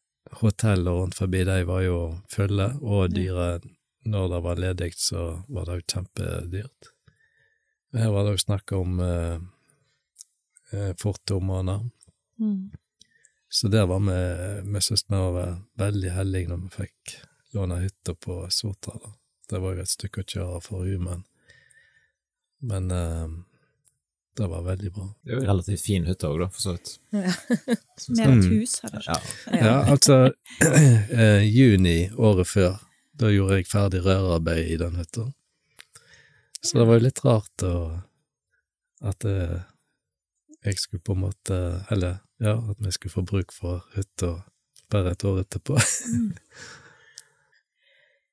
hotellet 0.42 0.94
rundt 0.94 1.16
forbi 1.16 1.44
de 1.48 1.62
var 1.68 1.84
jo 1.86 2.00
fulle, 2.32 2.72
og 2.82 3.14
dyre. 3.16 3.60
Når 4.08 4.30
det 4.32 4.42
var 4.44 4.60
ledig, 4.60 4.94
så 4.96 5.44
var 5.52 5.68
det 5.68 5.80
jo 5.80 5.88
kjempedyrt. 5.94 6.92
Her 7.98 8.12
var 8.14 8.28
det 8.28 8.36
jo 8.36 8.44
snakk 8.44 8.72
om 8.78 9.00
eh, 9.04 9.40
eh, 10.72 10.94
fort. 11.00 11.32
Mm. 12.40 12.72
Så 13.50 13.68
der 13.68 13.88
var 13.88 14.00
vi, 14.00 14.20
vi 14.64 14.80
vi 14.80 15.18
var 15.18 15.58
veldig 15.76 16.12
heldige 16.12 16.52
når 16.52 16.58
vi 16.58 16.70
fikk 16.70 17.18
låne 17.56 17.82
hytta 17.82 18.16
på 18.16 18.48
Sotra. 18.50 19.00
Da. 19.04 19.12
Det 19.50 19.60
var 19.60 19.76
jo 19.76 19.84
et 19.84 19.92
stykke 19.92 20.24
å 20.24 20.28
kjøre 20.28 20.62
for 20.62 20.86
henne, 20.86 21.24
men, 22.60 22.88
men 22.88 22.92
eh, 22.92 23.28
det 24.38 24.48
var 24.52 24.66
veldig 24.66 24.92
bra. 24.94 25.08
Det 25.26 25.34
er 25.34 25.40
jo 25.40 25.46
relativt 25.48 25.82
fin 25.86 26.06
hytte 26.06 26.30
òg, 26.30 26.42
da, 26.44 26.48
for 26.54 26.62
så 26.64 26.76
vidt. 26.76 26.92
Mer 28.18 28.34
et 28.36 28.50
hus, 28.52 28.76
har 28.84 28.94
det 28.94 29.02
Ja. 29.08 29.18
Ja, 29.58 29.76
altså, 29.94 30.18
eh, 31.24 31.46
juni 31.50 31.98
året 32.14 32.50
før, 32.50 32.78
da 33.18 33.32
gjorde 33.34 33.58
jeg 33.58 33.70
ferdig 33.72 34.04
rørarbeid 34.06 34.70
i 34.76 34.78
den 34.78 35.00
hytta. 35.02 35.26
Så 36.62 36.78
det 36.78 36.88
var 36.90 37.00
jo 37.00 37.06
litt 37.08 37.24
rart 37.26 37.66
å, 37.66 37.74
at 39.10 39.26
eh, 39.30 39.58
jeg 40.68 40.82
skulle 40.82 41.06
på 41.06 41.18
en 41.18 41.24
måte, 41.26 41.58
eller 41.94 42.20
ja, 42.44 42.58
at 42.58 42.78
vi 42.84 42.94
skulle 42.94 43.14
få 43.18 43.26
bruk 43.26 43.54
for 43.56 43.86
hytta 43.96 44.36
bare 44.94 45.16
et 45.16 45.26
år 45.28 45.42
etterpå. 45.44 45.78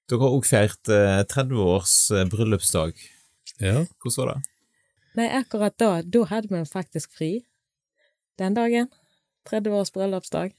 Dere 0.04 0.20
har 0.20 0.34
òg 0.36 0.44
feirt 0.44 0.90
eh, 0.92 1.22
30 1.32 1.60
års 1.64 1.94
eh, 2.12 2.26
bryllupsdag. 2.28 2.92
ja, 3.64 3.86
Hvordan 4.02 4.18
var 4.18 4.34
det? 4.34 4.53
Nei, 5.14 5.28
akkurat 5.38 5.76
da, 5.78 6.02
da 6.02 6.24
hadde 6.30 6.50
vi 6.50 6.64
faktisk 6.66 7.12
fri. 7.14 7.32
Den 8.38 8.56
dagen. 8.56 8.88
30 9.50 9.76
års 9.76 9.92
bryllupsdag. 9.92 10.54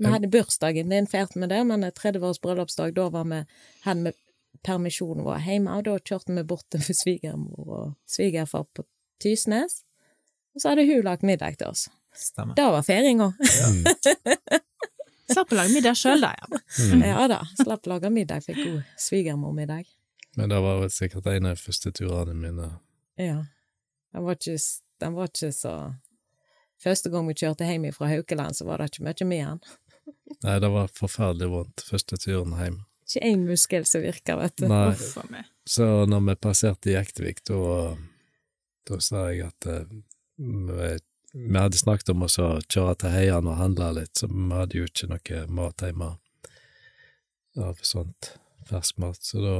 Vi 0.00 0.08
hadde 0.08 0.30
bursdagen 0.32 0.88
din, 0.88 1.06
feirte 1.06 1.38
med 1.38 1.50
det, 1.52 1.60
men 1.68 1.84
30 1.84 2.24
års 2.24 2.40
bryllupsdag, 2.40 2.94
da 2.96 3.08
var 3.12 3.26
vi, 3.28 3.42
hadde 3.84 4.08
vi 4.08 4.12
permisjonen 4.64 5.26
vår 5.26 5.44
hjemme, 5.44 5.76
og 5.76 5.84
da 5.84 5.98
kjørte 6.00 6.34
vi 6.34 6.44
bort 6.48 6.66
til 6.72 6.96
svigermor 6.96 7.74
og 7.76 7.92
svigerfar 8.08 8.64
på 8.74 8.86
Tysnes. 9.20 9.82
Og 10.56 10.62
så 10.62 10.72
hadde 10.72 10.86
hun 10.88 11.04
lagt 11.04 11.26
middag 11.26 11.60
til 11.60 11.68
oss. 11.68 11.86
Stemmer. 12.16 12.56
Det 12.58 12.64
var 12.64 12.82
feiringa. 12.82 13.30
Slapp 15.30 15.52
å 15.52 15.60
lage 15.60 15.70
middag 15.76 15.94
sjøl, 16.00 16.24
da, 16.24 16.32
ja. 16.34 16.60
mm. 16.90 17.04
Ja 17.06 17.28
da. 17.30 17.40
Slapp 17.60 17.86
å 17.86 17.92
lage 17.92 18.10
middag, 18.10 18.42
fikk 18.42 18.58
god 18.64 18.80
svigermormiddag. 18.98 19.86
Men 20.40 20.50
det 20.50 20.58
var 20.64 20.80
vel 20.80 20.90
sikkert 20.94 21.28
en 21.30 21.52
av 21.52 21.58
de 21.58 21.62
første 21.62 21.92
turene 21.94 22.34
mine. 22.34 22.70
Ja. 23.20 23.44
Den 24.14 24.26
var 24.26 24.38
ikke, 24.38 24.58
den 25.00 25.18
var 25.18 25.30
ikke 25.30 25.52
så 25.54 25.74
Første 26.80 27.10
gang 27.12 27.26
vi 27.28 27.34
kjørte 27.36 27.66
hjem 27.68 27.90
fra 27.92 28.08
Haukeland, 28.08 28.56
så 28.56 28.64
var 28.64 28.80
det 28.80 28.86
ikke 28.88 29.04
mye 29.04 29.26
med 29.28 29.42
den. 29.44 29.58
Nei, 30.46 30.54
det 30.64 30.70
var 30.72 30.88
forferdelig 30.96 31.50
vondt 31.52 31.84
første 31.84 32.16
turen 32.16 32.54
hjem. 32.56 32.78
Ikke 33.04 33.26
én 33.26 33.44
muskel 33.44 33.84
som 33.84 34.00
virker, 34.00 34.38
vet 34.40 34.56
du. 34.56 34.64
Nei, 34.70 34.94
så 35.68 36.06
når 36.08 36.24
vi 36.28 36.36
passerte 36.40 36.94
Jektvik, 36.94 37.42
da, 37.50 37.58
da 38.88 39.00
sa 39.04 39.26
jeg 39.28 39.50
at 39.50 39.68
eh, 39.68 39.92
vi, 40.40 40.90
vi 41.34 41.58
hadde 41.58 41.80
snakket 41.82 42.14
om 42.14 42.24
å 42.24 42.30
kjøre 42.30 42.96
til 43.02 43.12
Heian 43.12 43.50
og 43.50 43.60
handle 43.60 43.92
litt, 43.98 44.14
så 44.16 44.30
vi 44.30 44.48
hadde 44.54 44.80
jo 44.80 44.88
ikke 44.88 45.10
noe 45.10 45.44
mat 45.60 45.84
hjemme 45.84 46.14
av 47.60 47.84
sånt 47.84 48.34
ferskmat, 48.70 49.20
så 49.26 49.42
da 49.42 49.56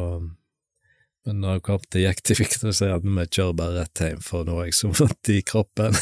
Men 1.27 1.41
når 1.43 1.59
jeg 1.59 1.63
kom 1.67 1.83
til 1.93 2.01
Jektvik, 2.07 2.55
så 2.73 2.87
at 2.95 3.05
vi 3.05 3.25
kjører 3.29 3.57
bare 3.59 3.75
rett 3.83 4.01
hjem, 4.01 4.21
for 4.25 4.47
nå 4.49 4.55
har 4.57 4.71
jeg 4.71 4.75
så 4.79 4.89
vondt 4.97 5.29
i 5.35 5.41
kroppen. 5.45 5.93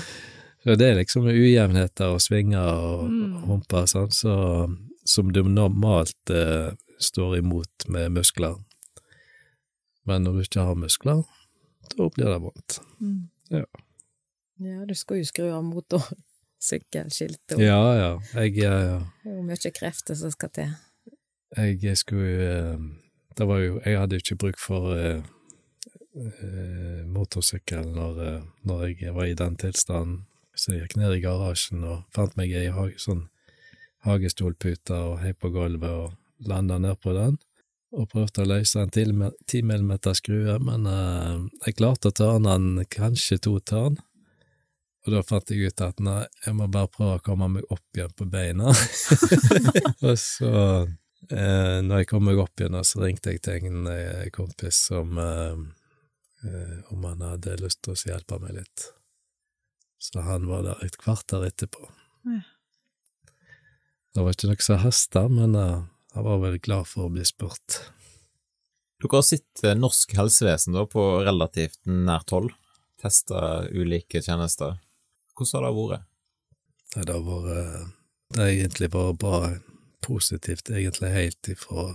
så 0.64 0.74
det 0.80 0.88
er 0.88 0.98
liksom 0.98 1.28
ujevnheter 1.30 2.10
og 2.16 2.20
svinger 2.24 2.66
og 2.66 3.04
Mm. 3.08 3.36
humper 3.46 3.86
sånn, 3.86 4.10
så, 4.10 4.34
som 5.06 5.30
du 5.32 5.42
normalt 5.46 6.30
eh, 6.34 6.72
står 6.98 7.38
imot 7.38 7.86
med 7.88 8.10
muskler. 8.18 8.56
Men 10.08 10.24
når 10.26 10.32
du 10.32 10.40
ikke 10.42 10.64
har 10.66 10.74
muskler, 10.80 11.22
da 11.94 12.08
blir 12.14 12.26
det 12.32 12.40
vondt. 12.42 12.80
Mm. 13.00 13.28
Ja, 13.54 14.84
du 14.88 14.94
skal 14.98 15.20
jo 15.22 15.24
skru 15.28 15.46
av 15.54 15.62
motorsykkelskiltet. 15.68 17.54
og 17.56 17.62
Ja, 17.62 17.78
ja. 17.94 18.12
Jeg, 18.34 18.58
eh, 18.66 19.04
Det 19.22 19.30
er 19.32 19.36
jo 19.38 19.42
mye 19.46 19.72
krefter 19.78 20.18
som 20.18 20.30
skal 20.34 20.50
til. 20.50 20.74
jeg 21.56 21.96
skulle 21.96 22.48
eh, 22.74 22.78
Det 23.38 23.46
var 23.46 23.60
jo 23.62 23.80
Jeg 23.84 23.98
hadde 24.00 24.18
jo 24.18 24.24
ikke 24.24 24.40
bruk 24.42 24.58
for 24.58 24.94
eh, 24.96 25.22
eh, 26.18 27.02
motorsykkel 27.06 27.86
når, 27.94 28.22
eh, 28.26 28.46
når 28.66 28.86
jeg 28.90 29.14
var 29.14 29.28
i 29.30 29.36
den 29.38 29.56
tilstanden, 29.56 30.24
så 30.54 30.72
jeg 30.74 30.86
gikk 30.86 30.96
ned 30.98 31.14
i 31.14 31.22
garasjen 31.22 31.84
og 31.86 32.02
fant 32.14 32.34
meg 32.38 32.50
ei 32.50 32.72
ha 32.74 32.88
sånn 32.98 33.28
hagestolpute 34.06 34.94
og 34.94 35.20
hei 35.22 35.34
på 35.34 35.50
gulvet 35.54 35.90
og 35.90 36.48
landa 36.50 36.78
ned 36.82 36.98
på 37.02 37.14
den. 37.14 37.38
Og 37.94 38.10
prøvde 38.12 38.42
å 38.44 38.48
løse 38.50 38.82
en 38.82 38.90
ti 38.92 39.62
millimeter 39.64 40.16
skrue, 40.18 40.58
men 40.60 40.84
eh, 40.90 41.46
jeg 41.66 41.78
klarte 41.78 42.10
å 42.10 42.18
tørne 42.18 42.58
den 42.58 42.90
kanskje 42.92 43.38
to 43.46 43.56
tørn. 43.64 43.96
Og 45.06 45.14
da 45.14 45.22
fant 45.24 45.48
jeg 45.48 45.70
ut 45.70 45.80
at 45.86 46.02
nei, 46.04 46.26
jeg 46.44 46.56
må 46.58 46.66
bare 46.68 46.90
prøve 46.92 47.16
å 47.16 47.24
komme 47.24 47.48
meg 47.54 47.70
opp 47.72 47.96
igjen 47.96 48.12
på 48.18 48.26
beina. 48.28 48.74
og 50.06 50.18
så, 50.20 50.50
eh, 51.30 51.78
når 51.84 52.02
jeg 52.02 52.10
kom 52.10 52.26
meg 52.28 52.40
opp 52.40 52.60
igjen, 52.60 52.78
så 52.86 53.02
ringte 53.02 53.34
jeg 53.34 53.42
til 53.44 53.66
en 53.68 53.88
eh, 53.92 54.28
kompis 54.34 54.80
om, 54.96 55.18
eh, 55.22 55.58
eh, 56.46 56.76
om 56.94 57.04
han 57.08 57.24
hadde 57.26 57.58
lyst 57.62 57.82
til 57.84 57.94
å 57.96 58.12
hjelpe 58.12 58.40
meg 58.42 58.58
litt. 58.60 58.88
Så 59.98 60.22
han 60.22 60.46
var 60.48 60.64
der 60.66 60.86
et 60.86 60.98
kvarter 61.00 61.46
etterpå. 61.48 61.88
Ja. 62.28 62.42
Det 64.14 64.24
var 64.24 64.34
ikke 64.34 64.50
noe 64.50 64.64
som 64.64 64.80
hasta, 64.82 65.24
men 65.30 65.54
uh, 65.54 65.84
han 66.14 66.24
var 66.24 66.38
vel 66.42 66.56
glad 66.62 66.88
for 66.90 67.06
å 67.06 67.12
bli 67.12 67.24
spurt. 67.26 67.76
Dere 68.98 69.18
har 69.18 69.26
sett 69.26 69.62
norsk 69.78 70.14
helsevesen 70.18 70.74
da 70.74 70.84
på 70.90 71.02
relativt 71.26 71.78
nært 71.86 72.32
hold. 72.34 72.54
Testa 72.98 73.68
ulike 73.70 74.22
tjenester. 74.24 74.78
Hvordan 75.38 75.58
har 75.58 75.66
det 75.68 75.76
vært? 75.76 76.06
Det 76.96 77.14
har 77.14 77.26
vært 77.26 77.92
Det 78.34 78.42
har 78.42 78.54
egentlig 78.56 78.90
vært 78.94 79.20
bra 79.22 79.42
positivt, 80.04 80.70
egentlig 80.70 81.10
helt 81.14 81.48
ifra 81.48 81.90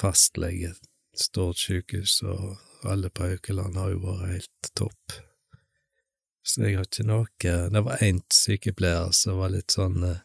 fastlege, 0.00 0.74
Stord 1.12 1.58
sykehus 1.60 2.22
og 2.24 2.56
alle 2.88 3.10
på 3.12 3.26
Haukeland 3.28 3.76
har 3.76 3.90
jo 3.92 3.98
vært 4.00 4.30
helt 4.30 4.70
topp. 4.78 5.18
Så 6.42 6.64
jeg 6.64 6.78
har 6.78 6.86
ikke 6.88 7.04
noe 7.06 7.26
Det 7.70 7.82
var 7.86 8.00
én 8.02 8.18
sykepleier 8.34 9.12
som 9.14 9.36
var 9.38 9.52
litt 9.54 9.70
sånn 9.70 10.00
eh, 10.02 10.16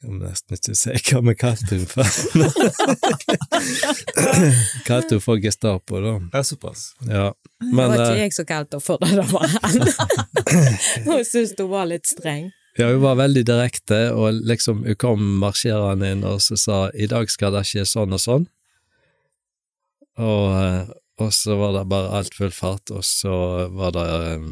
Jeg 0.00 0.08
må 0.08 0.20
nesten 0.22 0.56
ikke 0.56 0.76
si 0.78 0.94
hva 1.10 1.20
vi 1.26 1.34
kalte 1.36 1.74
henne 1.74 1.88
for. 1.90 2.06
kalte 4.88 5.16
henne 5.16 5.24
for 5.24 5.42
Gestapo, 5.42 6.00
da. 6.00 6.14
Ja, 6.32 6.44
såpass. 6.46 6.92
Ja. 7.04 7.32
Det 7.60 7.74
var 7.74 7.96
eh, 7.96 8.04
ikke 8.04 8.22
jeg 8.22 8.36
som 8.38 8.48
kalte 8.48 8.78
henne 8.78 8.86
for 8.86 9.02
det, 9.02 9.12
det 9.18 9.26
var 9.32 9.46
han. 9.50 9.74
Hun 11.10 11.24
syntes 11.26 11.56
hun 11.58 11.70
var 11.72 11.90
litt 11.90 12.08
streng. 12.08 12.52
Ja, 12.76 12.90
hun 12.92 13.00
var 13.00 13.16
veldig 13.16 13.46
direkte, 13.48 13.98
og 14.12 14.42
liksom 14.44 14.84
hun 14.84 14.98
kom 15.00 15.22
marsjerende 15.40 16.10
inn 16.12 16.24
og 16.28 16.42
så 16.44 16.58
sa 16.60 16.78
i 16.92 17.08
dag 17.08 17.30
skal 17.32 17.56
det 17.56 17.64
skje 17.68 17.86
sånn 17.88 18.12
og 18.12 18.20
sånn. 18.20 18.48
Og, 20.16 20.44
eh, 20.56 20.90
og 21.24 21.32
så 21.32 21.56
var 21.56 21.72
det 21.76 21.86
bare 21.88 22.12
alt 22.18 22.36
full 22.36 22.52
fart, 22.52 22.92
og 22.92 23.04
så 23.04 23.36
var 23.72 23.94
det 23.96 24.06
um, 24.36 24.50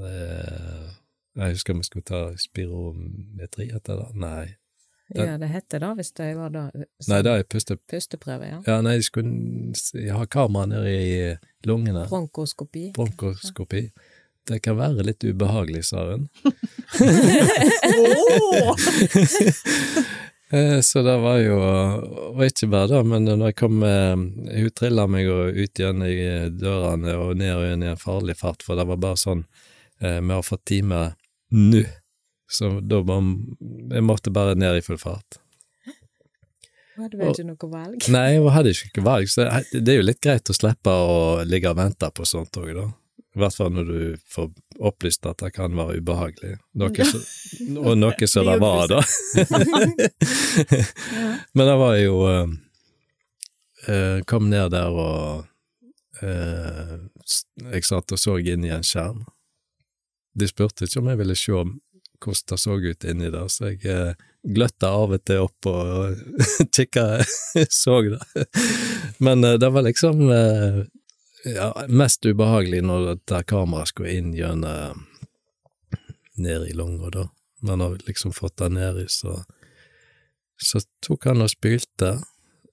uh, 0.00 0.88
Jeg 1.36 1.56
husker 1.56 1.76
vi 1.76 1.84
skulle 1.86 2.08
ta 2.08 2.22
spirometri 2.40 3.68
etter 3.68 4.00
det. 4.00 4.08
Nei. 4.16 4.46
Ja, 5.16 5.38
det 5.40 5.48
heter 5.48 5.80
det 5.80 5.90
hvis 5.96 6.10
det 6.18 6.26
var 6.36 6.50
da 6.52 6.66
Nei, 7.08 7.20
det 7.24 7.32
er 7.32 7.44
puste... 7.48 7.78
pusteprøve, 7.88 8.48
ja. 8.50 8.58
Ja, 8.66 8.80
nei, 8.84 8.98
de 9.00 9.06
skulle 9.06 10.12
ha 10.12 10.26
kamera 10.28 10.68
nede 10.68 10.92
i 10.92 11.68
lungene. 11.68 12.04
Bronkoskopi. 12.10 12.90
Bronkoskopi. 12.96 13.86
Det 14.48 14.60
kan 14.64 14.78
være 14.78 15.04
litt 15.04 15.24
ubehagelig, 15.28 15.84
sa 15.90 16.04
hun. 16.08 16.28
Eh, 20.50 20.80
Så 20.80 21.02
det 21.02 21.16
var 21.20 21.36
jo 21.44 21.56
Og 21.60 22.38
ikke 22.46 22.70
bare 22.72 22.88
det, 22.88 23.00
men 23.04 23.26
når 23.28 23.50
jeg 23.50 23.56
kom 23.60 23.82
Hun 23.84 24.70
trilla 24.72 25.04
meg 25.10 25.28
ut 25.28 25.80
igjen 25.82 26.00
i 26.06 26.14
dørene 26.56 27.16
og 27.20 27.34
ned 27.36 27.52
og 27.52 27.64
igjen 27.66 27.84
i 27.84 27.90
en 27.90 28.00
farlig 28.00 28.36
fart, 28.40 28.64
for 28.64 28.78
det 28.80 28.86
var 28.88 28.96
bare 29.02 29.20
sånn 29.20 29.42
eh, 30.00 30.20
Vi 30.22 30.32
har 30.32 30.46
fått 30.46 30.64
time 30.72 31.02
nå, 31.52 31.82
så 32.48 32.70
da 32.80 33.02
var 33.04 33.20
Jeg 33.92 34.06
måtte 34.08 34.32
bare 34.32 34.56
ned 34.56 34.80
i 34.80 34.84
full 34.84 34.96
fart. 35.00 35.36
Hun 36.96 37.04
hadde 37.04 37.20
vel 37.20 37.30
ikke 37.34 37.44
noe 37.50 37.68
valg. 37.72 38.08
Nei, 38.16 38.24
jeg 38.38 38.50
hadde 38.56 38.72
ikke 38.72 38.90
noe 39.02 39.06
valg, 39.10 39.28
så 39.28 39.44
det 39.44 39.84
det 39.84 39.92
er 39.92 40.00
jo 40.00 40.08
litt 40.08 40.22
greit 40.24 40.48
å 40.48 40.56
slippe 40.56 40.90
å 41.12 41.20
ligge 41.44 41.70
og 41.70 41.76
vente 41.78 42.08
på 42.16 42.24
sånt 42.28 42.56
òg, 42.60 42.72
da. 42.76 42.86
I 43.38 43.42
hvert 43.44 43.54
fall 43.54 43.70
når 43.70 43.84
du 43.86 43.98
får 44.34 44.48
opplyst 44.82 45.26
at 45.30 45.38
det 45.38 45.52
kan 45.54 45.76
være 45.78 46.00
ubehagelig. 46.00 46.56
Noe 46.80 47.04
så, 47.06 47.20
og 47.78 47.94
noe 48.00 48.26
som 48.26 48.48
det 48.48 48.56
var, 48.58 48.90
da. 48.90 48.98
Men 51.54 51.70
det 51.70 51.76
var 51.78 51.94
jo 52.00 52.16
eh, 52.26 52.56
eh, 53.86 54.18
Kom 54.26 54.50
ned 54.50 54.74
der 54.74 54.90
og 54.90 55.46
eh, 56.26 56.96
Jeg 57.76 57.86
satt 57.86 58.16
og 58.16 58.18
så 58.18 58.40
inn 58.42 58.66
i 58.66 58.74
en 58.74 58.86
skjerm. 58.86 59.22
De 60.34 60.50
spurte 60.50 60.90
ikke 60.90 60.98
om 61.04 61.12
jeg 61.12 61.22
ville 61.22 61.38
se 61.38 61.54
hvordan 61.54 62.42
det 62.50 62.58
så 62.58 62.74
ut 62.74 63.06
inni 63.06 63.30
der, 63.30 63.46
så 63.46 63.70
jeg 63.70 63.86
eh, 63.86 64.18
gløtta 64.42 64.90
av 64.90 65.14
og 65.14 65.22
til 65.30 65.46
opp 65.46 65.70
og 65.70 66.18
kikka, 66.74 67.22
så 67.70 68.02
det. 68.02 68.48
Men 69.22 69.46
eh, 69.46 69.60
det 69.62 69.70
var 69.70 69.86
liksom 69.86 70.26
ja, 71.44 71.70
mest 71.88 72.26
ubehagelig 72.26 72.82
når 72.86 73.06
dette 73.12 73.42
kameraet 73.50 73.92
skulle 73.92 74.16
inn 74.18 74.32
gjennom 74.36 75.04
ned 76.38 76.68
i 76.68 76.74
lunga, 76.74 77.10
da. 77.10 77.28
Man 77.66 77.82
har 77.82 77.98
liksom 78.06 78.32
fått 78.32 78.56
det 78.62 78.68
ned 78.74 78.98
i, 79.04 79.08
så 79.08 79.44
Så 80.58 80.80
tok 81.06 81.24
han 81.24 81.42
og 81.42 81.52
spylte 81.52 82.16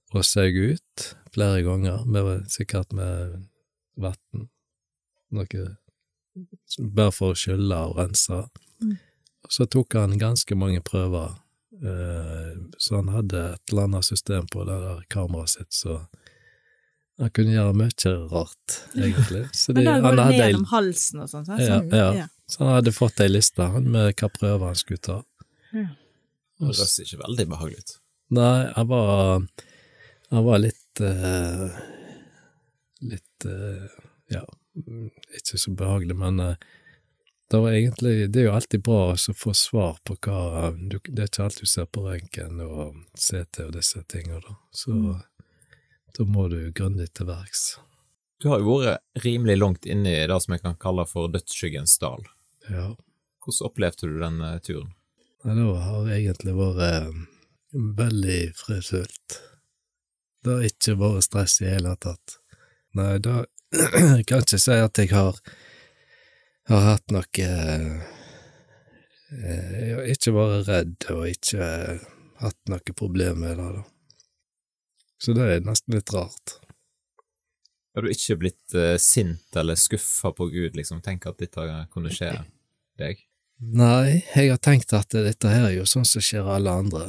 og 0.10 0.24
saug 0.26 0.56
ut 0.58 1.04
flere 1.30 1.62
ganger, 1.62 2.06
med, 2.10 2.48
sikkert 2.50 2.94
med 2.98 3.44
vann. 4.02 4.48
Noe 5.30 5.66
bare 6.80 7.14
for 7.16 7.34
å 7.34 7.40
skylle 7.40 7.78
og 7.90 8.00
rense. 8.00 8.42
Mm. 8.82 8.96
Og 9.46 9.54
så 9.54 9.68
tok 9.70 9.96
han 10.00 10.18
ganske 10.20 10.58
mange 10.58 10.82
prøver, 10.86 11.36
eh, 11.78 12.56
så 12.78 13.00
han 13.00 13.12
hadde 13.14 13.44
et 13.54 13.72
eller 13.72 13.90
annet 13.90 14.08
system 14.10 14.48
på 14.52 14.66
det 14.68 14.80
der 14.84 15.04
kameraet 15.14 15.54
sitt, 15.54 15.74
så 15.74 16.00
han 17.22 17.32
kunne 17.32 17.54
gjøre 17.56 17.76
mye 17.80 18.14
rart, 18.32 18.80
egentlig. 18.96 19.44
Så 19.56 19.74
Men 19.74 19.86
da 19.88 19.92
han 19.96 20.04
går 20.04 20.16
det 20.16 20.24
ned 20.26 20.26
om 20.26 20.40
gjennom 20.40 20.66
halsen 20.72 21.22
og 21.24 21.30
sånn, 21.32 21.46
Ja, 21.48 21.60
Ja, 21.60 21.78
Sånn, 21.80 21.94
ja. 22.20 22.28
Så 22.46 22.62
han 22.62 22.76
hadde 22.76 22.94
fått 22.94 23.22
ei 23.24 23.30
liste 23.32 23.70
han, 23.74 23.88
med 23.92 24.12
hva 24.20 24.30
prøver 24.30 24.70
han 24.70 24.78
skulle 24.78 25.02
ta. 25.02 25.22
Ja. 25.74 25.88
Det 26.56 26.70
høres 26.70 27.00
ikke 27.04 27.22
veldig 27.24 27.48
behagelig 27.52 27.82
ut. 27.84 27.96
Nei, 28.36 28.72
han 28.74 28.88
var 28.90 29.44
Han 30.34 30.46
var 30.48 30.62
litt 30.64 31.02
uh, 31.02 31.76
Litt 33.06 33.46
uh, 33.46 33.86
Ja, 34.34 34.42
mm, 34.80 35.12
ikke 35.38 35.60
så 35.62 35.74
behagelig, 35.78 36.16
men 36.18 36.40
uh, 36.42 36.56
det 37.52 37.60
var 37.62 37.76
egentlig 37.76 38.32
Det 38.34 38.42
er 38.42 38.48
jo 38.48 38.56
alltid 38.56 38.82
bra 38.88 39.02
å 39.14 39.36
få 39.38 39.54
svar 39.54 40.00
på 40.08 40.18
hva 40.26 40.72
du, 40.74 40.98
Det 41.06 41.28
er 41.28 41.30
ikke 41.30 41.46
alt 41.46 41.62
du 41.62 41.70
ser 41.70 41.86
på 41.86 42.08
røntgen 42.08 42.64
og 42.66 42.98
CT 43.14 43.68
og 43.68 43.76
disse 43.78 44.02
tingene, 44.10 44.42
da. 44.42 44.58
Så 44.74 44.96
da 46.16 46.26
må 46.28 46.48
du 46.52 46.60
grundig 46.76 47.10
til 47.14 47.28
verks. 47.28 47.76
Du 48.40 48.50
har 48.52 48.62
jo 48.62 48.78
vært 48.80 49.24
rimelig 49.24 49.58
langt 49.60 49.88
inne 49.90 50.12
i 50.12 50.28
det 50.28 50.38
som 50.44 50.56
jeg 50.56 50.64
kan 50.64 50.78
kalle 50.80 51.06
for 51.10 51.32
dødsskyggens 51.32 51.98
dal. 52.02 52.24
Ja. 52.70 52.92
Hvordan 53.44 53.68
opplevde 53.70 54.10
du 54.10 54.20
den 54.20 54.42
eh, 54.44 54.60
turen? 54.64 54.94
Nei, 55.46 55.56
det 55.60 55.66
har 55.86 56.10
egentlig 56.16 56.56
vært 56.58 56.82
eh, 56.86 57.20
veldig 58.00 58.40
fredfullt. 58.58 59.38
Det 60.46 60.56
har 60.56 60.68
ikke 60.70 60.98
vært 61.02 61.28
stress 61.28 61.60
i 61.62 61.70
hele 61.70 61.96
tatt. 62.02 62.40
Nei, 62.98 63.16
da 63.24 63.44
kan 63.76 64.12
jeg 64.16 64.26
ikke 64.26 64.62
si 64.62 64.78
at 64.80 65.02
jeg 65.02 65.12
har, 65.12 65.40
har 66.72 66.86
hatt 66.90 67.14
noe 67.14 67.48
eh, 67.48 67.90
Jeg 69.36 69.90
har 69.96 70.14
ikke 70.16 70.36
vært 70.36 70.70
redd 70.70 71.10
og 71.16 71.26
ikke 71.30 71.66
hatt 72.44 72.72
noe 72.72 72.96
problem 72.98 73.44
med 73.46 73.60
det, 73.60 73.70
da. 73.80 73.84
Så 75.22 75.34
det 75.36 75.46
er 75.48 75.66
nesten 75.66 75.96
litt 75.96 76.12
rart. 76.14 76.58
Har 77.96 78.04
du 78.04 78.12
ikke 78.12 78.36
blitt 78.42 78.76
uh, 78.76 78.98
sint 79.00 79.56
eller 79.56 79.80
skuffa 79.80 80.34
på 80.36 80.50
Gud, 80.52 80.76
liksom? 80.76 81.00
Tenk 81.04 81.30
at 81.30 81.40
dette 81.40 81.64
kunne 81.94 82.12
skje 82.12 82.34
deg? 83.00 83.22
Nei, 83.64 84.20
jeg 84.36 84.52
har 84.52 84.60
tenkt 84.60 84.92
at 84.98 85.16
dette 85.16 85.52
her 85.52 85.70
er 85.70 85.78
jo 85.78 85.86
sånn 85.88 86.08
som 86.08 86.24
skjer 86.24 86.50
alle 86.52 86.74
andre, 86.76 87.06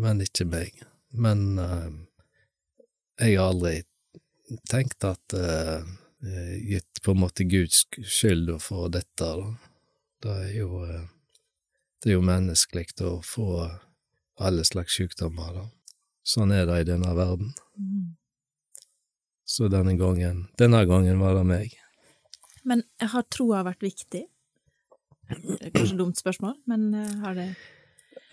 men 0.00 0.22
ikke 0.24 0.48
meg. 0.48 0.80
Men 1.12 1.60
uh, 1.60 1.90
jeg 3.20 3.36
har 3.36 3.52
aldri 3.52 3.82
tenkt 4.70 5.04
at 5.04 5.36
uh, 5.36 5.84
gitt 6.64 7.02
på 7.04 7.12
en 7.12 7.20
måte 7.20 7.44
Guds 7.44 7.84
skyld 8.00 8.54
for 8.64 8.88
dette, 8.92 9.28
da. 9.28 9.50
Det 10.20 10.38
er 10.46 10.54
jo 10.56 10.80
det 12.00 12.10
er 12.10 12.16
jo 12.16 12.24
menneskelig 12.24 12.94
å 13.04 13.18
få 13.24 13.50
alle 14.40 14.64
slags 14.64 14.96
sykdommer, 14.96 15.52
da. 15.52 15.66
Sånn 16.30 16.52
er 16.54 16.66
det 16.68 16.80
i 16.82 16.88
denne 16.92 17.12
verden. 17.16 17.52
Mm. 17.78 18.16
Så 19.50 19.66
denne 19.72 19.96
gangen, 19.98 20.44
denne 20.60 20.84
gangen 20.86 21.18
var 21.18 21.34
det 21.34 21.46
meg. 21.48 21.72
Men 22.62 22.84
har 23.02 23.24
troa 23.32 23.64
vært 23.66 23.82
viktig? 23.82 24.26
Kanskje 25.30 25.96
dumt 25.98 26.18
spørsmål, 26.18 26.56
men 26.70 26.90
eh, 26.94 27.12
har 27.24 27.34
det 27.38 27.50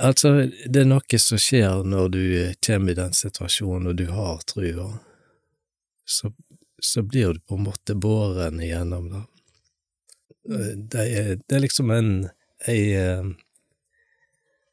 Altså, 0.01 0.29
det 0.69 0.83
er 0.83 0.89
noe 0.89 1.19
som 1.21 1.39
skjer 1.41 1.81
når 1.89 2.09
du 2.13 2.21
eh, 2.37 2.53
kommer 2.65 2.93
i 2.93 2.97
den 2.97 3.15
situasjonen 3.17 3.89
og 3.91 3.97
du 3.97 4.05
har 4.13 4.43
trua, 4.45 4.91
så, 6.05 6.29
så 6.81 7.01
blir 7.01 7.33
du 7.33 7.41
på 7.49 7.57
en 7.57 7.65
måte 7.65 7.95
båren 7.97 8.61
igjennom 8.61 9.09
det. 9.13 9.23
Eh, 10.53 10.73
Det 10.93 11.07
er, 11.07 11.31
det 11.41 11.57
er 11.57 11.65
liksom 11.65 11.93
en 11.93 12.11
ei 12.69 12.81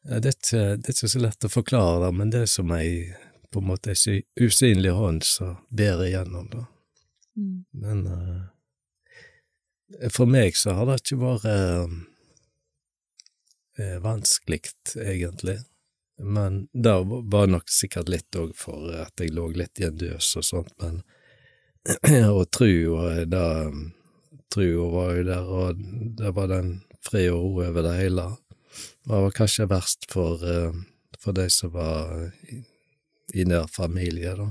det, 0.05 0.29
er 0.29 0.35
ikke, 0.37 0.65
det 0.77 0.89
er 0.89 0.95
ikke 0.97 1.09
så 1.15 1.21
lett 1.23 1.47
å 1.47 1.53
forklare 1.53 2.01
det, 2.07 2.11
men 2.19 2.31
det 2.33 2.41
er 2.45 2.51
som 2.51 2.73
ei 2.77 2.89
på 3.55 3.63
en 3.63 3.69
måte 3.71 3.93
ei 3.93 3.99
sy- 3.99 4.27
usynlig 4.41 4.93
hånd 4.97 5.23
som 5.25 5.57
bærer 5.71 6.07
igjennom 6.09 6.49
det. 6.53 6.65
mm. 7.39 7.59
Men 7.85 8.07
uh, 8.07 8.43
for 10.11 10.27
meg 10.27 10.57
så 10.59 10.75
har 10.75 10.85
det 10.89 10.97
ikke 11.03 11.21
vært 11.21 11.45
eh, 13.79 13.99
vanskelig, 14.03 14.61
egentlig. 14.97 15.59
Men 16.19 16.69
det 16.73 16.95
var 17.31 17.47
nok 17.51 17.71
sikkert 17.71 18.09
litt 18.11 18.37
òg 18.39 18.53
for 18.59 18.91
at 19.05 19.21
jeg 19.23 19.33
lå 19.35 19.49
litt 19.55 19.81
i 19.81 19.87
en 19.89 19.99
døs 19.99 20.37
og 20.41 20.45
sånt, 20.47 20.75
men 20.83 21.03
Og 22.39 22.47
trua, 22.49 23.25
da 23.29 23.71
Trua 24.55 24.85
var 24.93 25.11
jo 25.19 25.25
der, 25.29 25.49
og 25.51 25.81
det 26.17 26.31
var 26.37 26.47
den 26.49 26.69
fred 27.05 27.29
og 27.35 27.43
ro 27.43 27.65
over 27.67 27.83
det 27.85 27.95
hele. 27.99 28.25
Det 29.05 29.11
var 29.25 29.31
kanskje 29.37 29.67
verst 29.71 30.07
for, 30.11 30.41
eh, 30.45 30.73
for 31.21 31.33
de 31.37 31.49
som 31.51 31.71
var 31.75 32.31
i, 32.53 32.61
i 33.35 33.45
nær 33.49 33.67
familie, 33.71 34.35
da, 34.37 34.51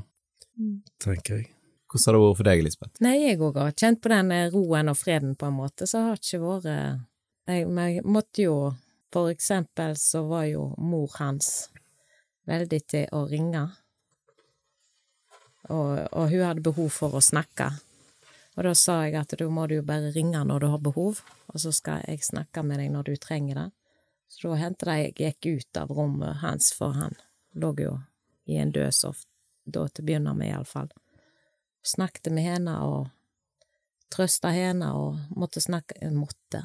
Mm. 0.54 0.84
tenker 1.02 1.38
jeg. 1.40 1.48
Hvordan 1.90 2.06
har 2.06 2.14
det 2.14 2.22
vært 2.24 2.38
for 2.38 2.44
deg, 2.44 2.60
Lisbeth? 2.64 3.02
Nei, 3.02 3.16
jeg 3.24 3.40
òg 3.42 3.56
har 3.58 3.72
kjent 3.74 4.00
på 4.02 4.10
den 4.10 4.32
eh, 4.32 4.50
roen 4.54 4.90
og 4.90 4.98
freden 4.98 5.36
på 5.36 5.48
en 5.50 5.58
måte, 5.58 5.88
så 5.90 6.04
har 6.08 6.16
det 6.20 6.28
ikke 6.28 6.42
vært 6.46 6.68
jeg, 7.48 7.68
Men 7.68 7.94
jeg 7.96 8.04
måtte 8.06 8.44
jo 8.46 8.76
For 9.12 9.30
eksempel 9.34 9.96
så 9.98 10.24
var 10.28 10.46
jo 10.46 10.76
mor 10.78 11.10
hans 11.20 11.70
veldig 12.48 12.80
til 12.88 13.08
å 13.14 13.28
ringe, 13.30 13.70
og, 15.70 16.08
og 16.12 16.30
hun 16.32 16.42
hadde 16.44 16.64
behov 16.66 16.90
for 16.92 17.14
å 17.18 17.22
snakke. 17.24 17.70
Og 18.58 18.64
da 18.68 18.74
sa 18.78 19.04
jeg 19.06 19.16
at 19.18 19.36
da 19.40 19.48
må 19.50 19.68
du 19.70 19.76
jo 19.80 19.86
bare 19.86 20.12
ringe 20.16 20.42
når 20.46 20.60
du 20.66 20.68
har 20.74 20.82
behov, 20.84 21.22
og 21.50 21.62
så 21.62 21.72
skal 21.74 22.02
jeg 22.08 22.26
snakke 22.26 22.64
med 22.66 22.82
deg 22.82 22.92
når 22.94 23.04
du 23.12 23.16
trenger 23.22 23.56
det. 23.62 23.68
Så 24.34 24.50
da 24.50 24.58
hendte 24.58 24.90
det 24.90 24.98
jeg 24.98 25.14
gikk 25.20 25.50
ut 25.60 25.78
av 25.84 25.94
rommet 25.94 26.42
hans, 26.42 26.72
for 26.74 26.96
han 26.98 27.14
lå 27.54 27.70
jo 27.80 27.94
i 28.50 28.58
en 28.58 28.74
døs, 28.74 29.04
of- 29.06 29.28
da 29.64 29.86
til 29.88 30.04
å 30.04 30.08
begynne 30.10 30.34
med, 30.36 30.50
iallfall 30.50 30.90
snakket 31.84 32.32
med 32.34 32.44
henne 32.44 32.78
og 32.84 33.10
trøsta 34.14 34.54
henne 34.56 34.90
og 34.96 35.20
måtte 35.36 35.62
snakke 35.64 35.98
eh, 36.02 36.12
Måtte. 36.12 36.64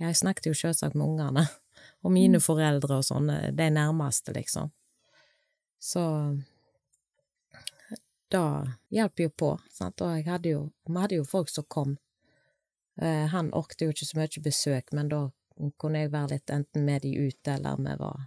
Jeg 0.00 0.16
snakket 0.16 0.50
jo 0.50 0.54
selvsagt 0.56 0.96
med 0.96 1.06
ungene 1.06 1.46
og 2.04 2.12
mine 2.12 2.40
foreldre 2.40 3.00
og 3.00 3.06
sånne, 3.06 3.52
de 3.56 3.70
nærmeste, 3.72 4.32
liksom. 4.36 4.72
Så 5.80 6.02
da 8.32 8.42
hjalp 8.90 9.20
jo 9.20 9.30
på, 9.30 9.52
sant, 9.70 10.02
og 10.02 10.16
jeg 10.16 10.26
hadde 10.26 10.50
jo 10.50 10.62
Vi 10.88 10.96
hadde 10.98 11.18
jo 11.20 11.24
folk 11.28 11.50
som 11.52 11.64
kom. 11.68 11.96
Eh, 13.00 13.26
han 13.30 13.52
orket 13.54 13.84
jo 13.84 13.92
ikke 13.92 14.08
så 14.08 14.18
mye 14.18 14.42
besøk, 14.42 14.92
men 14.96 15.12
da 15.12 15.20
kunne 15.78 16.02
jeg 16.04 16.12
være 16.12 16.34
litt 16.36 16.50
enten 16.52 16.84
med 16.84 17.02
de 17.02 17.12
ute, 17.26 17.54
eller 17.54 17.76
vi 17.80 17.94
var 18.00 18.26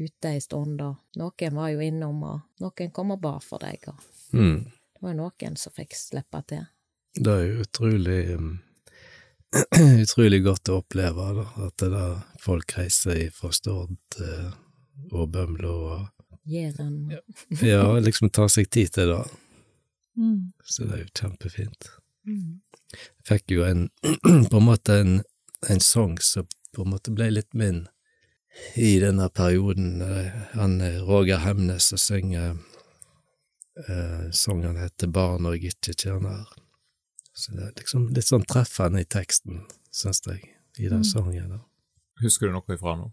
ute 0.00 0.28
en 0.30 0.40
stund, 0.40 0.80
og 0.84 0.96
noen 1.18 1.54
var 1.56 1.70
jo 1.72 1.80
innom, 1.82 2.22
og 2.22 2.40
noen 2.62 2.92
kom 2.94 3.10
og 3.16 3.20
ba 3.24 3.38
for 3.42 3.58
deg, 3.62 3.88
og 3.88 4.02
Mm. 4.32 4.64
det 4.64 5.02
var 5.02 5.14
noen 5.18 5.56
som 5.56 5.72
fikk 5.74 5.96
slippe 5.96 6.42
til. 6.46 6.66
Det 7.14 7.32
er 7.32 7.46
jo 7.48 7.64
utrolig 7.64 8.36
um, 8.36 8.60
utrolig 10.04 10.44
godt 10.44 10.68
å 10.70 10.76
oppleve, 10.84 11.24
da, 11.40 11.46
at 11.66 11.76
det 11.82 11.90
der 11.90 12.20
folk 12.38 12.76
reiser 12.78 13.30
fra 13.34 13.50
Stord 13.50 14.20
og 15.10 15.30
Bømlo 15.32 15.74
og 15.96 16.08
Jæren 16.50 17.10
ja, 17.62 17.82
liksom 17.98 18.30
ta 18.30 18.46
seg 18.48 18.70
tid 18.70 18.92
til 18.94 19.10
det. 19.10 19.24
Mm. 20.16 20.52
Så 20.64 20.84
det 20.86 20.94
er 20.94 21.02
jo 21.02 21.10
kjempefint. 21.18 21.90
Mm. 22.26 22.60
Fikk 23.26 23.50
jo 23.54 23.64
en 23.66 23.88
på 24.50 24.56
en 24.60 24.66
måte 24.66 25.00
en, 25.02 25.12
en 25.68 25.80
sang 25.80 26.18
som 26.24 26.46
på 26.74 26.82
en 26.84 26.90
måte 26.94 27.10
ble 27.12 27.30
litt 27.30 27.52
min 27.54 27.86
i 28.74 28.98
denne 29.02 29.28
perioden. 29.28 30.00
Eh, 30.02 30.32
Han 30.54 30.80
eh, 30.80 31.00
Roger 31.06 31.38
Hemnes 31.44 31.84
som 31.92 31.98
synger 31.98 32.56
eh, 33.88 34.30
sangen 34.32 34.76
heter 34.76 35.06
Barn 35.06 35.46
og 35.46 35.56
jeg 35.56 35.74
ikke 35.74 35.94
tjener. 35.94 36.46
Så 37.34 37.54
det 37.56 37.62
er 37.68 37.76
liksom 37.78 38.08
litt 38.14 38.26
sånn 38.28 38.44
treffende 38.48 39.00
i 39.04 39.08
teksten, 39.08 39.62
syns 39.94 40.22
jeg, 40.26 40.42
i 40.78 40.88
den 40.88 41.00
Mm. 41.04 41.04
sangen. 41.04 41.48
da. 41.50 41.60
Husker 42.20 42.46
du 42.46 42.52
noe 42.52 42.74
ifra 42.74 42.96
nå? 42.98 43.12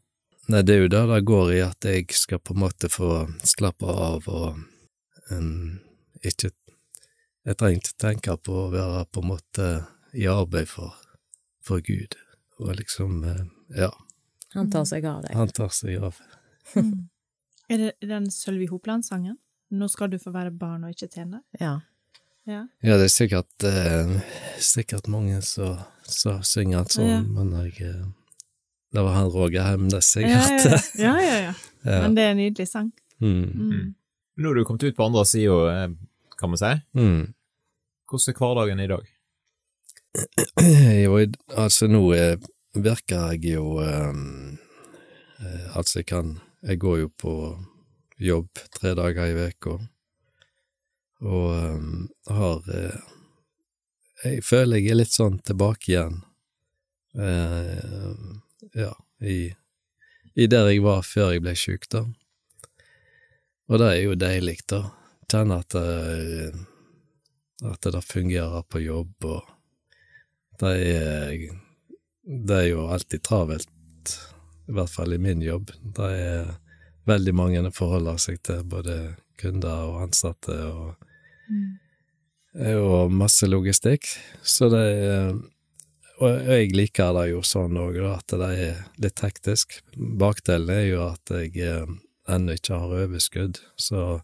Nei, 0.49 0.61
det 0.63 0.75
er 0.75 0.81
jo 0.81 0.87
det 0.87 1.03
det 1.07 1.25
går 1.25 1.51
i, 1.53 1.59
at 1.61 1.83
jeg 1.85 2.05
skal 2.15 2.39
på 2.39 2.53
en 2.55 2.59
måte 2.59 2.89
få 2.89 3.27
slappe 3.43 3.85
av 3.85 4.27
og 4.27 4.59
um, 5.31 5.79
ikke 6.23 6.51
Jeg 7.45 7.55
trenger 7.57 7.77
ikke 7.79 7.97
tenke 7.97 8.37
på 8.43 8.51
å 8.51 8.71
være 8.71 9.05
på 9.11 9.21
en 9.21 9.27
måte 9.29 9.65
i 10.13 10.25
arbeid 10.27 10.67
for, 10.67 10.91
for 11.63 11.79
Gud, 11.79 12.15
og 12.59 12.75
liksom, 12.75 13.23
eh, 13.23 13.43
ja, 13.77 13.91
Han 14.53 14.69
tar 14.71 14.85
seg 14.85 15.05
av 15.05 15.21
deg. 15.25 15.35
han 15.35 15.47
tar 15.49 15.69
seg 15.69 16.01
av. 16.03 16.15
Mm. 16.75 17.07
Er 17.69 17.77
det 17.81 18.07
den 18.07 18.29
Sølvi 18.31 18.67
Hopland-sangen? 18.71 19.35
Nå 19.75 19.89
skal 19.91 20.07
du 20.09 20.15
få 20.17 20.31
være 20.31 20.53
barn 20.55 20.85
og 20.87 20.93
ikke 20.93 21.09
tjene'? 21.11 21.41
Ja. 21.59 21.81
Ja. 22.47 22.61
Ja, 22.81 22.95
det 22.95 23.09
er 23.09 23.11
sikkert, 23.11 23.63
eh, 23.67 24.21
sikkert 24.63 25.09
mange 25.11 25.41
som 25.43 25.81
synger 26.47 26.85
sånn, 26.87 27.09
Ja. 27.09 27.21
men 27.21 27.51
jeg 27.65 27.81
eh, 27.81 28.05
Det 28.93 29.03
var 29.03 29.13
han 29.17 29.27
Roger 29.27 29.63
Hemnes 29.67 30.05
sikkert. 30.07 30.63
Ja, 30.95 31.11
ja, 31.19 31.19
ja, 31.19 31.19
ja, 31.27 31.39
ja. 31.49 31.53
Ja. 31.83 32.01
Men 32.05 32.15
det 32.15 32.23
er 32.23 32.31
en 32.31 32.37
nydelig 32.39 32.67
sang. 32.69 32.93
Mm. 33.19 33.51
Mm. 33.51 33.95
Nå 34.37 34.47
har 34.47 34.55
du 34.55 34.63
kommet 34.63 34.83
ut 34.87 34.95
på 34.95 35.03
andre 35.05 35.25
sida, 35.25 35.89
kan 36.39 36.49
man 36.49 36.57
si. 36.57 36.71
Mm. 36.95 37.33
Hvordan 38.07 38.31
er 38.31 38.37
hverdagen 38.39 38.79
i 38.79 38.87
dag? 38.87 39.05
Jo, 41.03 41.17
altså 41.53 41.87
nå 41.89 42.01
virker 42.77 43.33
jeg 43.35 43.53
jo 43.53 43.77
eh, 43.83 44.15
Altså, 45.75 45.99
jeg 45.99 46.07
kan 46.09 46.39
Jeg 46.63 46.79
går 46.81 46.97
jo 47.03 47.09
på 47.13 47.33
jobb 48.17 48.49
tre 48.73 48.95
dager 48.97 49.29
i 49.29 49.35
veka, 49.37 49.75
og 51.21 51.49
um, 51.53 52.07
har 52.25 52.63
uh, 52.65 53.03
Jeg 54.23 54.41
føler 54.43 54.81
jeg 54.81 54.89
er 54.89 54.97
litt 54.97 55.13
sånn 55.13 55.37
tilbake 55.45 55.91
igjen, 55.91 56.15
uh, 57.13 58.17
ja, 58.73 58.89
i, 59.21 59.53
i 60.33 60.47
der 60.49 60.71
jeg 60.71 60.81
var 60.81 61.05
før 61.05 61.35
jeg 61.35 61.43
ble 61.45 61.53
sjuk, 61.53 61.85
da. 61.93 62.07
Og 63.69 63.83
det 63.83 63.91
er 63.91 64.01
jo 64.01 64.17
deilig, 64.17 64.57
da. 64.73 64.81
Kjenne 65.29 65.61
at 65.61 65.77
det, 65.77 66.49
at 67.69 67.91
det 67.93 68.03
fungerer 68.07 68.65
på 68.65 68.81
jobb, 68.81 69.29
og 69.29 69.56
det 70.61 70.73
er, 70.91 71.33
det 72.47 72.55
er 72.61 72.69
jo 72.71 72.87
alltid 72.91 73.23
travelt, 73.25 74.15
i 74.67 74.75
hvert 74.75 74.91
fall 74.91 75.13
i 75.13 75.21
min 75.21 75.43
jobb. 75.43 75.71
Det 75.97 76.07
er 76.17 76.55
veldig 77.07 77.33
mange 77.35 77.65
å 77.67 77.73
forholde 77.75 78.17
seg 78.21 78.41
til, 78.45 78.63
både 78.67 78.97
kunder 79.39 79.91
og 79.91 80.07
ansatte, 80.07 80.55
og, 80.71 80.95
jo 82.57 83.05
masse 83.13 83.47
logistikk. 83.47 84.09
Så 84.41 84.71
det 84.73 84.87
er 84.87 85.37
Og 86.17 86.47
jeg 86.49 86.71
liker 86.73 87.11
det 87.13 87.27
jo 87.29 87.43
sånn 87.45 87.77
òg, 87.77 87.99
at 88.09 88.33
det 88.33 88.47
er 88.57 88.77
litt 88.97 89.21
hektisk. 89.21 89.75
Bakdelen 89.93 90.71
er 90.73 90.85
jo 90.87 91.03
at 91.03 91.29
jeg 91.29 91.51
eh, 91.61 91.85
ennå 92.25 92.55
ikke 92.57 92.79
har 92.81 93.03
overskudd, 93.03 93.59
så 93.77 94.23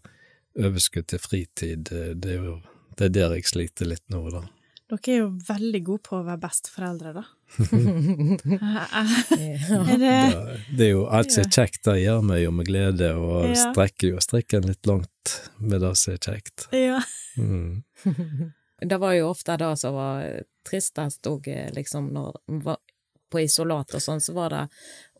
overskudd 0.58 1.06
til 1.12 1.22
fritid, 1.22 1.92
eh, 1.94 2.10
det 2.18 2.32
er 2.34 2.48
jo 2.48 2.56
det 2.98 3.08
er 3.08 3.14
der 3.14 3.36
jeg 3.38 3.46
sliter 3.46 3.88
litt 3.90 4.04
nå, 4.10 4.24
da. 4.30 4.42
Dere 4.92 5.12
er 5.14 5.18
jo 5.22 5.28
veldig 5.48 5.80
gode 5.86 6.02
på 6.04 6.16
å 6.18 6.24
være 6.26 6.40
besteforeldre, 6.42 7.12
da. 7.16 7.22
Er 8.94 9.96
det 9.96 9.98
Det, 10.02 10.58
det 10.76 10.86
er 10.86 10.90
jo 10.90 11.06
alt 11.08 11.32
som 11.32 11.44
er 11.46 11.50
kjekt, 11.56 11.80
det 11.86 11.94
gjør 12.02 12.20
meg 12.28 12.42
jo 12.44 12.50
med 12.52 12.68
glede, 12.68 13.08
og 13.16 13.46
Ja. 13.48 13.54
strekker 13.70 14.12
jo 14.14 14.20
strikken 14.20 14.66
litt 14.68 14.84
langt 14.86 15.34
med 15.58 15.80
det 15.80 15.94
som 15.96 16.12
er 16.14 16.18
kjekt. 16.18 16.66
Ja. 16.72 17.00
Mm. 17.38 17.84
Det 18.84 18.98
var 19.00 19.14
jo 19.16 19.28
ofte 19.30 19.54
det 19.56 19.70
som 19.80 19.94
var 19.96 20.24
tristest 20.66 21.24
òg, 21.30 21.46
liksom, 21.72 22.10
når 22.12 22.34
vi 22.50 22.58
var 22.66 22.76
på 23.32 23.40
isolat 23.40 23.94
og 23.96 24.02
sånn, 24.02 24.20
så 24.20 24.34
var 24.36 24.50
det 24.52 24.64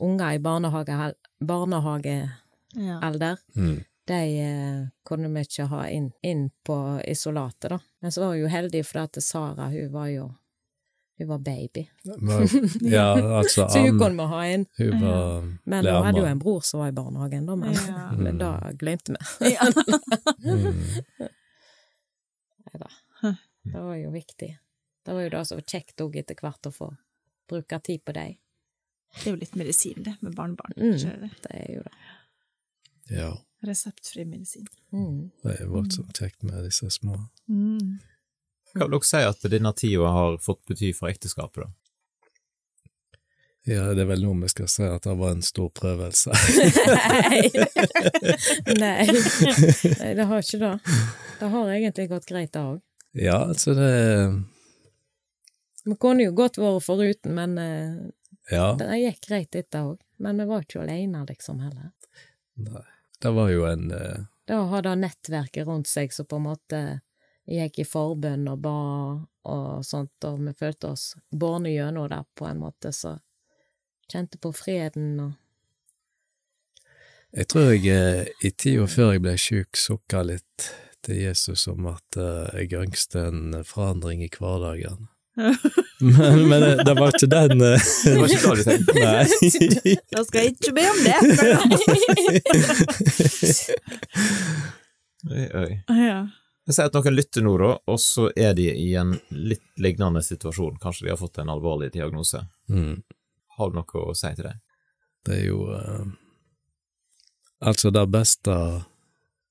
unger 0.05 0.35
i 0.37 0.41
barnehage, 0.43 1.15
barnehagealder. 1.41 2.29
ja. 2.77 3.37
Mm. 3.57 3.85
De 4.05 4.41
eh, 4.41 4.87
kunne 5.05 5.29
vi 5.33 5.45
ikke 5.47 5.67
ha 5.71 5.85
inn, 5.89 6.11
inn 6.23 6.49
på 6.67 6.77
isolatet, 7.09 7.71
da. 7.71 7.79
Men 8.05 8.13
så 8.13 8.21
var 8.21 8.35
hun 8.35 8.43
jo 8.43 8.51
heldige, 8.53 8.85
for 8.85 9.05
at 9.07 9.23
Sara, 9.25 9.69
hun 9.73 9.93
var 9.93 10.09
jo 10.13 10.33
Hun 11.17 11.29
var 11.29 11.39
baby. 11.39 11.91
Men, 12.03 12.49
ja, 12.81 13.37
altså 13.39 13.69
Så 13.69 13.79
hun 13.79 13.99
kunne 13.99 14.19
vi 14.19 14.25
ha 14.33 14.47
inn. 14.51 14.67
Hun 14.79 15.01
var 15.01 15.43
Men 15.65 15.87
hun 15.87 16.05
hadde 16.05 16.19
jo 16.19 16.27
en 16.27 16.39
bror 16.39 16.61
som 16.61 16.81
var 16.81 16.89
i 16.91 16.93
barnehagen, 16.93 17.47
da, 17.47 17.55
men, 17.57 17.73
Ja. 17.73 18.11
men 18.27 18.39
da 18.39 18.73
glemte 18.75 19.15
vi. 19.15 19.53
ja. 19.55 19.69
Mm. 20.43 20.83
Neida. 22.67 22.91
Det 23.63 23.81
var 23.81 23.95
jo 23.97 24.11
viktig. 24.11 24.59
Det 25.05 25.13
var 25.13 25.23
jo 25.23 25.29
det 25.29 25.45
som 25.47 25.61
var 25.61 25.69
kjekt 25.71 26.01
òg 26.01 26.17
etter 26.17 26.37
hvert 26.43 26.67
å 26.67 26.73
få 26.75 26.91
bruke 27.49 27.79
tid 27.81 28.05
på 28.05 28.13
dem. 28.13 28.37
Det 29.15 29.29
er 29.29 29.37
jo 29.37 29.41
litt 29.41 29.55
medisin, 29.55 30.03
det, 30.03 30.17
med 30.21 30.35
barnebarn. 30.35 30.75
Mm. 30.77 31.31
Det 31.47 31.51
er 31.55 31.73
jo 31.77 31.83
det. 31.87 31.97
Ja, 33.15 33.31
Reseptfri 33.65 34.25
medisin. 34.29 34.67
Mm. 34.93 35.31
det 35.43 35.55
er 35.61 35.71
voldsomt 35.71 36.19
kjekt 36.19 36.43
med 36.47 36.65
disse 36.67 36.91
små. 36.91 37.17
Mm. 37.49 37.99
Hva 38.75 38.85
vil 38.89 38.97
dere 38.99 39.07
si 39.09 39.23
at 39.23 39.45
denne 39.53 39.73
tida 39.79 40.11
har 40.11 40.37
fått 40.43 40.63
bety 40.69 40.93
for 40.97 41.09
ekteskapet, 41.13 41.65
da? 41.65 41.71
Ja, 43.65 43.87
det 43.97 44.03
er 44.05 44.09
vel 44.11 44.21
nå 44.27 44.35
vi 44.43 44.49
skal 44.53 44.67
si 44.69 44.85
at 44.85 45.07
det 45.07 45.15
var 45.17 45.31
en 45.33 45.41
stor 45.47 45.71
prøvelse. 45.73 46.35
Nei. 46.35 47.39
Nei. 48.83 49.07
Nei, 49.09 50.11
det 50.19 50.27
har 50.29 50.43
ikke 50.45 50.61
det. 50.61 50.73
Det 51.41 51.49
har 51.55 51.71
egentlig 51.73 52.09
gått 52.11 52.27
greit, 52.29 52.53
det 52.53 52.61
òg. 52.61 52.83
ja, 53.17 53.39
altså 53.47 53.73
det 53.79 53.89
Vi 55.87 55.97
kunne 56.01 56.27
jo 56.27 56.35
godt 56.37 56.59
vært 56.61 56.85
foruten, 56.85 57.35
men 57.41 57.57
eh, 57.59 57.97
Ja. 58.53 58.75
det 58.77 58.91
gikk 59.01 59.23
greit, 59.31 59.51
dette 59.57 59.81
òg. 59.81 59.97
Men 60.21 60.37
vi 60.41 60.45
var 60.51 60.61
ikke 60.67 60.83
alene, 60.85 61.25
liksom, 61.29 61.61
heller. 61.65 61.89
Nei. 62.61 62.85
Det 63.25 63.31
var 63.33 63.49
jo 63.49 63.65
en 63.65 63.91
uh... 63.91 64.25
Det 64.45 64.57
å 64.61 64.67
ha 64.69 64.83
det 64.85 64.99
nettverket 65.01 65.65
rundt 65.65 65.89
seg 65.89 66.13
som 66.13 66.27
på 66.29 66.37
en 66.37 66.45
måte 66.51 66.81
gikk 67.49 67.79
i 67.81 67.87
forbønn 67.89 68.45
og 68.53 68.59
ba 68.61 68.81
og 69.49 69.85
sånt, 69.85 70.13
og 70.29 70.43
vi 70.45 70.53
følte 70.57 70.91
oss 70.93 71.07
bårne 71.33 71.73
gjennom 71.73 72.09
det 72.13 72.21
på 72.37 72.45
en 72.49 72.61
måte, 72.61 72.93
så 72.93 73.15
kjente 74.13 74.41
på 74.41 74.53
freden 74.53 75.17
og 75.21 75.33
Jeg 77.35 77.49
tror 77.51 77.73
jeg 77.73 77.89
eh, 77.91 78.29
i 78.47 78.53
tida 78.53 78.85
før 78.87 79.17
jeg 79.17 79.25
ble 79.25 79.33
sjuk, 79.41 79.81
sukka 79.81 80.21
litt 80.23 80.69
til 81.03 81.19
Jesus 81.25 81.65
om 81.73 81.89
at 81.91 82.21
eh, 82.21 82.61
jeg 82.61 82.85
ønsket 82.85 83.17
en 83.19 83.57
forandring 83.67 84.23
i 84.23 84.31
hverdagen. 84.31 85.09
Men, 85.35 86.49
men 86.49 86.61
det, 86.63 86.85
det 86.87 86.95
var 86.95 87.09
ikke 87.11 87.27
den 87.27 87.63
eh, 87.67 87.81
Det 88.05 88.15
var 88.21 88.27
ikke 88.31 88.43
det 88.45 88.55
du 88.55 88.63
tenkte? 88.69 88.93
Nei. 89.01 89.95
Da 90.15 90.21
skal 90.29 90.39
jeg 90.45 90.49
ikke 90.55 90.73
be 90.77 90.85
om 90.93 90.99
det! 91.03 91.19
Oi, 95.25 95.45
oi. 95.57 95.71
ja. 95.97 96.19
Jeg 96.65 96.77
sier 96.77 96.89
at 96.89 96.97
noen 96.97 97.17
lytter 97.17 97.45
nå, 97.45 97.55
da, 97.61 97.71
og 97.93 97.99
så 98.01 98.31
er 98.37 98.55
de 98.57 98.71
i 98.73 98.95
en 98.97 99.13
litt 99.37 99.65
lignende 99.81 100.23
situasjon. 100.25 100.79
Kanskje 100.81 101.07
de 101.07 101.13
har 101.13 101.21
fått 101.21 101.41
en 101.43 101.53
alvorlig 101.53 101.91
diagnose. 101.93 102.41
Mm. 102.73 103.03
Har 103.59 103.71
du 103.71 103.77
noe 103.79 104.05
å 104.05 104.15
si 104.17 104.31
til 104.37 104.49
det? 104.49 104.55
Det 105.25 105.41
er 105.41 105.47
jo 105.49 105.65
eh, 105.73 106.05
Altså, 107.65 107.89
det 107.95 108.03
beste, 108.13 108.55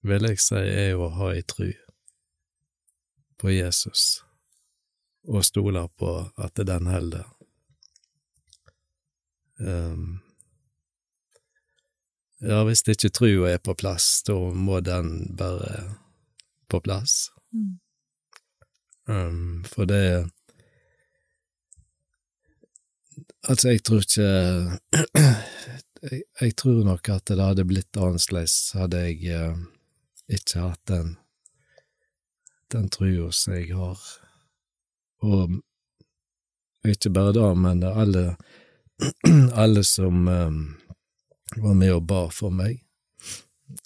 vil 0.05 0.27
jeg 0.27 0.41
si, 0.41 0.59
er 0.59 0.91
jo 0.91 1.07
å 1.07 1.13
ha 1.15 1.31
ei 1.33 1.41
tru 1.49 1.71
på 3.41 3.49
Jesus, 3.49 4.21
og 5.27 5.45
stoler 5.45 5.87
på 5.87 6.17
at 6.37 6.59
den 6.67 6.87
holder. 6.87 7.23
Um, 9.59 10.19
ja, 12.41 12.63
hvis 12.67 12.83
ikke 12.87 13.09
trua 13.13 13.53
er 13.53 13.61
på 13.63 13.75
plass, 13.77 14.23
da 14.27 14.35
må 14.35 14.81
den 14.83 15.35
bare 15.37 15.95
på 16.67 16.81
plass. 16.83 17.29
Mm. 17.53 17.79
Um, 19.07 19.63
for 19.67 19.85
det 19.85 20.31
Altså, 23.43 23.69
jeg 23.69 23.83
tror 23.83 23.99
ikke 23.99 24.23
jeg, 26.11 26.21
jeg 26.41 26.55
tror 26.55 26.83
nok 26.87 27.09
at 27.09 27.27
det 27.27 27.43
hadde 27.43 27.65
blitt 27.67 27.97
annerledes 27.99 28.71
hadde 28.71 29.01
jeg 29.03 29.35
uh, 29.35 29.57
ikke 30.31 30.63
hatt 30.63 30.79
den 30.87 31.17
den 32.73 32.87
trua 32.89 33.29
som 33.35 33.53
jeg 33.53 33.75
har. 33.75 33.99
Og 35.23 35.59
ikke 36.91 37.11
bare 37.15 37.33
det, 37.37 37.49
men 37.57 37.83
alle 37.87 38.23
alle 39.63 39.83
som 39.87 40.27
um, 40.27 40.57
var 41.63 41.73
med 41.79 41.93
og 41.95 42.05
ba 42.07 42.25
for 42.31 42.53
meg. 42.53 42.79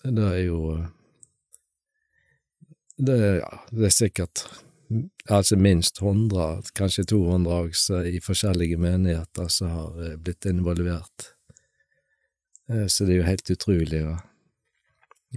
Det 0.03 0.23
er 0.23 0.41
jo 0.47 0.59
det, 2.97 3.13
er- 3.13 3.39
ja, 3.43 3.59
det 3.71 3.85
er 3.85 3.93
sikkert 3.93 4.45
altså 5.29 5.57
minst 5.59 5.99
100, 6.01 6.61
kanskje 6.75 7.03
200 7.11 7.55
også, 7.67 8.01
i 8.07 8.19
forskjellige 8.23 8.77
menigheter 8.79 9.49
som 9.51 9.67
har 9.73 9.97
eh, 10.05 10.15
blitt 10.17 10.45
involvert. 10.47 11.33
Eh, 12.71 12.85
Så 12.87 13.05
det 13.05 13.13
er 13.17 13.19
jo 13.21 13.27
helt 13.27 13.51
utrolig 13.51 13.99
å, 14.07 14.13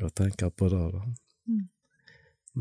å 0.06 0.10
tenke 0.14 0.50
på 0.54 0.68
det, 0.70 0.84
da. 0.94 1.02
Mm. 1.50 1.64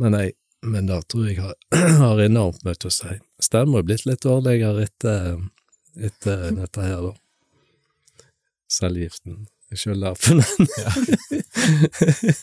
Men, 0.01 0.17
jeg, 0.17 0.33
men 0.61 0.87
det 0.89 1.07
tror 1.07 1.27
jeg 1.29 1.39
har, 1.41 1.55
har 2.03 2.21
enormt 2.21 2.63
mye 2.67 2.75
å 2.85 2.91
si. 2.93 3.15
Stemmer 3.39 3.85
blitt 3.87 4.05
litt 4.05 4.25
dårligere 4.25 4.83
etter, 4.87 5.39
etter 5.99 6.49
dette 6.57 6.83
her, 6.83 7.01
da. 7.09 7.13
På 10.19 10.35
den. 10.35 10.67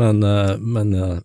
men, 0.00 0.22
eh, 0.22 0.58
men, 0.58 0.94
eh, 0.94 1.18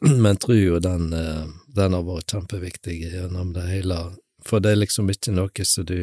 men 0.24 0.36
tror 0.36 0.58
jo 0.58 0.78
den, 0.82 1.12
eh, 1.12 1.46
den 1.76 1.96
har 1.96 2.04
vært 2.06 2.34
kjempeviktig 2.34 2.98
gjennom 3.04 3.52
det 3.54 3.66
hele, 3.68 4.00
for 4.44 4.60
det 4.60 4.74
er 4.74 4.82
liksom 4.82 5.10
ikke 5.12 5.32
noe 5.36 5.64
som 5.68 5.86
du 5.88 5.98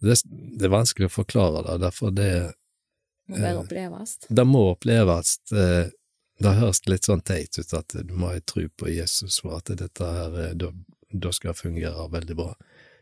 det, 0.00 0.14
det 0.58 0.68
er 0.68 0.70
vanskelig 0.70 1.08
å 1.08 1.14
forklare 1.16 1.64
det, 1.66 1.78
derfor 1.82 2.12
det 2.14 2.32
må 3.28 3.36
bare 3.36 3.52
Eh, 3.52 3.60
oppleves. 3.60 4.18
det 4.28 4.44
må 4.44 4.60
oppleves. 4.72 5.38
eh, 5.52 5.90
det 6.38 6.54
høres 6.58 6.84
litt 6.86 7.08
sånn 7.08 7.22
teit 7.26 7.58
ut 7.58 7.72
at 7.74 7.96
du 7.98 8.12
må 8.14 8.32
ha 8.32 8.40
tro 8.46 8.66
på 8.68 8.90
Jesus 8.92 9.40
for 9.42 9.58
at 9.58 9.72
dette 9.80 10.10
her 10.18 10.36
eh, 10.38 10.54
da, 10.54 11.32
skal 11.34 11.56
fungere 11.58 12.08
veldig 12.12 12.36
bra. 12.38 12.52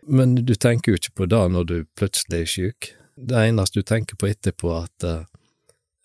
Men 0.07 0.35
du 0.39 0.55
tenker 0.55 0.93
jo 0.93 1.01
ikke 1.01 1.17
på 1.23 1.29
det 1.31 1.43
når 1.53 1.69
du 1.69 1.77
plutselig 1.99 2.41
er 2.41 2.53
syk. 2.53 2.91
Det 3.17 3.43
eneste 3.49 3.83
du 3.83 3.89
tenker 3.89 4.17
på 4.17 4.31
etterpå, 4.31 4.73
er 4.73 4.89
at 4.89 5.09
eh, 5.09 5.25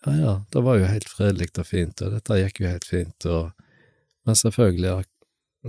ja, 0.04 0.14
ja, 0.18 0.34
det 0.52 0.64
var 0.66 0.80
jo 0.80 0.90
helt 0.90 1.08
fredelig 1.08 1.52
og 1.56 1.68
fint, 1.68 2.02
og 2.02 2.16
dette 2.16 2.40
gikk 2.40 2.62
jo 2.62 2.70
helt 2.72 2.88
fint, 2.88 3.26
og 3.26 3.52
Men 4.22 4.36
selvfølgelig, 4.38 5.04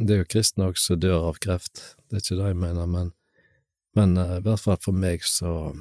det 0.05 0.13
er 0.13 0.19
jo 0.19 0.29
kristne 0.29 0.67
også 0.69 0.91
som 0.91 0.99
dør 1.01 1.23
av 1.31 1.39
kreft, 1.41 1.79
det 2.05 2.19
er 2.19 2.21
ikke 2.21 2.35
det 2.37 2.49
jeg 2.51 2.57
mener, 2.61 2.85
men, 2.85 3.07
men 3.97 4.13
uh, 4.17 4.35
i 4.37 4.43
hvert 4.45 4.61
fall 4.61 4.77
for 4.77 4.93
meg 4.93 5.25
så 5.25 5.73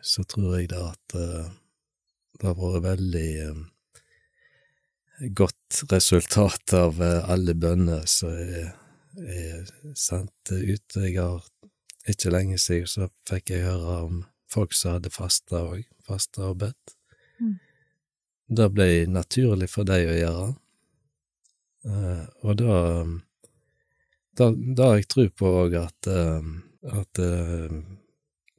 så 0.00 0.24
tror 0.24 0.56
jeg 0.56 0.70
det 0.72 0.80
at 0.80 1.16
uh, 1.16 1.52
det 2.40 2.48
har 2.48 2.56
vært 2.58 2.84
veldig 2.84 3.28
eh, 3.44 3.60
godt 5.30 5.84
resultat 5.92 6.74
av 6.76 7.02
eh, 7.02 7.30
alle 7.30 7.54
bønner 7.54 8.04
som 8.10 8.34
er, 8.34 8.72
er 9.20 9.70
sendt 9.96 10.52
ut. 10.52 10.96
Jeg 10.96 11.16
har 11.18 11.44
ikke 12.10 12.32
lenge 12.34 12.58
siden 12.60 12.90
så 12.90 13.08
fikk 13.28 13.54
jeg 13.54 13.66
høre 13.68 14.00
om 14.08 14.24
folk 14.52 14.74
som 14.76 14.98
hadde 14.98 15.12
fasta 15.14 15.64
òg, 15.64 15.86
fasta 16.06 16.50
og 16.50 16.60
bedt. 16.62 16.96
Mm. 17.40 17.56
Det 18.54 18.68
ble 18.74 18.88
naturlig 19.08 19.70
for 19.72 19.88
dem 19.88 20.10
å 20.12 20.18
gjøre, 20.18 20.52
Uh, 21.84 22.24
og 22.40 22.56
da 22.56 22.76
da, 24.38 24.46
da 24.50 24.86
jeg 24.96 25.08
tro 25.12 25.26
på 25.36 25.50
òg 25.64 25.76
at, 25.76 26.08
uh, 26.08 26.46
at 26.96 27.20
uh, 27.20 27.74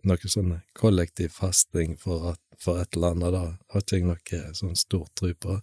noe 0.06 0.30
sånn 0.30 0.54
kollektiv 0.78 1.34
fasting 1.34 1.96
for, 1.98 2.36
at, 2.36 2.42
for 2.62 2.80
et 2.84 2.94
eller 2.94 3.16
annet, 3.16 3.34
da 3.34 3.42
har 3.74 3.82
ikke 3.82 3.98
jeg 3.98 4.06
noe 4.06 4.54
sånn 4.62 4.78
stor 4.78 5.08
tro 5.18 5.34
på. 5.34 5.58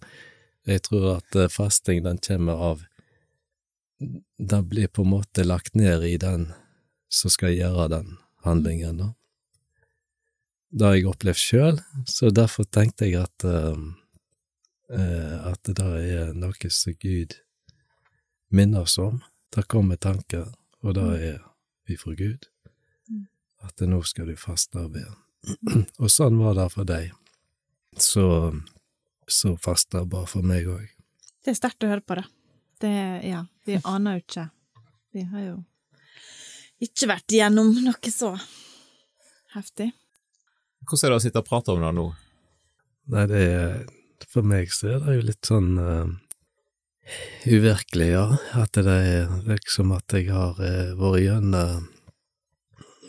Jeg 0.69 0.85
tror 0.87 1.17
at 1.17 1.35
eh, 1.35 1.51
fasting, 1.51 2.03
den 2.05 2.19
kommer 2.23 2.53
av 2.71 2.83
Den 4.37 4.67
blir 4.67 4.87
på 4.87 5.03
en 5.05 5.13
måte 5.13 5.45
lagt 5.45 5.75
ned 5.75 6.03
i 6.03 6.17
den 6.19 6.49
som 7.13 7.31
skal 7.31 7.53
gjøre 7.53 7.87
den 7.93 8.17
handlingen, 8.43 8.97
da. 8.99 9.09
Det 10.73 10.87
har 10.87 10.95
jeg 10.97 11.07
opplevd 11.07 11.39
sjøl, 11.39 11.77
så 12.09 12.31
derfor 12.33 12.65
tenkte 12.65 13.07
jeg 13.07 13.21
at 13.21 13.45
eh, 13.47 13.83
eh, 14.91 15.35
at 15.53 15.69
det 15.69 15.85
er 15.85 16.33
noe 16.33 16.73
som 16.73 16.97
Gud 16.99 17.37
minner 18.49 18.87
oss 18.87 18.97
om. 18.97 19.21
Det 19.53 19.67
kommer 19.69 20.01
tanker, 20.01 20.49
og 20.81 20.97
det 20.97 21.07
er 21.29 21.39
ifra 21.93 22.17
Gud 22.17 22.49
at 23.63 23.83
nå 23.87 24.01
skal 24.07 24.27
du 24.27 24.35
faste 24.39 24.81
og 24.81 24.95
be. 24.97 25.03
og 26.01 26.11
sånn 26.11 26.39
var 26.41 26.57
det 26.57 26.69
for 26.73 26.87
deg. 26.87 27.11
Så, 27.99 28.25
så 29.33 29.55
fasta 29.61 30.03
bare 30.09 30.29
for 30.29 30.45
meg 30.45 30.67
òg. 30.69 30.87
Det 31.43 31.51
er 31.51 31.59
sterkt 31.59 31.83
å 31.83 31.91
høre 31.91 32.05
på 32.05 32.17
det. 32.19 32.25
Det, 32.83 32.95
ja, 33.27 33.43
vi 33.67 33.79
aner 33.83 34.17
jo 34.17 34.23
ikke. 34.23 34.47
Vi 35.13 35.23
har 35.29 35.45
jo 35.45 35.57
ikke 36.83 37.09
vært 37.11 37.35
igjennom 37.35 37.71
noe 37.83 38.11
så 38.11 38.33
heftig. 39.53 39.91
Hvordan 40.83 41.07
er 41.07 41.13
det 41.13 41.19
å 41.19 41.23
sitte 41.23 41.43
og 41.43 41.47
prate 41.47 41.73
om 41.73 41.83
det 41.83 41.91
nå? 41.95 42.09
Nei, 43.13 43.25
det 43.31 43.43
er 43.43 43.83
For 44.31 44.45
meg 44.47 44.71
så 44.73 44.93
er 44.95 45.01
det 45.03 45.15
jo 45.17 45.25
litt 45.27 45.45
sånn 45.45 45.73
uh, 45.77 46.07
uvirkelig, 47.45 48.07
ja. 48.15 48.23
At 48.57 48.79
det 48.79 48.95
er 48.95 49.33
liksom 49.45 49.91
at 49.93 50.15
jeg 50.15 50.31
har 50.31 50.57
uh, 50.57 50.93
vært 50.97 51.21
gjennom 51.25 51.83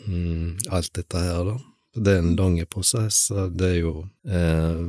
uh, 0.05 0.75
alt 0.75 0.91
dette 0.99 1.23
her, 1.23 1.47
da. 1.47 1.55
Det 1.95 2.11
er 2.11 2.19
en 2.21 2.35
lang 2.35 2.59
prosess, 2.67 3.29
og 3.31 3.55
det 3.55 3.69
er 3.69 3.77
jo 3.79 3.91
eh, 4.27 4.81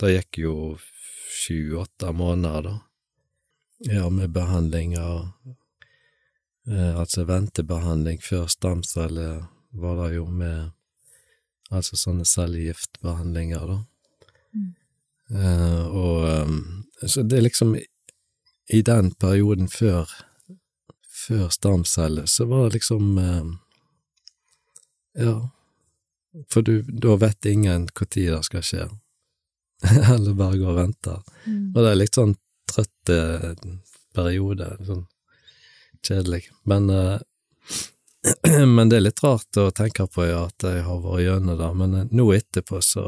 Det 0.00 0.12
gikk 0.14 0.38
jo 0.40 0.54
sju-åtte 1.40 2.12
måneder, 2.16 2.62
da. 2.62 2.78
Ja, 3.80 4.10
med 4.10 4.30
behandlinger 4.30 5.28
eh, 6.68 6.96
Altså 7.00 7.24
ventebehandling 7.24 8.20
før 8.20 8.46
stamceller 8.52 9.46
var 9.70 9.96
det 10.02 10.14
jo 10.18 10.26
med 10.28 10.72
Altså 11.70 11.96
sånne 11.96 12.26
cellegiftbehandlinger, 12.26 13.62
da. 13.70 13.78
Eh, 15.30 15.86
og 15.86 16.28
eh, 16.28 17.06
Så 17.08 17.22
det 17.22 17.38
er 17.38 17.46
liksom 17.46 17.76
I 17.76 18.82
den 18.82 19.12
perioden 19.12 19.68
før 19.68 20.10
før 21.20 21.48
stamceller, 21.48 22.26
så 22.26 22.44
var 22.48 22.64
det 22.64 22.78
liksom 22.78 23.18
eh, 23.18 23.50
ja, 25.24 25.50
for 26.52 26.62
du, 26.62 26.82
da 26.82 27.16
vet 27.16 27.46
ingen 27.46 27.88
når 27.90 28.08
det 28.14 28.44
skal 28.46 28.62
skje. 28.64 28.86
Eller 30.14 30.36
bare 30.36 30.58
går 30.60 30.74
og 30.74 30.80
venter. 30.80 31.22
Mm. 31.46 31.64
Og 31.72 31.80
det 31.80 31.88
er 31.90 31.98
litt 32.00 32.18
sånn 32.18 32.36
trøtt 32.70 33.12
periode, 34.14 34.68
sånn 34.86 35.06
kjedelig. 36.06 36.44
Men, 36.68 36.90
uh, 36.90 37.18
men 38.76 38.88
det 38.88 38.98
er 39.00 39.06
litt 39.06 39.22
rart 39.24 39.60
å 39.60 39.70
tenke 39.74 40.06
på, 40.10 40.24
ja, 40.28 40.44
at 40.50 40.66
jeg 40.66 40.84
har 40.86 41.04
vært 41.04 41.24
gjennom 41.24 41.60
det. 41.60 41.70
Men 41.82 41.96
eh, 41.96 42.08
nå 42.12 42.26
etterpå 42.36 42.82
så 42.84 43.06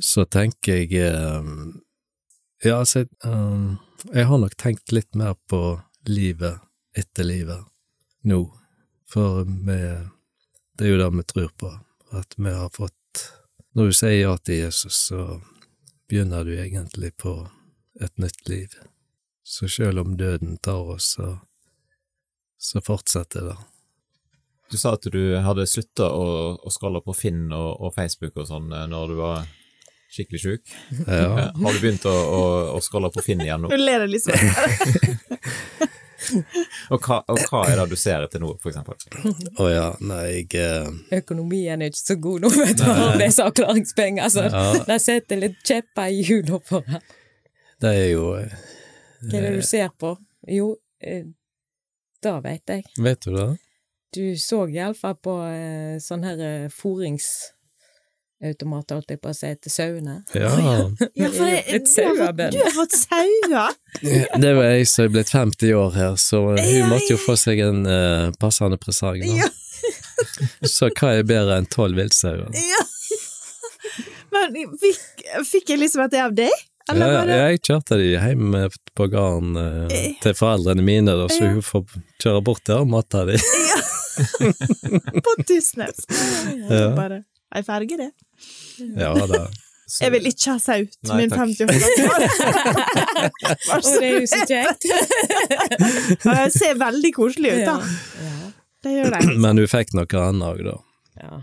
så 0.00 0.24
tenker 0.24 0.82
jeg 0.82 1.02
eh, 1.04 1.48
Ja, 2.64 2.78
altså, 2.78 3.04
eh, 3.04 3.66
jeg 4.14 4.28
har 4.30 4.40
nok 4.40 4.56
tenkt 4.56 4.92
litt 4.94 5.14
mer 5.18 5.34
på 5.50 5.80
livet 6.08 6.62
etter 6.96 7.26
livet 7.26 7.66
nå. 8.26 8.44
For 9.10 9.42
vi, 9.44 9.78
det 10.78 10.86
er 10.86 10.92
jo 10.94 11.00
det 11.00 11.10
vi 11.18 11.24
tror 11.28 11.50
på, 11.60 11.72
at 12.16 12.38
vi 12.38 12.54
har 12.54 12.70
fått 12.72 12.96
Når 13.72 13.88
du 13.88 13.96
sier 13.96 14.18
ja 14.18 14.32
til 14.44 14.58
Jesus, 14.66 14.96
så 15.08 15.40
begynner 16.08 16.44
du 16.44 16.52
egentlig 16.58 17.14
på 17.16 17.32
et 18.00 18.18
nytt 18.20 18.48
liv. 18.48 18.74
Så 19.44 19.68
selv 19.68 20.02
om 20.04 20.16
døden 20.16 20.58
tar 20.58 20.92
oss, 20.94 21.14
så, 21.16 21.38
så 22.58 22.82
fortsetter 22.84 23.48
det. 23.48 23.56
Du 24.72 24.76
sa 24.80 24.94
at 24.96 25.08
du 25.12 25.22
hadde 25.44 25.66
slutta 25.68 26.08
å, 26.08 26.28
å 26.56 26.72
scrolle 26.72 27.00
på 27.04 27.16
Finn 27.16 27.48
og, 27.52 27.70
og 27.80 27.96
Facebook 27.96 28.38
og 28.40 28.48
sånn 28.48 28.70
eh, 28.72 28.86
når 28.88 29.10
du 29.10 29.18
var 29.18 29.42
skikkelig 30.12 30.40
sjuk. 30.40 30.76
Ja. 31.06 31.50
Har 31.52 31.72
du 31.76 31.80
begynt 31.80 32.04
å, 32.08 32.12
å, 32.12 32.44
å 32.76 32.80
scrolle 32.84 33.12
på 33.12 33.24
Finn 33.24 33.40
igjen 33.44 33.64
nå? 33.64 33.70
Nå 33.72 33.80
ler 33.80 34.04
jeg 34.04 34.14
litt 34.14 34.28
sånn. 34.28 35.92
Og 36.92 37.00
hva, 37.06 37.18
og 37.32 37.38
hva 37.48 37.62
er 37.70 37.80
det 37.82 37.86
du 37.92 37.96
ser 37.98 38.24
etter 38.26 38.42
nå, 38.42 38.52
for 38.62 38.70
eksempel? 38.72 38.96
Å 39.62 39.68
ja, 39.72 39.86
nei, 40.04 40.22
jeg 40.42 40.60
eh, 40.60 41.18
Økonomien 41.18 41.82
er 41.82 41.90
ikke 41.92 42.02
så 42.02 42.16
god 42.22 42.44
nå, 42.46 42.50
vet 42.56 42.76
du, 42.78 42.84
for 42.88 43.18
disse 43.22 43.46
avklaringspenger, 43.48 44.28
så 44.32 44.46
Ja. 44.48 44.62
det 44.88 44.98
setter 45.02 45.40
litt 45.42 45.58
kjepper 45.66 46.12
i 46.12 46.22
hjulene 46.26 46.60
for 46.68 46.86
deg. 46.88 47.02
Det 47.82 47.92
er 47.98 48.08
jo 48.12 48.26
eh, 48.38 48.52
Hva 49.26 49.38
er 49.40 49.48
det 49.48 49.54
du 49.58 49.66
ser 49.66 49.90
på? 49.98 50.14
Jo, 50.50 50.72
eh, 51.02 51.24
det 52.22 52.36
vet 52.44 52.74
jeg. 52.76 52.84
Vet 53.02 53.26
du 53.26 53.34
det? 53.36 53.48
Du 54.12 54.24
så 54.36 54.66
iallfall 54.68 55.14
på 55.24 55.38
eh, 55.48 55.96
sånn 56.04 56.22
her 56.28 56.40
eh, 56.44 56.66
fôringsautomat, 58.42 58.90
holdt 58.90 59.10
jeg 59.10 59.20
på 59.22 59.30
å 59.30 59.34
si, 59.36 59.50
til 59.62 59.72
sauene. 59.72 60.24
Ja. 60.34 60.50
Ja, 61.14 61.28
for 61.30 61.46
det, 61.46 61.62
Litt 61.72 61.86
du, 61.86 62.02
har 62.02 62.16
fått, 62.16 62.26
sauebønn. 62.26 62.52
du 62.52 62.58
har 62.62 62.74
fått 62.76 62.96
sauer! 62.96 63.74
Det 64.42 64.54
var 64.56 64.64
jeg 64.72 64.86
som 64.90 65.04
er 65.04 65.12
blitt 65.14 65.30
50 65.32 65.74
år 65.78 65.92
her, 65.96 66.16
så 66.16 66.40
hun 66.56 66.88
måtte 66.90 67.12
jo 67.12 67.18
få 67.20 67.36
seg 67.38 67.60
en 67.62 67.84
uh, 67.86 68.32
passende 68.40 68.78
presang. 68.80 69.22
Ja. 69.22 69.48
Så 70.70 70.88
hva 70.94 71.10
er 71.18 71.24
bedre 71.26 71.56
enn 71.58 71.66
tolv 71.70 71.98
viltsauer? 71.98 72.48
ja. 72.54 72.82
Men 74.32 74.54
fikk, 74.80 75.00
fikk 75.44 75.72
jeg 75.74 75.80
liksom 75.82 76.04
dette 76.06 76.22
av 76.24 76.32
deg? 76.32 76.52
Ja, 76.88 76.96
ja, 76.96 77.34
jeg 77.50 77.60
kjørte 77.66 77.98
de 78.00 78.06
hjem 78.14 78.54
eh, 78.58 78.72
på 78.96 79.06
gården 79.12 79.58
eh, 79.60 80.06
til 80.22 80.32
foreldrene 80.34 80.82
mine, 80.82 81.12
da, 81.18 81.26
så 81.30 81.44
Ja. 81.44 81.50
hun 81.52 81.62
får 81.66 81.84
kjøre 82.22 82.40
bort 82.46 82.64
der 82.66 82.80
og 82.82 82.88
mate 82.90 83.22
de. 83.28 83.36
på 85.26 85.34
Tysnes? 85.46 86.06
Ja. 86.70 86.88
Bare 86.96 87.20
ei 87.54 87.62
ferge, 87.66 87.98
det. 88.00 88.08
Ja 88.98 89.12
da. 89.28 89.46
Jeg 90.00 90.12
vil 90.14 90.28
ikke 90.30 90.54
ha 90.54 90.60
sau 90.62 90.84
til 90.88 91.12
min 91.18 91.32
takk. 91.32 91.50
50-årsdag. 91.52 92.22
Og 93.74 93.88
det 93.88 94.06
er 94.08 94.14
jo 94.14 94.28
så 94.30 94.40
kjekt. 94.48 94.86
Det 96.24 96.46
ser 96.54 96.78
veldig 96.80 97.10
koselig 97.16 97.58
ut, 97.58 97.64
da. 97.68 97.74
Ja. 98.22 98.52
Det 98.82 98.94
gjør 98.94 99.16
det. 99.16 99.22
Men 99.44 99.60
du 99.60 99.66
fikk 99.70 99.92
noe 99.98 100.22
annet 100.22 100.48
òg, 100.48 100.62
da. 100.70 100.76
Ja. 101.20 101.42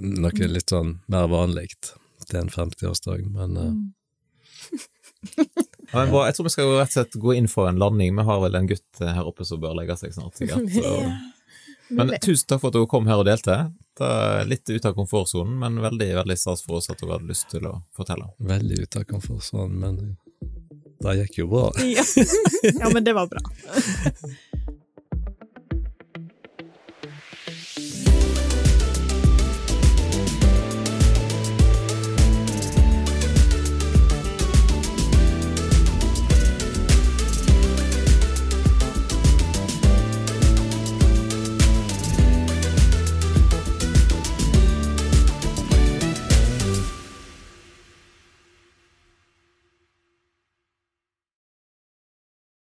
Noe 0.00 0.48
litt 0.48 0.72
sånn 0.72 0.94
mer 1.12 1.28
vanlig 1.28 1.68
til 1.76 2.38
en 2.38 2.52
50-årsdag, 2.52 3.26
men 3.34 3.56
eh, 3.60 3.72
Ja, 5.92 5.98
men 5.98 6.12
bra. 6.14 6.22
Jeg 6.28 6.36
tror 6.38 6.46
vi 6.46 6.52
skal 6.54 6.70
rett 6.78 6.94
og 6.94 6.96
slett 6.96 7.18
gå 7.20 7.34
inn 7.36 7.48
for 7.50 7.68
en 7.68 7.80
landing. 7.82 8.14
Vi 8.16 8.24
har 8.30 8.40
vel 8.44 8.56
en 8.56 8.70
gutt 8.70 9.02
eh, 9.02 9.12
her 9.12 9.28
oppe 9.28 9.44
som 9.48 9.60
bør 9.60 9.76
legge 9.76 9.98
seg 10.00 10.14
snart, 10.16 10.38
sikkert. 10.38 10.70
Så. 10.72 10.96
Men 11.98 12.12
tusen 12.22 12.48
takk 12.48 12.62
for 12.62 12.72
at 12.72 12.78
du 12.78 12.86
kom 12.90 13.08
her 13.10 13.22
og 13.22 13.26
delte. 13.28 13.58
Det 13.98 14.08
er 14.08 14.48
litt 14.48 14.68
ut 14.70 14.88
av 14.88 14.96
komfortsonen, 14.96 15.54
men 15.60 15.80
veldig 15.84 16.10
veldig 16.22 16.38
stas 16.40 16.64
for 16.64 16.80
oss 16.80 16.90
at 16.92 17.00
du 17.00 17.10
hadde 17.10 17.28
lyst 17.28 17.50
til 17.52 17.66
å 17.68 17.78
fortelle. 17.96 18.30
veldig 18.40 18.82
ut 18.82 19.00
av 19.00 19.08
komfortsonen, 19.10 19.78
men 19.82 19.98
det 21.02 21.18
gikk 21.22 21.42
jo 21.42 21.50
bra. 21.50 21.66
Ja. 21.82 22.04
ja, 22.62 22.92
men 22.94 23.04
det 23.04 23.16
var 23.18 23.28
bra. 23.30 23.42